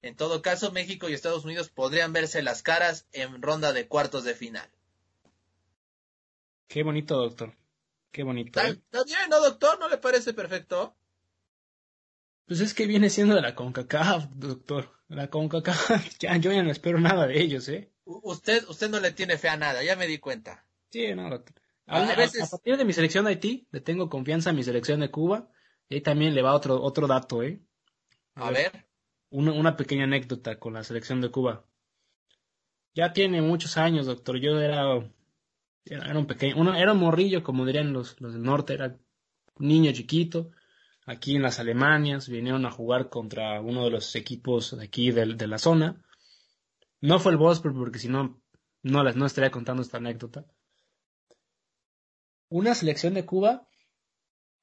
En 0.02 0.16
todo 0.16 0.42
caso, 0.42 0.72
México 0.72 1.10
y 1.10 1.14
Estados 1.14 1.46
Unidos 1.46 1.70
podrían 1.70 2.14
verse 2.14 2.42
las 2.42 2.62
caras 2.62 3.08
en 3.12 3.42
ronda 3.42 3.74
de 3.74 3.88
cuartos 3.88 4.24
de 4.24 4.36
final. 4.36 4.70
Qué 6.68 6.84
bonito, 6.84 7.16
doctor. 7.16 7.56
Qué 8.12 8.24
bonito. 8.24 8.60
¿Está, 8.60 8.70
¿eh? 8.70 9.04
bien, 9.06 9.30
no, 9.30 9.42
doctor? 9.42 9.80
¿No 9.80 9.90
le 9.90 9.98
parece 9.98 10.34
perfecto? 10.34 10.96
Pues 12.46 12.62
es 12.62 12.74
que 12.74 12.88
viene 12.88 13.10
siendo 13.10 13.36
de 13.36 13.42
la 13.42 13.56
CONCACAF, 13.56 14.30
doctor. 14.36 14.92
la 15.08 15.30
CONCACAF, 15.30 16.18
ya, 16.20 16.38
yo 16.38 16.52
ya 16.52 16.64
no 16.64 16.72
espero 16.72 17.00
nada 17.00 17.28
de 17.28 17.42
ellos, 17.42 17.68
¿eh? 17.70 17.92
Usted, 18.06 18.64
usted 18.70 18.90
no 18.90 19.00
le 19.00 19.12
tiene 19.12 19.38
fe 19.38 19.50
a 19.50 19.58
nada, 19.58 19.84
ya 19.84 19.98
me 19.98 20.08
di 20.08 20.18
cuenta. 20.18 20.66
Sí, 20.90 21.14
no, 21.14 21.30
doctor. 21.30 21.56
A, 21.88 22.04
a, 22.04 22.16
partir 22.16 22.78
de 22.78 22.86
mi 22.86 22.94
selección 22.94 23.26
de 23.26 23.32
Haití, 23.32 23.68
le 23.72 23.82
tengo 23.82 24.10
confianza 24.10 24.50
a 24.50 24.54
mi 24.54 24.64
selección 24.64 25.00
de 25.00 25.12
Cuba. 25.12 25.50
Y 25.90 25.96
ahí 25.96 26.02
también 26.02 26.36
le 26.36 26.42
va 26.42 26.54
otro, 26.54 26.82
otro 26.82 27.08
dato, 27.08 27.44
¿eh? 27.44 27.62
A, 28.36 28.52
ver. 28.52 28.87
Una, 29.30 29.52
una 29.52 29.76
pequeña 29.76 30.06
anécdota 30.06 30.60
con 30.60 30.74
la 30.74 30.84
selección 30.84 31.22
de 31.22 31.30
Cuba. 31.30 31.66
Ya 32.94 33.14
tiene 33.14 33.42
muchos 33.42 33.78
años, 33.78 34.06
doctor. 34.06 34.40
Yo 34.40 34.60
era, 34.60 35.12
era, 35.86 36.18
un 36.18 36.26
pequeño, 36.26 36.56
uno, 36.58 36.76
era 36.76 36.94
un 36.94 37.00
morrillo, 37.00 37.44
como 37.44 37.66
dirían 37.66 37.94
los, 37.94 38.20
los 38.22 38.34
del 38.34 38.44
norte, 38.44 38.74
era 38.74 38.98
un 39.56 39.68
niño 39.68 39.92
chiquito. 39.92 40.52
Aquí 41.06 41.36
en 41.36 41.42
las 41.42 41.60
Alemanias 41.60 42.28
vinieron 42.28 42.66
a 42.66 42.72
jugar 42.72 43.10
contra 43.10 43.62
uno 43.62 43.86
de 43.86 43.92
los 43.92 44.16
equipos 44.16 44.78
de 44.78 44.84
aquí 44.84 45.12
de, 45.12 45.36
de 45.36 45.48
la 45.48 45.58
zona. 45.58 46.04
No 47.00 47.20
fue 47.20 47.32
el 47.32 47.38
Wolfsburg 47.38 47.76
porque 47.76 48.00
si 48.00 48.10
no, 48.10 48.42
no, 48.84 49.04
no 49.04 49.26
estaría 49.26 49.52
contando 49.52 49.82
esta 49.82 49.98
anécdota. 49.98 50.46
Una 52.50 52.74
selección 52.76 53.14
de 53.14 53.26
Cuba 53.26 53.68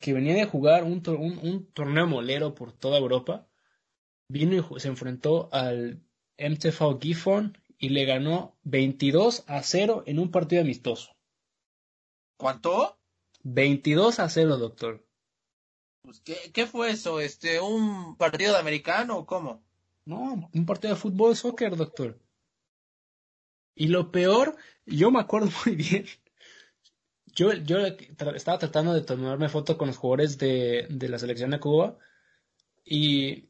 que 0.01 0.13
venía 0.13 0.35
de 0.35 0.45
jugar 0.45 0.85
un, 0.85 1.03
un 1.07 1.73
torneo 1.73 2.07
molero 2.07 2.55
por 2.55 2.73
toda 2.73 2.99
Europa, 2.99 3.49
vino 4.29 4.55
y 4.77 4.81
se 4.81 4.89
enfrentó 4.89 5.49
al 5.53 6.03
MTV 6.39 7.01
Gifhorn 7.01 7.59
y 7.79 7.91
le 7.91 8.05
ganó 8.05 8.57
22 8.65 9.45
a 9.47 9.63
0 9.63 10.05
en 10.07 10.19
un 10.19 10.31
partido 10.31 10.63
amistoso. 10.63 11.15
¿Cuánto? 12.37 12.99
22 13.43 14.19
a 14.21 14.29
0, 14.29 14.57
doctor. 14.57 15.07
Pues, 16.03 16.21
¿qué, 16.21 16.37
¿Qué 16.53 16.67
fue 16.67 16.91
eso? 16.91 17.21
Este, 17.21 17.61
¿Un 17.61 18.17
partido 18.17 18.53
de 18.53 18.59
americano 18.59 19.19
o 19.19 19.27
cómo? 19.27 19.63
No, 20.05 20.51
un 20.53 20.67
partido 20.67 20.95
de 20.95 21.01
fútbol, 21.01 21.37
soccer, 21.37 21.77
doctor. 21.77 22.19
Y 23.75 23.89
lo 23.89 24.13
peor, 24.13 24.57
yo 24.87 25.11
me 25.11 25.21
acuerdo 25.21 25.51
muy 25.67 25.77
bien. 25.77 26.07
Yo, 27.27 27.53
yo 27.53 27.79
estaba 28.35 28.59
tratando 28.59 28.95
de 28.95 29.03
tomarme 29.03 29.49
foto 29.49 29.77
con 29.77 29.89
los 29.89 29.97
jugadores 29.97 30.39
de, 30.39 30.87
de 30.89 31.09
la 31.09 31.19
selección 31.19 31.51
de 31.51 31.59
Cuba 31.59 31.99
y 32.85 33.49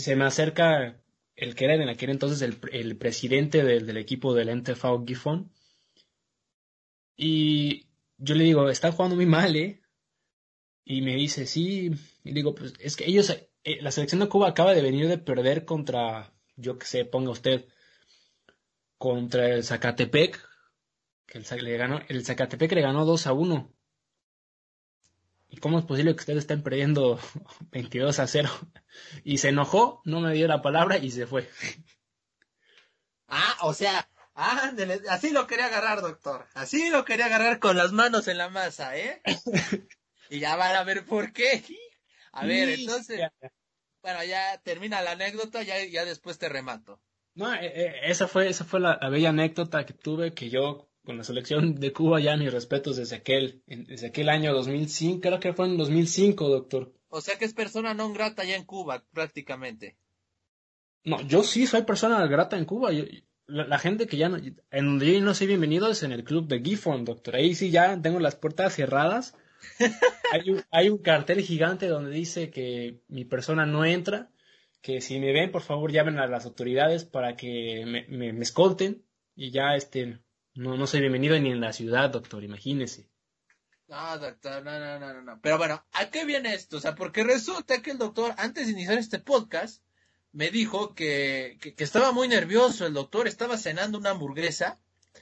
se 0.00 0.16
me 0.16 0.24
acerca 0.24 1.00
el 1.36 1.54
que 1.54 1.64
era 1.64 1.74
en 1.74 1.88
aquel 1.88 2.10
entonces 2.10 2.42
el, 2.42 2.58
el 2.72 2.96
presidente 2.96 3.62
del, 3.62 3.86
del, 3.86 3.96
equipo 3.96 4.34
del 4.34 4.48
NTV 4.48 5.06
Gifón 5.06 5.52
y 7.16 7.86
yo 8.16 8.34
le 8.34 8.44
digo, 8.44 8.68
están 8.70 8.92
jugando 8.92 9.16
muy 9.16 9.26
mal, 9.26 9.54
¿eh? 9.56 9.82
Y 10.84 11.02
me 11.02 11.14
dice, 11.16 11.46
sí, 11.46 11.90
y 12.24 12.32
digo, 12.32 12.54
pues 12.54 12.72
es 12.80 12.96
que 12.96 13.06
ellos, 13.06 13.30
eh, 13.30 13.78
la 13.82 13.90
selección 13.90 14.20
de 14.20 14.28
Cuba 14.28 14.48
acaba 14.48 14.74
de 14.74 14.82
venir 14.82 15.06
de 15.08 15.18
perder 15.18 15.66
contra, 15.66 16.32
yo 16.56 16.78
que 16.78 16.86
sé, 16.86 17.04
ponga 17.04 17.30
usted, 17.30 17.66
contra 18.98 19.48
el 19.54 19.64
Zacatepec, 19.64 20.40
que 21.26 21.38
el, 21.38 21.64
le 21.64 21.76
ganó, 21.76 22.00
el 22.08 22.24
Zacatepec 22.24 22.72
le 22.72 22.82
ganó 22.82 23.04
2 23.04 23.26
a 23.26 23.32
1. 23.34 23.72
¿Y 25.50 25.56
cómo 25.58 25.78
es 25.78 25.84
posible 25.84 26.14
que 26.14 26.20
ustedes 26.20 26.40
estén 26.40 26.62
perdiendo 26.62 27.18
22 27.72 28.18
a 28.18 28.26
0? 28.26 28.48
Y 29.24 29.38
se 29.38 29.48
enojó, 29.48 30.00
no 30.04 30.20
me 30.20 30.32
dio 30.32 30.46
la 30.48 30.62
palabra 30.62 30.98
y 30.98 31.10
se 31.10 31.26
fue. 31.26 31.48
Ah, 33.26 33.56
o 33.62 33.74
sea, 33.74 34.08
así 35.08 35.30
lo 35.30 35.46
quería 35.46 35.66
agarrar, 35.66 36.00
doctor. 36.00 36.46
Así 36.54 36.90
lo 36.90 37.04
quería 37.04 37.26
agarrar 37.26 37.58
con 37.58 37.76
las 37.76 37.92
manos 37.92 38.28
en 38.28 38.38
la 38.38 38.48
masa, 38.48 38.96
¿eh? 38.96 39.22
y 40.30 40.40
ya 40.40 40.56
van 40.56 40.76
a 40.76 40.84
ver 40.84 41.04
por 41.04 41.32
qué. 41.32 41.64
A 42.32 42.46
ver, 42.46 42.68
entonces, 42.70 43.20
bueno, 44.02 44.24
ya 44.24 44.58
termina 44.62 45.02
la 45.02 45.12
anécdota, 45.12 45.62
ya, 45.62 45.84
ya 45.84 46.04
después 46.04 46.38
te 46.38 46.48
remato. 46.48 47.00
No, 47.34 47.52
eh, 47.54 47.60
eh, 47.62 48.00
esa 48.04 48.28
fue, 48.28 48.48
esa 48.48 48.64
fue 48.64 48.80
la, 48.80 48.96
bella 49.08 49.30
anécdota 49.30 49.86
que 49.86 49.94
tuve 49.94 50.34
que 50.34 50.50
yo 50.50 50.89
con 51.10 51.18
la 51.18 51.24
selección 51.24 51.74
de 51.74 51.92
Cuba 51.92 52.20
ya 52.20 52.36
mis 52.36 52.52
respetos 52.52 52.96
desde 52.96 53.16
aquel, 53.16 53.64
desde 53.66 54.06
aquel 54.06 54.28
año 54.28 54.54
2005, 54.54 55.20
creo 55.20 55.40
que 55.40 55.52
fue 55.52 55.66
en 55.66 55.76
2005, 55.76 56.48
doctor. 56.48 56.92
O 57.08 57.20
sea 57.20 57.36
que 57.36 57.46
es 57.46 57.52
persona 57.52 57.94
no 57.94 58.12
grata 58.12 58.44
ya 58.44 58.54
en 58.54 58.64
Cuba, 58.64 59.02
prácticamente. 59.12 59.96
No, 61.02 61.20
yo 61.22 61.42
sí 61.42 61.66
soy 61.66 61.82
persona 61.82 62.24
grata 62.28 62.56
en 62.56 62.64
Cuba. 62.64 62.90
la, 63.46 63.78
gente 63.80 64.06
que 64.06 64.18
ya 64.18 64.28
no, 64.28 64.36
en 64.36 64.86
donde 64.86 65.12
yo 65.12 65.20
no 65.20 65.34
soy 65.34 65.48
bienvenido 65.48 65.90
es 65.90 66.04
en 66.04 66.12
el 66.12 66.22
club 66.22 66.46
de 66.46 66.60
Gifon, 66.60 67.04
doctor. 67.04 67.34
Ahí 67.34 67.56
sí 67.56 67.72
ya 67.72 68.00
tengo 68.00 68.20
las 68.20 68.36
puertas 68.36 68.76
cerradas. 68.76 69.34
hay, 70.32 70.50
un, 70.50 70.62
hay 70.70 70.90
un 70.90 70.98
cartel 70.98 71.40
gigante 71.40 71.88
donde 71.88 72.12
dice 72.12 72.50
que 72.50 73.00
mi 73.08 73.24
persona 73.24 73.66
no 73.66 73.84
entra 73.84 74.30
que 74.80 75.00
si 75.00 75.18
me 75.18 75.32
ven, 75.32 75.50
por 75.50 75.62
favor, 75.62 75.90
llamen 75.90 76.20
a 76.20 76.28
las 76.28 76.46
autoridades 76.46 77.04
para 77.04 77.34
que 77.34 77.84
me, 77.84 78.32
me, 78.32 78.42
escolten 78.42 79.02
y 79.34 79.50
ya 79.50 79.74
este 79.74 80.20
no, 80.60 80.76
no 80.76 80.86
soy 80.86 81.00
bienvenido 81.00 81.38
ni 81.38 81.50
en 81.50 81.60
la 81.60 81.72
ciudad, 81.72 82.10
doctor, 82.10 82.44
imagínese. 82.44 83.08
No, 83.88 84.18
doctor, 84.18 84.62
no, 84.62 84.78
no, 84.78 84.98
no, 84.98 85.22
no. 85.22 85.40
Pero 85.40 85.56
bueno, 85.56 85.82
¿a 85.92 86.10
qué 86.10 86.26
viene 86.26 86.52
esto? 86.52 86.76
O 86.76 86.80
sea, 86.80 86.94
porque 86.94 87.24
resulta 87.24 87.80
que 87.80 87.92
el 87.92 87.98
doctor, 87.98 88.34
antes 88.36 88.66
de 88.66 88.72
iniciar 88.72 88.98
este 88.98 89.18
podcast, 89.18 89.82
me 90.32 90.50
dijo 90.50 90.94
que, 90.94 91.56
que, 91.62 91.74
que 91.74 91.84
estaba 91.84 92.12
muy 92.12 92.28
nervioso 92.28 92.86
el 92.86 92.92
doctor, 92.92 93.26
estaba 93.26 93.56
cenando 93.56 93.96
una 93.96 94.10
hamburguesa, 94.10 94.78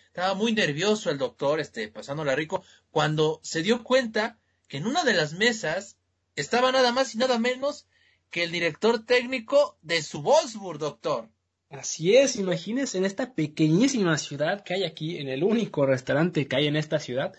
estaba 0.07 0.34
muy 0.34 0.53
nervioso 0.53 1.09
el 1.09 1.18
doctor, 1.18 1.61
este, 1.61 1.86
pasándola 1.86 2.34
rico, 2.34 2.64
cuando 2.91 3.39
se 3.45 3.62
dio 3.62 3.84
cuenta 3.84 4.39
que 4.66 4.78
en 4.78 4.89
una 4.89 5.05
de 5.05 5.14
las 5.14 5.34
mesas 5.34 5.99
estaba 6.34 6.72
nada 6.72 6.91
más 6.91 7.14
y 7.14 7.18
nada 7.18 7.39
menos 7.39 7.86
que 8.30 8.43
el 8.43 8.51
director 8.51 9.07
técnico 9.07 9.78
de 9.82 10.03
su 10.03 10.20
Wolfsburg, 10.20 10.80
doctor. 10.80 11.30
Así 11.71 12.16
es, 12.16 12.37
imagínense 12.37 12.97
en 12.97 13.05
esta 13.05 13.35
pequeñísima 13.35 14.16
ciudad 14.16 14.62
que 14.62 14.75
hay 14.75 14.85
aquí, 14.85 15.19
en 15.19 15.29
el 15.29 15.45
único 15.45 15.85
restaurante 15.85 16.49
que 16.49 16.57
hay 16.57 16.66
en 16.66 16.77
esta 16.77 16.99
ciudad, 16.99 17.35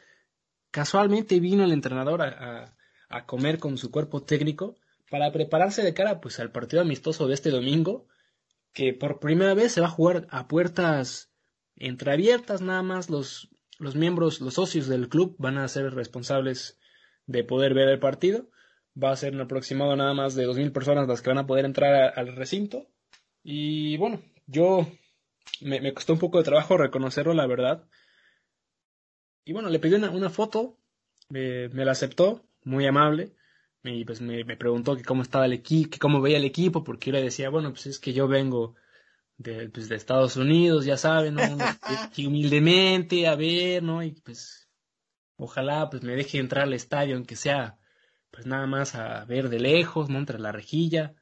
casualmente 0.72 1.40
vino 1.40 1.64
el 1.64 1.72
entrenador 1.72 2.22
a, 2.22 2.76
comer 3.26 3.58
con 3.58 3.78
su 3.78 3.90
cuerpo 3.90 4.22
técnico 4.22 4.76
para 5.10 5.32
prepararse 5.32 5.82
de 5.82 5.96
cara 5.96 6.22
pues 6.22 6.40
al 6.40 6.52
partido 6.52 6.84
amistoso 6.84 7.28
de 7.28 7.34
este 7.34 7.50
domingo, 7.50 8.08
que 8.72 8.94
por 8.94 9.20
primera 9.20 9.56
vez 9.56 9.72
se 9.72 9.82
va 9.82 9.88
a 9.88 9.92
jugar 9.92 10.28
a 10.30 10.48
puertas 10.48 11.32
entreabiertas, 11.76 12.62
nada 12.62 12.84
más 12.84 13.10
los, 13.10 13.50
los 13.80 13.96
miembros, 13.96 14.42
los 14.42 14.54
socios 14.54 14.88
del 14.88 15.10
club 15.10 15.36
van 15.40 15.58
a 15.58 15.68
ser 15.68 15.92
responsables 15.94 16.78
de 17.26 17.44
poder 17.44 17.74
ver 17.74 17.90
el 17.90 18.00
partido 18.00 18.50
va 19.02 19.12
a 19.12 19.16
ser 19.16 19.34
un 19.34 19.42
aproximado 19.42 19.96
nada 19.96 20.14
más 20.14 20.36
de 20.36 20.48
2.000 20.48 20.72
personas 20.72 21.08
las 21.08 21.22
que 21.22 21.30
van 21.30 21.38
a 21.38 21.48
poder 21.48 21.66
entrar 21.66 22.14
al 22.16 22.36
recinto. 22.36 22.88
Y 23.52 23.98
bueno, 23.98 24.22
yo 24.46 24.88
me, 25.62 25.92
costó 25.96 26.14
un 26.14 26.20
poco 26.20 26.38
de 26.38 26.44
trabajo 26.44 26.78
reconocerlo, 26.78 27.34
la 27.34 27.48
verdad. 27.48 27.84
Y 29.44 29.54
bueno, 29.54 29.70
le 29.70 29.80
pedí 29.80 29.96
una, 29.96 30.30
foto, 30.30 30.78
me, 31.30 31.68
la 31.70 31.94
aceptó, 31.94 32.46
muy 32.64 32.86
amable. 32.86 33.34
Y 33.84 34.06
pues 34.06 34.22
me, 34.22 34.46
preguntó 34.56 34.96
que 34.96 35.04
cómo 35.04 35.24
estaba 35.24 35.48
el 35.48 35.54
equipo, 35.54 35.90
que 35.90 35.98
cómo 35.98 36.22
veía 36.22 36.38
el 36.38 36.44
equipo, 36.44 36.84
porque 36.84 37.08
yo 37.08 37.14
le 37.14 37.24
decía, 37.24 37.50
bueno, 37.50 37.72
pues 37.72 37.88
es 37.88 37.98
que 37.98 38.14
yo 38.14 38.28
vengo 38.28 38.76
de, 39.38 39.68
pues 39.70 39.90
de 39.90 39.96
Estados 39.96 40.38
Unidos, 40.38 40.86
ya 40.86 40.98
saben, 40.98 41.34
¿no? 41.34 41.42
humildemente, 42.20 43.26
a 43.26 43.36
ver, 43.36 43.82
¿no? 43.82 44.04
Y 44.04 44.12
pues 44.12 44.70
ojalá 45.38 45.90
pues 45.90 46.04
me 46.04 46.16
deje 46.16 46.38
entrar 46.38 46.66
al 46.66 46.74
estadio, 46.74 47.16
aunque 47.16 47.36
sea 47.36 47.80
pues 48.30 48.46
nada 48.46 48.68
más 48.68 48.94
a 48.94 49.26
ver 49.26 49.50
de 49.50 49.60
lejos, 49.60 50.08
¿no? 50.08 50.20
Entre 50.20 50.38
la 50.38 50.52
rejilla, 50.52 51.16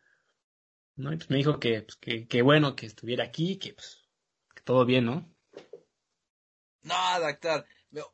¿no? 0.97 1.13
Y 1.13 1.17
pues 1.17 1.29
me 1.29 1.37
dijo 1.37 1.59
que, 1.59 1.81
pues, 1.81 1.95
que, 1.95 2.27
que 2.27 2.41
bueno 2.41 2.75
que 2.75 2.85
estuviera 2.85 3.23
aquí, 3.23 3.57
que 3.57 3.73
pues, 3.73 4.03
que 4.53 4.61
todo 4.63 4.85
bien, 4.85 5.05
¿no? 5.05 5.33
No, 6.81 7.19
doctor. 7.19 7.65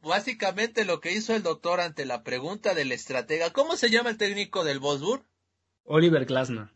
Básicamente 0.02 0.86
lo 0.86 1.00
que 1.00 1.12
hizo 1.12 1.36
el 1.36 1.44
doctor 1.44 1.82
ante 1.82 2.06
la 2.06 2.24
pregunta 2.24 2.74
del 2.74 2.92
estratega, 2.92 3.52
¿cómo 3.52 3.76
se 3.76 3.90
llama 3.90 4.12
el 4.12 4.18
técnico 4.18 4.64
del 4.64 4.80
Bosburg? 4.80 5.26
Oliver 5.84 6.26
Glasner. 6.26 6.70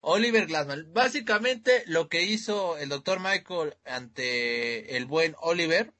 Oliver 0.00 0.46
Glasner. 0.46 0.84
Básicamente 0.86 1.84
lo 1.86 2.08
que 2.08 2.22
hizo 2.22 2.78
el 2.78 2.88
doctor 2.88 3.20
Michael 3.20 3.76
ante 3.84 4.96
el 4.96 5.04
buen 5.04 5.34
Oliver, 5.40 5.92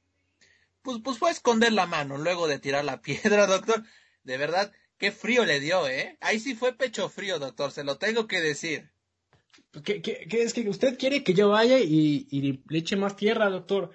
pues, 0.81 0.99
pues 1.03 1.19
fue 1.19 1.29
esconder 1.29 1.71
la 1.71 1.85
mano 1.85 2.17
luego 2.17 2.47
de 2.47 2.59
tirar 2.59 2.83
la 2.83 3.01
piedra, 3.01 3.45
doctor. 3.45 3.83
De 4.23 4.37
verdad, 4.37 4.71
Qué 5.01 5.11
frío 5.11 5.45
le 5.45 5.59
dio, 5.59 5.87
¿eh? 5.87 6.15
Ahí 6.21 6.39
sí 6.39 6.53
fue 6.53 6.73
pecho 6.77 7.09
frío, 7.09 7.39
doctor, 7.39 7.71
se 7.71 7.83
lo 7.83 7.97
tengo 7.97 8.27
que 8.27 8.39
decir. 8.39 8.91
¿Qué, 9.83 10.01
qué, 10.01 10.27
qué 10.29 10.43
es 10.43 10.53
que 10.53 10.67
usted 10.69 10.97
quiere 10.97 11.23
que 11.23 11.33
yo 11.33 11.49
vaya 11.49 11.79
y, 11.79 12.27
y 12.29 12.41
le 12.67 12.77
eche 12.77 12.95
más 12.97 13.15
tierra, 13.15 13.49
doctor? 13.49 13.91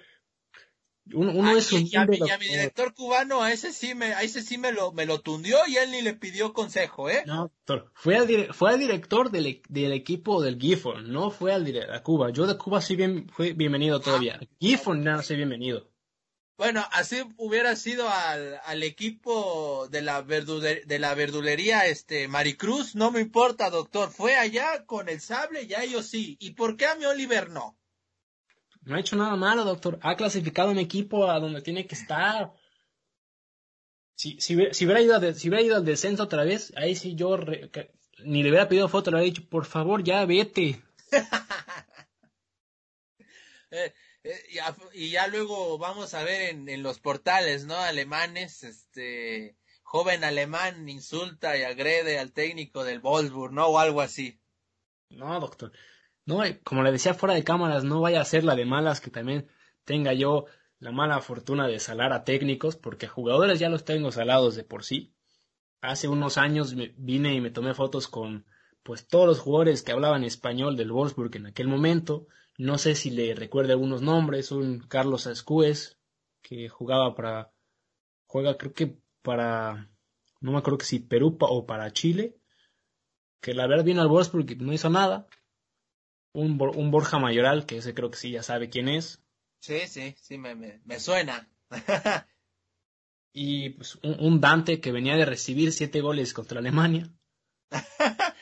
Uno, 1.13 1.31
uno 1.31 1.55
es 1.55 1.71
un 1.71 1.87
y, 1.89 1.95
a 1.95 2.05
mi, 2.05 2.17
y 2.17 2.29
a 2.29 2.37
mi 2.37 2.47
director 2.47 2.93
cubano, 2.93 3.41
a 3.41 3.53
ese 3.53 3.71
sí 3.71 3.95
me, 3.95 4.07
a 4.07 4.23
ese 4.23 4.41
sí 4.41 4.57
me 4.57 4.71
lo, 4.71 4.91
me 4.91 5.05
lo 5.05 5.21
tundió 5.21 5.57
y 5.67 5.77
él 5.77 5.91
ni 5.91 6.01
le 6.01 6.13
pidió 6.13 6.51
consejo, 6.51 7.09
¿eh? 7.09 7.23
No, 7.25 7.43
doctor, 7.43 7.91
fue 7.93 8.17
al, 8.17 8.53
fue 8.53 8.71
al 8.71 8.79
director 8.79 9.31
del, 9.31 9.61
del 9.69 9.93
equipo 9.93 10.41
del 10.41 10.59
Gifford, 10.59 11.05
no 11.05 11.31
fue 11.31 11.53
al 11.53 11.65
a 11.89 12.03
Cuba. 12.03 12.31
Yo 12.31 12.45
de 12.45 12.57
Cuba 12.57 12.81
sí 12.81 12.95
bien, 12.95 13.29
fui 13.29 13.53
bienvenido 13.53 13.99
todavía. 14.01 14.39
Ah, 14.41 14.45
Gifford 14.59 14.97
nada, 14.97 15.23
soy 15.23 15.37
bienvenido. 15.37 15.89
Bueno, 16.57 16.83
así 16.91 17.17
hubiera 17.37 17.75
sido 17.75 18.09
al, 18.09 18.59
al 18.65 18.81
equipo 18.81 19.87
de 19.89 20.01
la 20.01 20.23
de 20.23 20.99
la 20.99 21.13
verdulería, 21.13 21.85
este, 21.85 22.27
Maricruz, 22.27 22.95
no 22.95 23.11
me 23.11 23.21
importa, 23.21 23.69
doctor. 23.69 24.09
Fue 24.09 24.35
allá 24.35 24.83
con 24.85 25.07
el 25.07 25.21
sable, 25.21 25.67
ya 25.67 25.83
ellos 25.83 26.07
sí. 26.07 26.35
¿Y 26.39 26.51
por 26.51 26.75
qué 26.75 26.87
a 26.87 26.95
mi 26.95 27.05
Oliver 27.05 27.51
no? 27.51 27.77
No 28.81 28.95
ha 28.95 28.99
hecho 28.99 29.15
nada 29.15 29.35
malo, 29.35 29.65
doctor. 29.65 29.99
Ha 30.01 30.15
clasificado 30.15 30.71
un 30.71 30.79
equipo 30.79 31.29
a 31.29 31.39
donde 31.39 31.61
tiene 31.61 31.85
que 31.85 31.93
estar. 31.93 32.51
Si, 34.15 34.39
si, 34.39 34.55
hubiera, 34.55 34.99
ido 34.99 35.33
si 35.35 35.49
hubiera 35.49 35.63
ido 35.63 35.75
al 35.75 35.85
descenso 35.85 36.23
otra 36.23 36.43
vez, 36.43 36.73
ahí 36.75 36.95
sí 36.95 37.13
yo 37.13 37.37
ni 38.23 38.41
le 38.41 38.49
hubiera 38.49 38.67
pedido 38.67 38.89
foto, 38.89 39.11
le 39.11 39.17
hubiera 39.17 39.31
dicho, 39.31 39.47
por 39.47 39.65
favor, 39.65 40.03
ya 40.03 40.25
vete. 40.25 40.81
Eh, 43.71 43.93
eh, 44.23 44.71
y, 44.93 45.09
ya, 45.11 45.27
luego 45.27 45.77
vamos 45.77 46.13
a 46.13 46.23
ver 46.23 46.55
en, 46.55 46.83
los 46.83 46.99
portales, 46.99 47.65
¿no? 47.65 47.75
Alemanes, 47.75 48.63
este, 48.63 49.57
joven 49.83 50.23
alemán 50.23 50.87
insulta 50.87 51.57
y 51.57 51.63
agrede 51.63 52.19
al 52.19 52.33
técnico 52.33 52.83
del 52.83 52.99
Wolfsburg, 52.99 53.53
¿no? 53.53 53.67
O 53.67 53.79
algo 53.79 54.01
así. 54.01 54.39
No, 55.09 55.39
doctor. 55.39 55.71
No, 56.25 56.43
eh, 56.43 56.59
como 56.63 56.83
le 56.83 56.91
decía 56.91 57.13
fuera 57.13 57.35
de 57.35 57.43
cámaras, 57.43 57.83
no 57.83 58.01
vaya 58.01 58.21
a 58.21 58.25
ser 58.25 58.43
la 58.43 58.55
de 58.55 58.65
malas 58.65 58.99
que 58.99 59.11
también 59.11 59.47
tenga 59.85 60.13
yo 60.13 60.45
la 60.79 60.91
mala 60.91 61.21
fortuna 61.21 61.67
de 61.67 61.79
salar 61.79 62.13
a 62.13 62.23
técnicos, 62.23 62.75
porque 62.75 63.07
a 63.07 63.09
jugadores 63.09 63.59
ya 63.59 63.69
los 63.69 63.85
tengo 63.85 64.11
salados 64.11 64.55
de 64.55 64.63
por 64.63 64.83
sí. 64.83 65.13
Hace 65.81 66.07
unos 66.07 66.37
años 66.37 66.75
vine 66.97 67.33
y 67.33 67.41
me 67.41 67.51
tomé 67.51 67.73
fotos 67.73 68.07
con 68.07 68.45
pues 68.83 69.07
todos 69.07 69.27
los 69.27 69.39
jugadores 69.39 69.83
que 69.83 69.91
hablaban 69.91 70.23
español 70.23 70.77
del 70.77 70.91
Wolfsburg 70.91 71.35
en 71.35 71.47
aquel 71.47 71.67
momento, 71.67 72.27
no 72.57 72.77
sé 72.79 72.95
si 72.95 73.11
le 73.11 73.35
recuerda 73.35 73.73
algunos 73.73 74.01
nombres, 74.01 74.51
un 74.51 74.79
Carlos 74.79 75.27
Ascuez, 75.27 75.99
que 76.41 76.69
jugaba 76.69 77.15
para, 77.15 77.53
juega 78.25 78.57
creo 78.57 78.73
que 78.73 78.97
para, 79.21 79.89
no 80.41 80.51
me 80.51 80.57
acuerdo 80.57 80.79
que 80.79 80.85
si 80.85 80.99
Perú 80.99 81.37
o 81.39 81.65
para 81.65 81.93
Chile, 81.93 82.35
que 83.41 83.53
la 83.53 83.67
verdad 83.67 83.85
vino 83.85 84.01
al 84.01 84.07
Wolfsburg 84.07 84.51
y 84.51 84.55
no 84.55 84.73
hizo 84.73 84.89
nada. 84.89 85.27
Un, 86.33 86.59
un 86.75 86.91
Borja 86.91 87.19
Mayoral, 87.19 87.65
que 87.65 87.77
ese 87.77 87.93
creo 87.93 88.11
que 88.11 88.17
sí 88.17 88.31
ya 88.31 88.43
sabe 88.43 88.69
quién 88.69 88.89
es. 88.89 89.23
Sí, 89.59 89.87
sí, 89.87 90.15
sí, 90.19 90.37
me, 90.37 90.55
me, 90.55 90.99
suena. 90.99 91.49
y 93.33 93.71
pues 93.71 93.95
un, 94.03 94.19
un, 94.19 94.41
Dante 94.41 94.79
que 94.79 94.91
venía 94.91 95.15
de 95.15 95.25
recibir 95.25 95.71
siete 95.71 96.01
goles 96.01 96.33
contra 96.33 96.59
Alemania. 96.59 97.11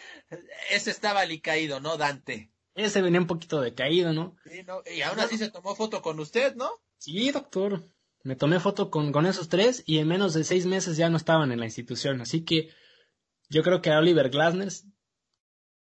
ese 0.72 0.91
estaba 0.91 1.22
caído, 1.41 1.80
¿no, 1.80 1.97
Dante? 1.97 2.54
Ese 2.76 3.01
venía 3.01 3.21
un 3.21 3.28
poquito 3.28 3.61
decaído, 3.61 4.13
¿no? 4.13 4.36
Sí, 4.43 4.63
¿no? 4.63 4.82
Y 4.93 5.01
aún 5.01 5.19
así 5.19 5.38
se 5.38 5.49
tomó 5.49 5.76
foto 5.76 6.01
con 6.01 6.19
usted, 6.19 6.55
¿no? 6.55 6.69
Sí, 6.97 7.32
doctor. 7.32 7.84
Me 8.23 8.36
tomé 8.36 8.59
foto 8.59 8.91
con, 8.91 9.11
con 9.11 9.26
esos 9.26 9.49
tres 9.49 9.84
y 9.86 9.99
en 9.99 10.07
menos 10.07 10.34
de 10.34 10.43
seis 10.43 10.65
meses 10.65 10.97
ya 10.97 11.09
no 11.09 11.17
estaban 11.17 11.51
en 11.51 11.59
la 11.59 11.65
institución. 11.65 12.21
Así 12.21 12.43
que 12.43 12.69
yo 13.49 13.63
creo 13.63 13.82
que 13.82 13.91
a 13.91 13.99
Oliver 13.99 14.30
Glasner, 14.30 14.71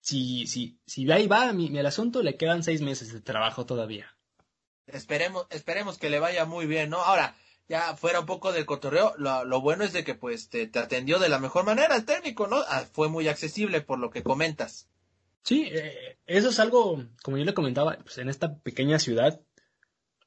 si, 0.00 0.46
si, 0.46 0.78
si 0.86 1.10
ahí 1.10 1.26
va 1.26 1.52
mi, 1.52 1.76
el 1.76 1.86
asunto, 1.86 2.22
le 2.22 2.36
quedan 2.36 2.62
seis 2.62 2.82
meses 2.82 3.12
de 3.12 3.20
trabajo 3.20 3.66
todavía. 3.66 4.16
Esperemos, 4.86 5.46
esperemos 5.50 5.98
que 5.98 6.10
le 6.10 6.20
vaya 6.20 6.44
muy 6.44 6.66
bien, 6.66 6.90
¿no? 6.90 6.98
Ahora, 6.98 7.34
ya 7.68 7.96
fuera 7.96 8.20
un 8.20 8.26
poco 8.26 8.52
del 8.52 8.66
cotorreo, 8.66 9.14
lo, 9.16 9.44
lo 9.44 9.60
bueno 9.60 9.82
es 9.82 9.92
de 9.92 10.04
que 10.04 10.14
pues 10.14 10.48
te, 10.48 10.68
te, 10.68 10.78
atendió 10.78 11.18
de 11.18 11.28
la 11.28 11.40
mejor 11.40 11.64
manera 11.64 11.96
el 11.96 12.04
técnico, 12.04 12.46
¿no? 12.46 12.58
Ah, 12.68 12.84
fue 12.92 13.08
muy 13.08 13.26
accesible 13.26 13.80
por 13.80 13.98
lo 13.98 14.10
que 14.10 14.22
comentas. 14.22 14.88
Sí, 15.46 15.68
eh, 15.70 16.18
eso 16.26 16.48
es 16.48 16.58
algo, 16.58 17.04
como 17.22 17.38
yo 17.38 17.44
le 17.44 17.54
comentaba, 17.54 17.96
pues 18.02 18.18
en 18.18 18.28
esta 18.28 18.58
pequeña 18.58 18.98
ciudad, 18.98 19.40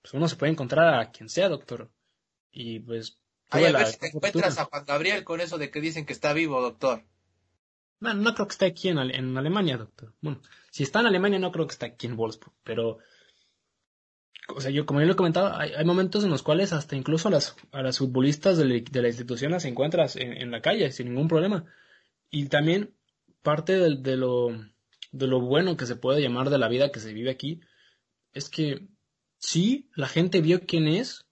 pues 0.02 0.14
uno 0.14 0.30
se 0.30 0.38
puede 0.38 0.54
encontrar 0.54 0.98
a 0.98 1.12
quien 1.12 1.28
sea, 1.28 1.50
doctor. 1.50 1.92
Y 2.52 2.80
pues... 2.80 3.20
Ay, 3.50 3.66
a 3.66 3.74
ver 3.74 3.88
si 3.88 4.00
te 4.00 4.08
encuentras 4.08 4.58
a 4.60 4.66
Juan 4.66 4.86
Gabriel 4.86 5.26
con 5.26 5.42
eso 5.42 5.58
de 5.58 5.72
que 5.72 5.82
dicen 5.82 6.06
que 6.06 6.14
está 6.14 6.32
vivo, 6.32 6.62
doctor. 6.62 7.04
No, 8.00 8.14
no 8.14 8.34
creo 8.34 8.48
que 8.48 8.54
esté 8.54 8.68
aquí 8.68 8.88
en, 8.88 8.98
en 8.98 9.38
Alemania, 9.38 9.76
doctor. 9.76 10.14
Bueno, 10.22 10.42
si 10.72 10.84
está 10.84 11.02
en 11.02 11.08
Alemania 11.08 11.38
no 11.38 11.52
creo 11.52 11.68
que 11.68 11.74
esté 11.74 11.88
aquí 11.88 12.08
en 12.08 12.16
Wolfsburg, 12.16 12.56
pero... 12.64 13.00
O 14.56 14.62
sea, 14.62 14.72
yo 14.72 14.86
como 14.86 15.02
yo 15.02 15.06
le 15.06 15.18
comentaba, 15.18 15.60
hay, 15.60 15.74
hay 15.74 15.84
momentos 15.84 16.24
en 16.24 16.30
los 16.30 16.44
cuales 16.44 16.72
hasta 16.72 16.96
incluso 16.96 17.28
a 17.28 17.32
las, 17.32 17.58
a 17.74 17.82
las 17.82 17.98
futbolistas 17.98 18.58
de, 18.58 18.64
la 18.66 19.08
institución 19.08 19.52
las 19.52 19.66
encuentras 19.66 20.16
en, 20.16 20.32
en, 20.32 20.50
la 20.50 20.62
calle 20.62 20.94
sin 20.94 21.10
ningún 21.10 21.28
problema. 21.28 21.66
Y 22.30 22.48
también 22.48 22.96
parte 23.42 23.74
de 23.74 24.16
lo 24.16 24.56
de 25.12 25.28
lo 25.28 25.42
bueno 25.42 25.78
que 25.78 25.86
se 25.86 25.96
puede 25.96 26.22
llamar 26.22 26.50
de 26.50 26.58
la 26.58 26.68
vida 26.68 26.92
que 26.92 27.00
se 27.00 27.14
vive 27.14 27.32
aquí, 27.32 27.62
es 28.34 28.50
que 28.50 28.88
sí, 29.38 29.90
la 29.96 30.08
gente 30.08 30.42
vio 30.42 30.66
quién 30.66 30.88
es. 30.88 31.26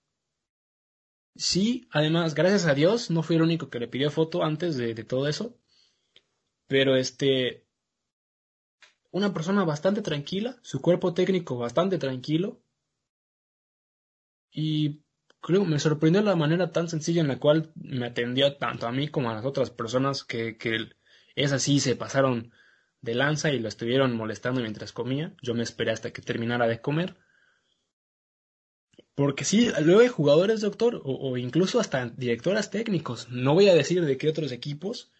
Sí, 1.36 1.88
además, 1.92 2.34
gracias 2.34 2.66
a 2.66 2.74
Dios, 2.74 3.10
no 3.10 3.22
fui 3.22 3.36
el 3.36 3.42
único 3.42 3.70
que 3.70 3.78
le 3.78 3.88
pidió 3.88 4.10
foto 4.10 4.42
antes 4.42 4.76
de, 4.76 4.94
todo 5.04 5.28
eso. 5.28 5.56
Pero 6.66 6.96
este, 6.96 7.64
una 9.12 9.32
persona 9.32 9.64
bastante 9.64 10.02
tranquila, 10.02 10.58
su 10.62 10.80
cuerpo 10.80 11.14
técnico 11.14 11.56
bastante 11.56 11.98
tranquilo. 11.98 12.60
Y 14.50 15.02
creo, 15.40 15.64
me 15.64 15.78
sorprendió 15.78 16.22
la 16.22 16.34
manera 16.34 16.72
tan 16.72 16.88
sencilla 16.88 17.20
en 17.20 17.28
la 17.28 17.38
cual 17.38 17.72
me 17.76 18.06
atendió 18.06 18.56
tanto 18.56 18.88
a 18.88 18.92
mí 18.92 19.08
como 19.08 19.30
a 19.30 19.34
las 19.34 19.44
otras 19.44 19.70
personas 19.70 20.24
que, 20.24 20.56
que 20.58 20.90
es 21.36 21.52
así, 21.52 21.78
se 21.78 21.94
pasaron 21.94 22.52
de 23.00 23.14
lanza 23.14 23.50
y 23.50 23.58
lo 23.58 23.68
estuvieron 23.68 24.16
molestando 24.16 24.60
mientras 24.60 24.92
comía. 24.92 25.34
Yo 25.42 25.54
me 25.54 25.62
esperé 25.62 25.92
hasta 25.92 26.12
que 26.12 26.22
terminara 26.22 26.66
de 26.66 26.80
comer. 26.80 27.16
Porque 29.14 29.44
sí, 29.44 29.70
luego 29.82 30.00
hay 30.00 30.08
jugadores, 30.08 30.60
doctor, 30.60 31.00
o, 31.04 31.36
incluso 31.36 31.80
hasta 31.80 32.08
directoras 32.10 32.70
técnicos, 32.70 33.28
no 33.30 33.54
voy 33.54 33.68
a 33.68 33.74
decir 33.74 34.04
de 34.04 34.16
qué 34.16 34.28
otros 34.28 34.52
equipos, 34.52 35.10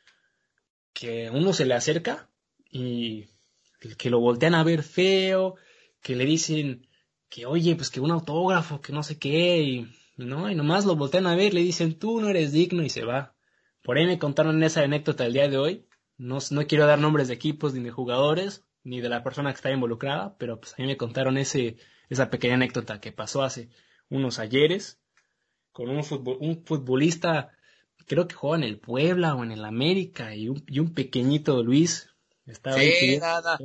que 0.92 1.30
uno 1.30 1.52
se 1.52 1.66
le 1.66 1.74
acerca 1.74 2.30
y 2.70 3.26
que 3.96 4.08
lo 4.08 4.20
voltean 4.20 4.54
a 4.54 4.62
ver 4.62 4.84
feo, 4.84 5.56
que 6.00 6.14
le 6.14 6.26
dicen 6.26 6.86
que 7.28 7.46
oye, 7.46 7.74
pues 7.74 7.90
que 7.90 8.00
un 8.00 8.12
autógrafo, 8.12 8.80
que 8.80 8.92
no 8.92 9.02
sé 9.02 9.18
qué, 9.18 9.62
y 9.62 9.92
no, 10.16 10.48
y 10.48 10.54
nomás 10.54 10.84
lo 10.84 10.94
voltean 10.94 11.26
a 11.26 11.34
ver, 11.34 11.52
le 11.52 11.62
dicen 11.62 11.98
tú 11.98 12.20
no 12.20 12.28
eres 12.28 12.52
digno 12.52 12.84
y 12.84 12.90
se 12.90 13.04
va. 13.04 13.34
Por 13.82 13.98
ahí 13.98 14.06
me 14.06 14.20
contaron 14.20 14.62
esa 14.62 14.82
anécdota 14.82 15.26
el 15.26 15.32
día 15.32 15.48
de 15.48 15.58
hoy, 15.58 15.87
no, 16.18 16.38
no 16.50 16.66
quiero 16.66 16.86
dar 16.86 16.98
nombres 16.98 17.28
de 17.28 17.34
equipos 17.34 17.72
ni 17.72 17.82
de 17.82 17.90
jugadores, 17.90 18.64
ni 18.84 19.00
de 19.00 19.08
la 19.08 19.22
persona 19.22 19.50
que 19.50 19.56
está 19.56 19.70
involucrada, 19.70 20.36
pero 20.38 20.60
pues 20.60 20.74
a 20.74 20.82
mí 20.82 20.86
me 20.86 20.96
contaron 20.96 21.38
ese, 21.38 21.76
esa 22.08 22.30
pequeña 22.30 22.54
anécdota 22.54 23.00
que 23.00 23.12
pasó 23.12 23.42
hace 23.42 23.70
unos 24.10 24.38
ayeres 24.38 25.00
con 25.72 25.90
un, 25.90 26.04
un 26.40 26.64
futbolista, 26.64 27.52
creo 28.06 28.26
que 28.26 28.34
juega 28.34 28.56
en 28.56 28.64
el 28.64 28.80
Puebla 28.80 29.34
o 29.34 29.44
en 29.44 29.52
el 29.52 29.64
América, 29.64 30.34
y 30.34 30.48
un, 30.48 30.64
y 30.66 30.80
un 30.80 30.92
pequeñito 30.92 31.62
Luis. 31.62 32.10
Estaba 32.46 32.78
sí, 32.78 33.18
nada, 33.20 33.58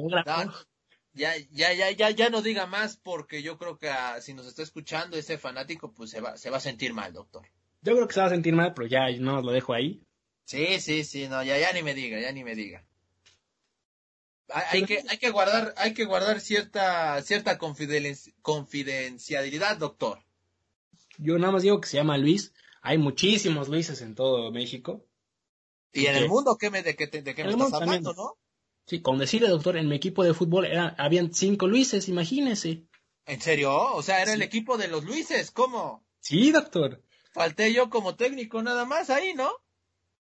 ya, 1.14 1.34
ya, 1.52 1.74
ya, 1.74 1.92
ya, 1.92 2.10
ya 2.10 2.30
no 2.30 2.42
diga 2.42 2.66
más 2.66 2.98
porque 2.98 3.42
yo 3.42 3.58
creo 3.58 3.78
que 3.78 3.90
ah, 3.90 4.20
si 4.20 4.34
nos 4.34 4.48
está 4.48 4.64
escuchando 4.64 5.16
ese 5.16 5.38
fanático, 5.38 5.94
pues 5.94 6.10
se 6.10 6.22
va, 6.22 6.38
se 6.38 6.50
va 6.50 6.58
a 6.58 6.60
sentir 6.60 6.94
mal, 6.94 7.14
doctor. 7.14 7.48
Yo 7.82 7.94
creo 7.94 8.08
que 8.08 8.14
se 8.14 8.20
va 8.20 8.28
a 8.28 8.32
sentir 8.32 8.54
mal, 8.54 8.74
pero 8.74 8.88
ya 8.88 9.10
no 9.20 9.42
lo 9.42 9.52
dejo 9.52 9.74
ahí. 9.74 10.04
Sí, 10.46 10.80
sí, 10.80 11.04
sí, 11.04 11.28
no, 11.28 11.44
ya, 11.44 11.58
ya 11.58 11.72
ni 11.74 11.84
me 11.84 11.94
diga, 11.94 12.20
ya 12.20 12.32
ni 12.32 12.44
me 12.44 12.56
diga. 12.56 12.86
Hay, 14.50 14.84
que, 14.84 15.04
hay 15.10 15.18
que 15.18 15.32
guardar, 15.32 15.74
hay 15.78 15.94
que 15.94 16.06
guardar 16.06 16.40
cierta, 16.40 17.22
cierta 17.22 17.58
confidencialidad, 17.58 19.78
doctor. 19.78 20.20
Yo 21.18 21.40
nada 21.40 21.54
más 21.54 21.64
digo 21.64 21.82
que 21.82 21.88
se 21.88 21.98
llama 21.98 22.18
Luis. 22.18 22.54
Hay 22.82 22.98
muchísimos 22.98 23.70
Luises 23.70 24.02
en 24.02 24.14
todo 24.14 24.52
México. 24.52 25.06
Y, 25.94 26.08
en 26.08 26.18
el 26.18 26.28
mundo, 26.28 26.58
¿qué 26.60 26.70
me, 26.70 26.84
de, 26.84 26.96
qué, 26.96 27.08
de 27.08 27.36
qué 27.36 27.44
me 27.44 27.52
estás 27.52 27.74
hablando, 27.74 28.14
no? 28.14 28.38
Sí, 28.86 29.02
con 29.02 29.18
decirle, 29.18 29.48
doctor, 29.48 29.78
en 29.78 29.88
mi 29.88 29.96
equipo 29.96 30.24
de 30.24 30.34
fútbol 30.34 30.66
era, 30.66 30.94
habían 30.98 31.34
cinco 31.34 31.68
Luises, 31.68 32.10
imagínese. 32.10 32.84
¿En 33.26 33.42
serio? 33.42 33.74
O 33.94 34.04
sea, 34.04 34.22
era 34.22 34.34
el 34.34 34.42
equipo 34.42 34.78
de 34.78 34.90
los 34.90 35.06
Luises, 35.06 35.52
¿cómo? 35.52 36.06
Sí, 36.20 36.52
doctor. 36.52 37.02
Falté 37.32 37.74
yo 37.74 37.90
como 37.90 38.16
técnico 38.16 38.62
nada 38.62 38.86
más 38.86 39.10
ahí, 39.10 39.34
¿no? 39.34 39.50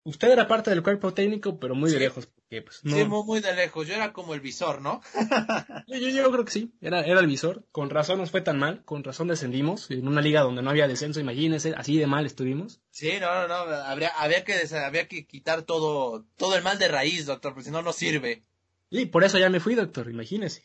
Usted 0.08 0.30
era 0.30 0.48
parte 0.48 0.70
del 0.70 0.82
cuerpo 0.82 1.12
técnico, 1.12 1.60
pero 1.60 1.74
muy 1.74 1.90
de 1.90 1.98
lejos. 1.98 2.24
Porque, 2.24 2.62
pues, 2.62 2.80
Sí, 2.82 3.04
muy, 3.04 3.40
de 3.40 3.54
lejos. 3.54 3.86
Yo 3.86 3.94
era 3.94 4.14
como 4.14 4.32
el 4.32 4.40
visor, 4.40 4.80
¿no? 4.80 5.02
yo, 5.86 6.30
creo 6.30 6.44
que 6.46 6.50
sí. 6.50 6.72
Era, 6.80 7.02
era 7.02 7.20
el 7.20 7.26
visor. 7.26 7.66
Con 7.72 7.90
razón 7.90 8.16
nos 8.16 8.30
fue 8.30 8.40
tan 8.40 8.58
mal. 8.58 8.82
Con 8.86 9.04
razón 9.04 9.28
descendimos. 9.28 9.90
En 9.90 10.08
una 10.08 10.22
liga 10.22 10.40
donde 10.40 10.62
no 10.62 10.70
había 10.70 10.88
descenso, 10.88 11.20
imagínese. 11.20 11.74
Así 11.76 11.98
de 11.98 12.06
mal 12.06 12.24
estuvimos. 12.24 12.80
Sí, 12.90 13.18
no, 13.20 13.46
no, 13.46 13.66
no. 13.66 13.74
Habría, 13.74 14.08
había, 14.16 14.44
que, 14.44 14.54
había 14.76 15.06
que 15.08 15.26
quitar 15.26 15.64
todo, 15.64 16.24
todo 16.38 16.56
el 16.56 16.62
mal 16.62 16.78
de 16.78 16.88
raíz, 16.88 17.26
doctor, 17.26 17.52
porque 17.52 17.66
si 17.66 17.70
no, 17.70 17.82
no 17.82 17.92
sirve. 17.92 18.44
Y 18.88 19.04
por 19.06 19.24
eso 19.24 19.38
ya 19.38 19.50
me 19.50 19.60
fui, 19.60 19.74
doctor. 19.74 20.08
Imagínese. 20.08 20.64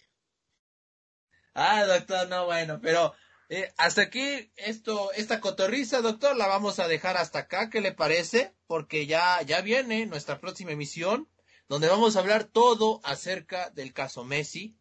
Ah, 1.54 1.84
doctor, 1.84 2.30
no, 2.30 2.46
bueno, 2.46 2.80
pero 2.82 3.14
eh, 3.50 3.74
hasta 3.78 4.04
aquí, 4.04 4.52
esto, 4.56 5.12
esta 5.14 5.40
cotorriza, 5.40 6.02
doctor, 6.02 6.36
la 6.36 6.48
vamos 6.48 6.80
a 6.80 6.88
dejar 6.88 7.18
hasta 7.18 7.40
acá, 7.40 7.70
¿qué 7.70 7.82
le 7.82 7.92
parece? 7.92 8.54
Porque 8.68 9.06
ya, 9.06 9.42
ya 9.42 9.62
viene 9.62 10.06
nuestra 10.06 10.40
próxima 10.40 10.72
emisión, 10.72 11.28
donde 11.68 11.88
vamos 11.88 12.16
a 12.16 12.20
hablar 12.20 12.46
todo 12.46 13.02
acerca 13.04 13.70
del 13.72 13.94
caso 13.94 14.24
Messi. 14.24 14.78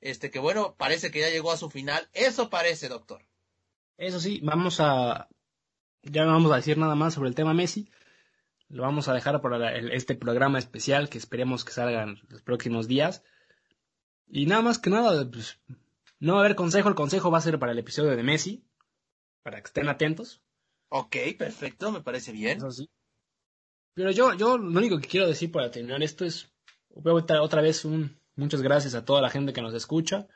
Este, 0.00 0.30
que 0.30 0.38
bueno, 0.38 0.76
parece 0.78 1.10
que 1.10 1.20
ya 1.20 1.28
llegó 1.28 1.50
a 1.50 1.56
su 1.56 1.70
final. 1.70 2.08
Eso 2.12 2.50
parece, 2.50 2.88
doctor. 2.88 3.24
Eso 3.96 4.20
sí, 4.20 4.40
vamos 4.44 4.78
a, 4.78 5.28
ya 6.02 6.24
no 6.24 6.32
vamos 6.32 6.52
a 6.52 6.56
decir 6.56 6.78
nada 6.78 6.94
más 6.94 7.14
sobre 7.14 7.28
el 7.28 7.34
tema 7.34 7.54
Messi. 7.54 7.90
lo 8.68 8.82
vamos 8.82 9.08
a 9.08 9.14
dejar 9.14 9.40
para 9.40 9.76
este 9.76 10.14
programa 10.14 10.58
especial 10.58 11.08
que 11.08 11.18
esperemos 11.18 11.64
que 11.64 11.72
salgan 11.72 12.20
los 12.28 12.42
próximos 12.42 12.86
días. 12.86 13.22
Y 14.28 14.46
nada 14.46 14.62
más 14.62 14.78
que 14.78 14.90
nada, 14.90 15.28
pues, 15.30 15.58
no 16.20 16.34
va 16.34 16.40
a 16.40 16.44
haber 16.44 16.56
consejo, 16.56 16.88
el 16.88 16.94
consejo 16.94 17.30
va 17.30 17.38
a 17.38 17.42
ser 17.42 17.58
para 17.58 17.72
el 17.72 17.78
episodio 17.78 18.16
de 18.16 18.22
Messi, 18.22 18.64
para 19.42 19.60
que 19.60 19.66
estén 19.66 19.88
atentos. 19.88 20.42
Ok, 20.88 21.16
perfecto, 21.38 21.92
me 21.92 22.00
parece 22.00 22.32
bien. 22.32 22.58
Pero 23.94 24.10
yo, 24.10 24.34
yo 24.34 24.58
lo 24.58 24.78
único 24.78 24.98
que 24.98 25.08
quiero 25.08 25.26
decir 25.26 25.50
para 25.50 25.70
terminar 25.70 26.02
esto 26.02 26.24
es, 26.24 26.52
otra 26.90 27.60
vez 27.60 27.84
un 27.84 28.20
muchas 28.36 28.62
gracias 28.62 28.94
a 28.94 29.04
toda 29.04 29.20
la 29.20 29.30
gente 29.30 29.52
que 29.52 29.62
nos 29.62 29.74
escucha. 29.74 30.28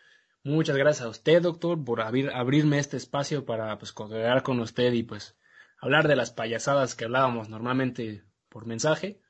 Muchas 0.44 0.76
gracias 0.76 1.06
a 1.06 1.08
usted, 1.08 1.40
doctor, 1.40 1.82
por 1.84 2.00
abrirme 2.00 2.78
este 2.78 2.96
espacio 2.96 3.44
para 3.44 3.78
pues 3.78 3.92
congregar 3.92 4.42
con 4.42 4.58
usted 4.58 4.92
y 4.92 5.04
pues 5.04 5.36
hablar 5.78 6.08
de 6.08 6.16
las 6.16 6.32
payasadas 6.32 6.96
que 6.96 7.04
hablábamos 7.04 7.48
normalmente 7.48 8.24
por 8.48 8.66
mensaje. 8.66 9.20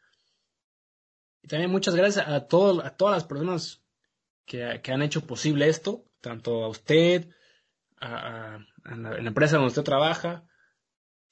Y 1.43 1.49
también 1.49 1.71
muchas 1.71 1.95
gracias 1.95 2.27
a, 2.27 2.37
a 2.37 2.47
todas 2.47 3.15
las 3.15 3.25
personas 3.25 3.83
que, 4.47 4.93
han 4.93 5.03
hecho 5.03 5.27
posible 5.27 5.69
esto, 5.69 6.05
tanto 6.23 6.65
a 6.65 6.69
usted, 6.69 7.29
a, 8.01 8.61
la, 8.85 9.19
empresa 9.19 9.57
donde 9.57 9.69
usted 9.69 9.83
trabaja, 9.83 10.47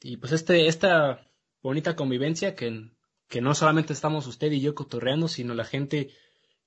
y 0.03 0.19
pues 0.19 0.33
este, 0.33 0.67
esta 0.67 1.27
bonita 1.63 1.97
convivencia 1.97 2.55
que, 2.55 2.91
que 3.29 3.41
no 3.41 3.55
solamente 3.55 3.95
estamos 3.95 4.27
usted 4.27 4.53
y 4.53 4.61
yo 4.61 4.75
cotorreando, 4.75 5.29
sino 5.29 5.55
la 5.55 5.65
gente 5.65 6.11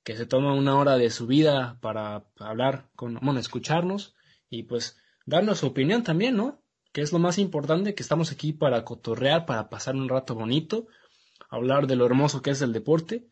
que 0.03 0.17
se 0.17 0.25
toma 0.25 0.53
una 0.53 0.75
hora 0.75 0.97
de 0.97 1.09
su 1.09 1.27
vida 1.27 1.77
para 1.81 2.25
hablar 2.39 2.89
con, 2.95 3.19
bueno, 3.21 3.39
escucharnos 3.39 4.15
y 4.49 4.63
pues 4.63 4.97
darnos 5.25 5.59
su 5.59 5.67
opinión 5.67 6.03
también, 6.03 6.35
¿no? 6.35 6.61
Que 6.91 7.01
es 7.01 7.11
lo 7.11 7.19
más 7.19 7.37
importante, 7.37 7.95
que 7.95 8.03
estamos 8.03 8.31
aquí 8.31 8.53
para 8.53 8.83
cotorrear, 8.83 9.45
para 9.45 9.69
pasar 9.69 9.95
un 9.95 10.09
rato 10.09 10.35
bonito, 10.35 10.87
hablar 11.49 11.87
de 11.87 11.95
lo 11.95 12.05
hermoso 12.05 12.41
que 12.41 12.51
es 12.51 12.61
el 12.61 12.73
deporte 12.73 13.27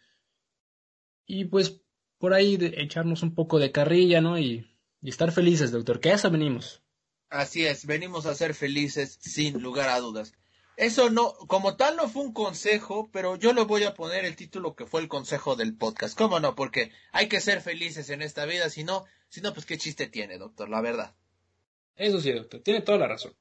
y 1.26 1.46
pues 1.46 1.82
por 2.18 2.34
ahí 2.34 2.58
echarnos 2.60 3.24
un 3.24 3.34
poco 3.34 3.60
de 3.60 3.72
carrilla, 3.72 4.22
¿no? 4.22 4.38
Y, 4.38 4.71
y 5.02 5.10
estar 5.10 5.32
felices, 5.32 5.72
doctor, 5.72 6.00
que 6.00 6.12
a 6.12 6.16
eso 6.16 6.30
venimos. 6.30 6.82
Así 7.30 7.66
es, 7.66 7.86
venimos 7.86 8.26
a 8.26 8.36
ser 8.36 8.54
felices 8.54 9.18
sin 9.22 9.62
lugar 9.62 9.90
a 9.90 10.00
dudas. 10.00 10.34
Eso 10.78 11.10
no, 11.10 11.34
como 11.48 11.76
tal 11.76 11.96
no 11.96 12.10
fue 12.10 12.24
un 12.24 12.34
consejo, 12.34 13.10
pero 13.12 13.36
yo 13.36 13.54
le 13.54 13.64
voy 13.64 13.84
a 13.84 13.94
poner 13.94 14.26
el 14.26 14.36
título 14.36 14.76
que 14.76 14.86
fue 14.86 15.02
el 15.02 15.08
consejo 15.08 15.56
del 15.56 15.76
podcast. 15.76 16.18
¿Cómo 16.18 16.40
no? 16.40 16.56
Porque 16.56 16.92
hay 17.12 17.28
que 17.28 17.42
ser 17.42 17.62
felices 17.62 18.10
en 18.10 18.22
esta 18.22 18.46
vida, 18.46 18.70
si 18.70 18.84
no, 18.84 19.06
si 19.30 19.42
no, 19.42 19.54
pues 19.54 19.66
qué 19.66 19.78
chiste 19.78 20.08
tiene, 20.08 20.38
doctor, 20.38 20.70
la 20.70 20.82
verdad. 20.82 21.16
Eso 21.96 22.20
sí, 22.20 22.32
doctor, 22.32 22.62
tiene 22.62 22.82
toda 22.82 22.98
la 22.98 23.08
razón. 23.08 23.36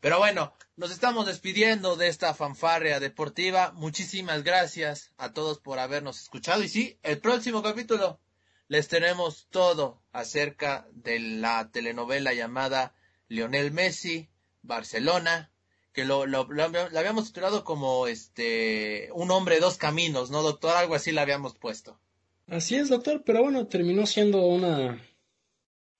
Pero 0.00 0.18
bueno, 0.18 0.54
nos 0.76 0.92
estamos 0.92 1.26
despidiendo 1.26 1.96
de 1.96 2.06
esta 2.06 2.32
fanfarria 2.32 3.00
deportiva. 3.00 3.72
Muchísimas 3.72 4.44
gracias 4.44 5.12
a 5.16 5.32
todos 5.32 5.58
por 5.58 5.80
habernos 5.80 6.20
escuchado. 6.22 6.62
Y 6.62 6.68
sí, 6.68 6.98
el 7.02 7.18
próximo 7.18 7.62
capítulo 7.62 8.20
les 8.68 8.88
tenemos 8.88 9.48
todo 9.50 10.02
acerca 10.12 10.86
de 10.92 11.18
la 11.18 11.70
telenovela 11.70 12.34
llamada 12.34 12.94
Lionel 13.28 13.72
Messi, 13.72 14.28
Barcelona, 14.62 15.50
que 15.92 16.04
lo, 16.04 16.26
lo, 16.26 16.46
habíamos 16.96 17.28
titulado 17.28 17.64
como 17.64 18.06
este 18.06 19.10
un 19.14 19.30
hombre 19.30 19.58
dos 19.58 19.78
caminos, 19.78 20.30
¿no, 20.30 20.42
doctor? 20.42 20.76
Algo 20.76 20.94
así 20.94 21.12
le 21.12 21.20
habíamos 21.20 21.56
puesto. 21.56 21.98
Así 22.46 22.76
es, 22.76 22.88
doctor, 22.88 23.22
pero 23.24 23.42
bueno, 23.42 23.66
terminó 23.66 24.06
siendo 24.06 24.46
una, 24.46 25.02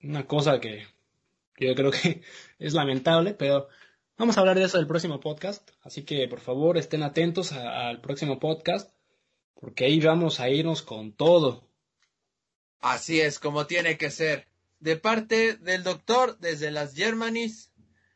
una 0.01 0.25
cosa 0.25 0.59
que, 0.59 0.87
yo 1.57 1.75
creo 1.75 1.91
que 1.91 2.21
es 2.59 2.73
lamentable, 2.73 3.33
pero 3.33 3.67
vamos 4.17 4.37
a 4.37 4.39
hablar 4.41 4.57
de 4.57 4.65
eso 4.65 4.77
del 4.77 4.87
próximo 4.87 5.19
podcast, 5.19 5.69
así 5.81 6.03
que 6.03 6.27
por 6.27 6.39
favor 6.39 6.77
estén 6.77 7.03
atentos 7.03 7.51
al 7.51 8.01
próximo 8.01 8.39
podcast, 8.39 8.91
porque 9.53 9.85
ahí 9.85 9.99
vamos 9.99 10.39
a 10.39 10.49
irnos 10.49 10.81
con 10.81 11.13
todo. 11.13 11.68
Así 12.79 13.19
es, 13.19 13.39
como 13.39 13.67
tiene 13.67 13.97
que 13.97 14.11
ser. 14.11 14.47
De 14.79 14.95
parte 14.95 15.55
del 15.55 15.83
doctor 15.83 16.37
desde 16.39 16.71
las 16.71 16.93
Germanis, 16.93 17.71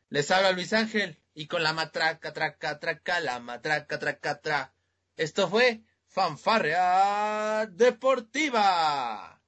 les 0.09 0.32
habla 0.32 0.51
Luis 0.51 0.72
Ángel 0.72 1.20
y 1.34 1.47
con 1.47 1.64
la 1.64 1.74
matraca, 1.74 2.32
traca, 2.32 2.80
traca, 2.80 3.20
la 3.20 3.39
matraca, 3.39 3.99
traca, 3.99 4.39
tra. 4.39 4.74
Esto 5.18 5.49
fue 5.49 5.84
Fanfarrea 6.07 7.66
Deportiva. 7.66 9.41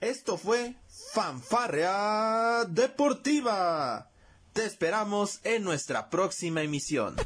Esto 0.00 0.36
fue 0.36 0.76
Fanfarrea 1.12 2.64
Deportiva. 2.68 4.10
Te 4.52 4.66
esperamos 4.66 5.40
en 5.42 5.64
nuestra 5.64 6.10
próxima 6.10 6.62
emisión. 6.62 7.16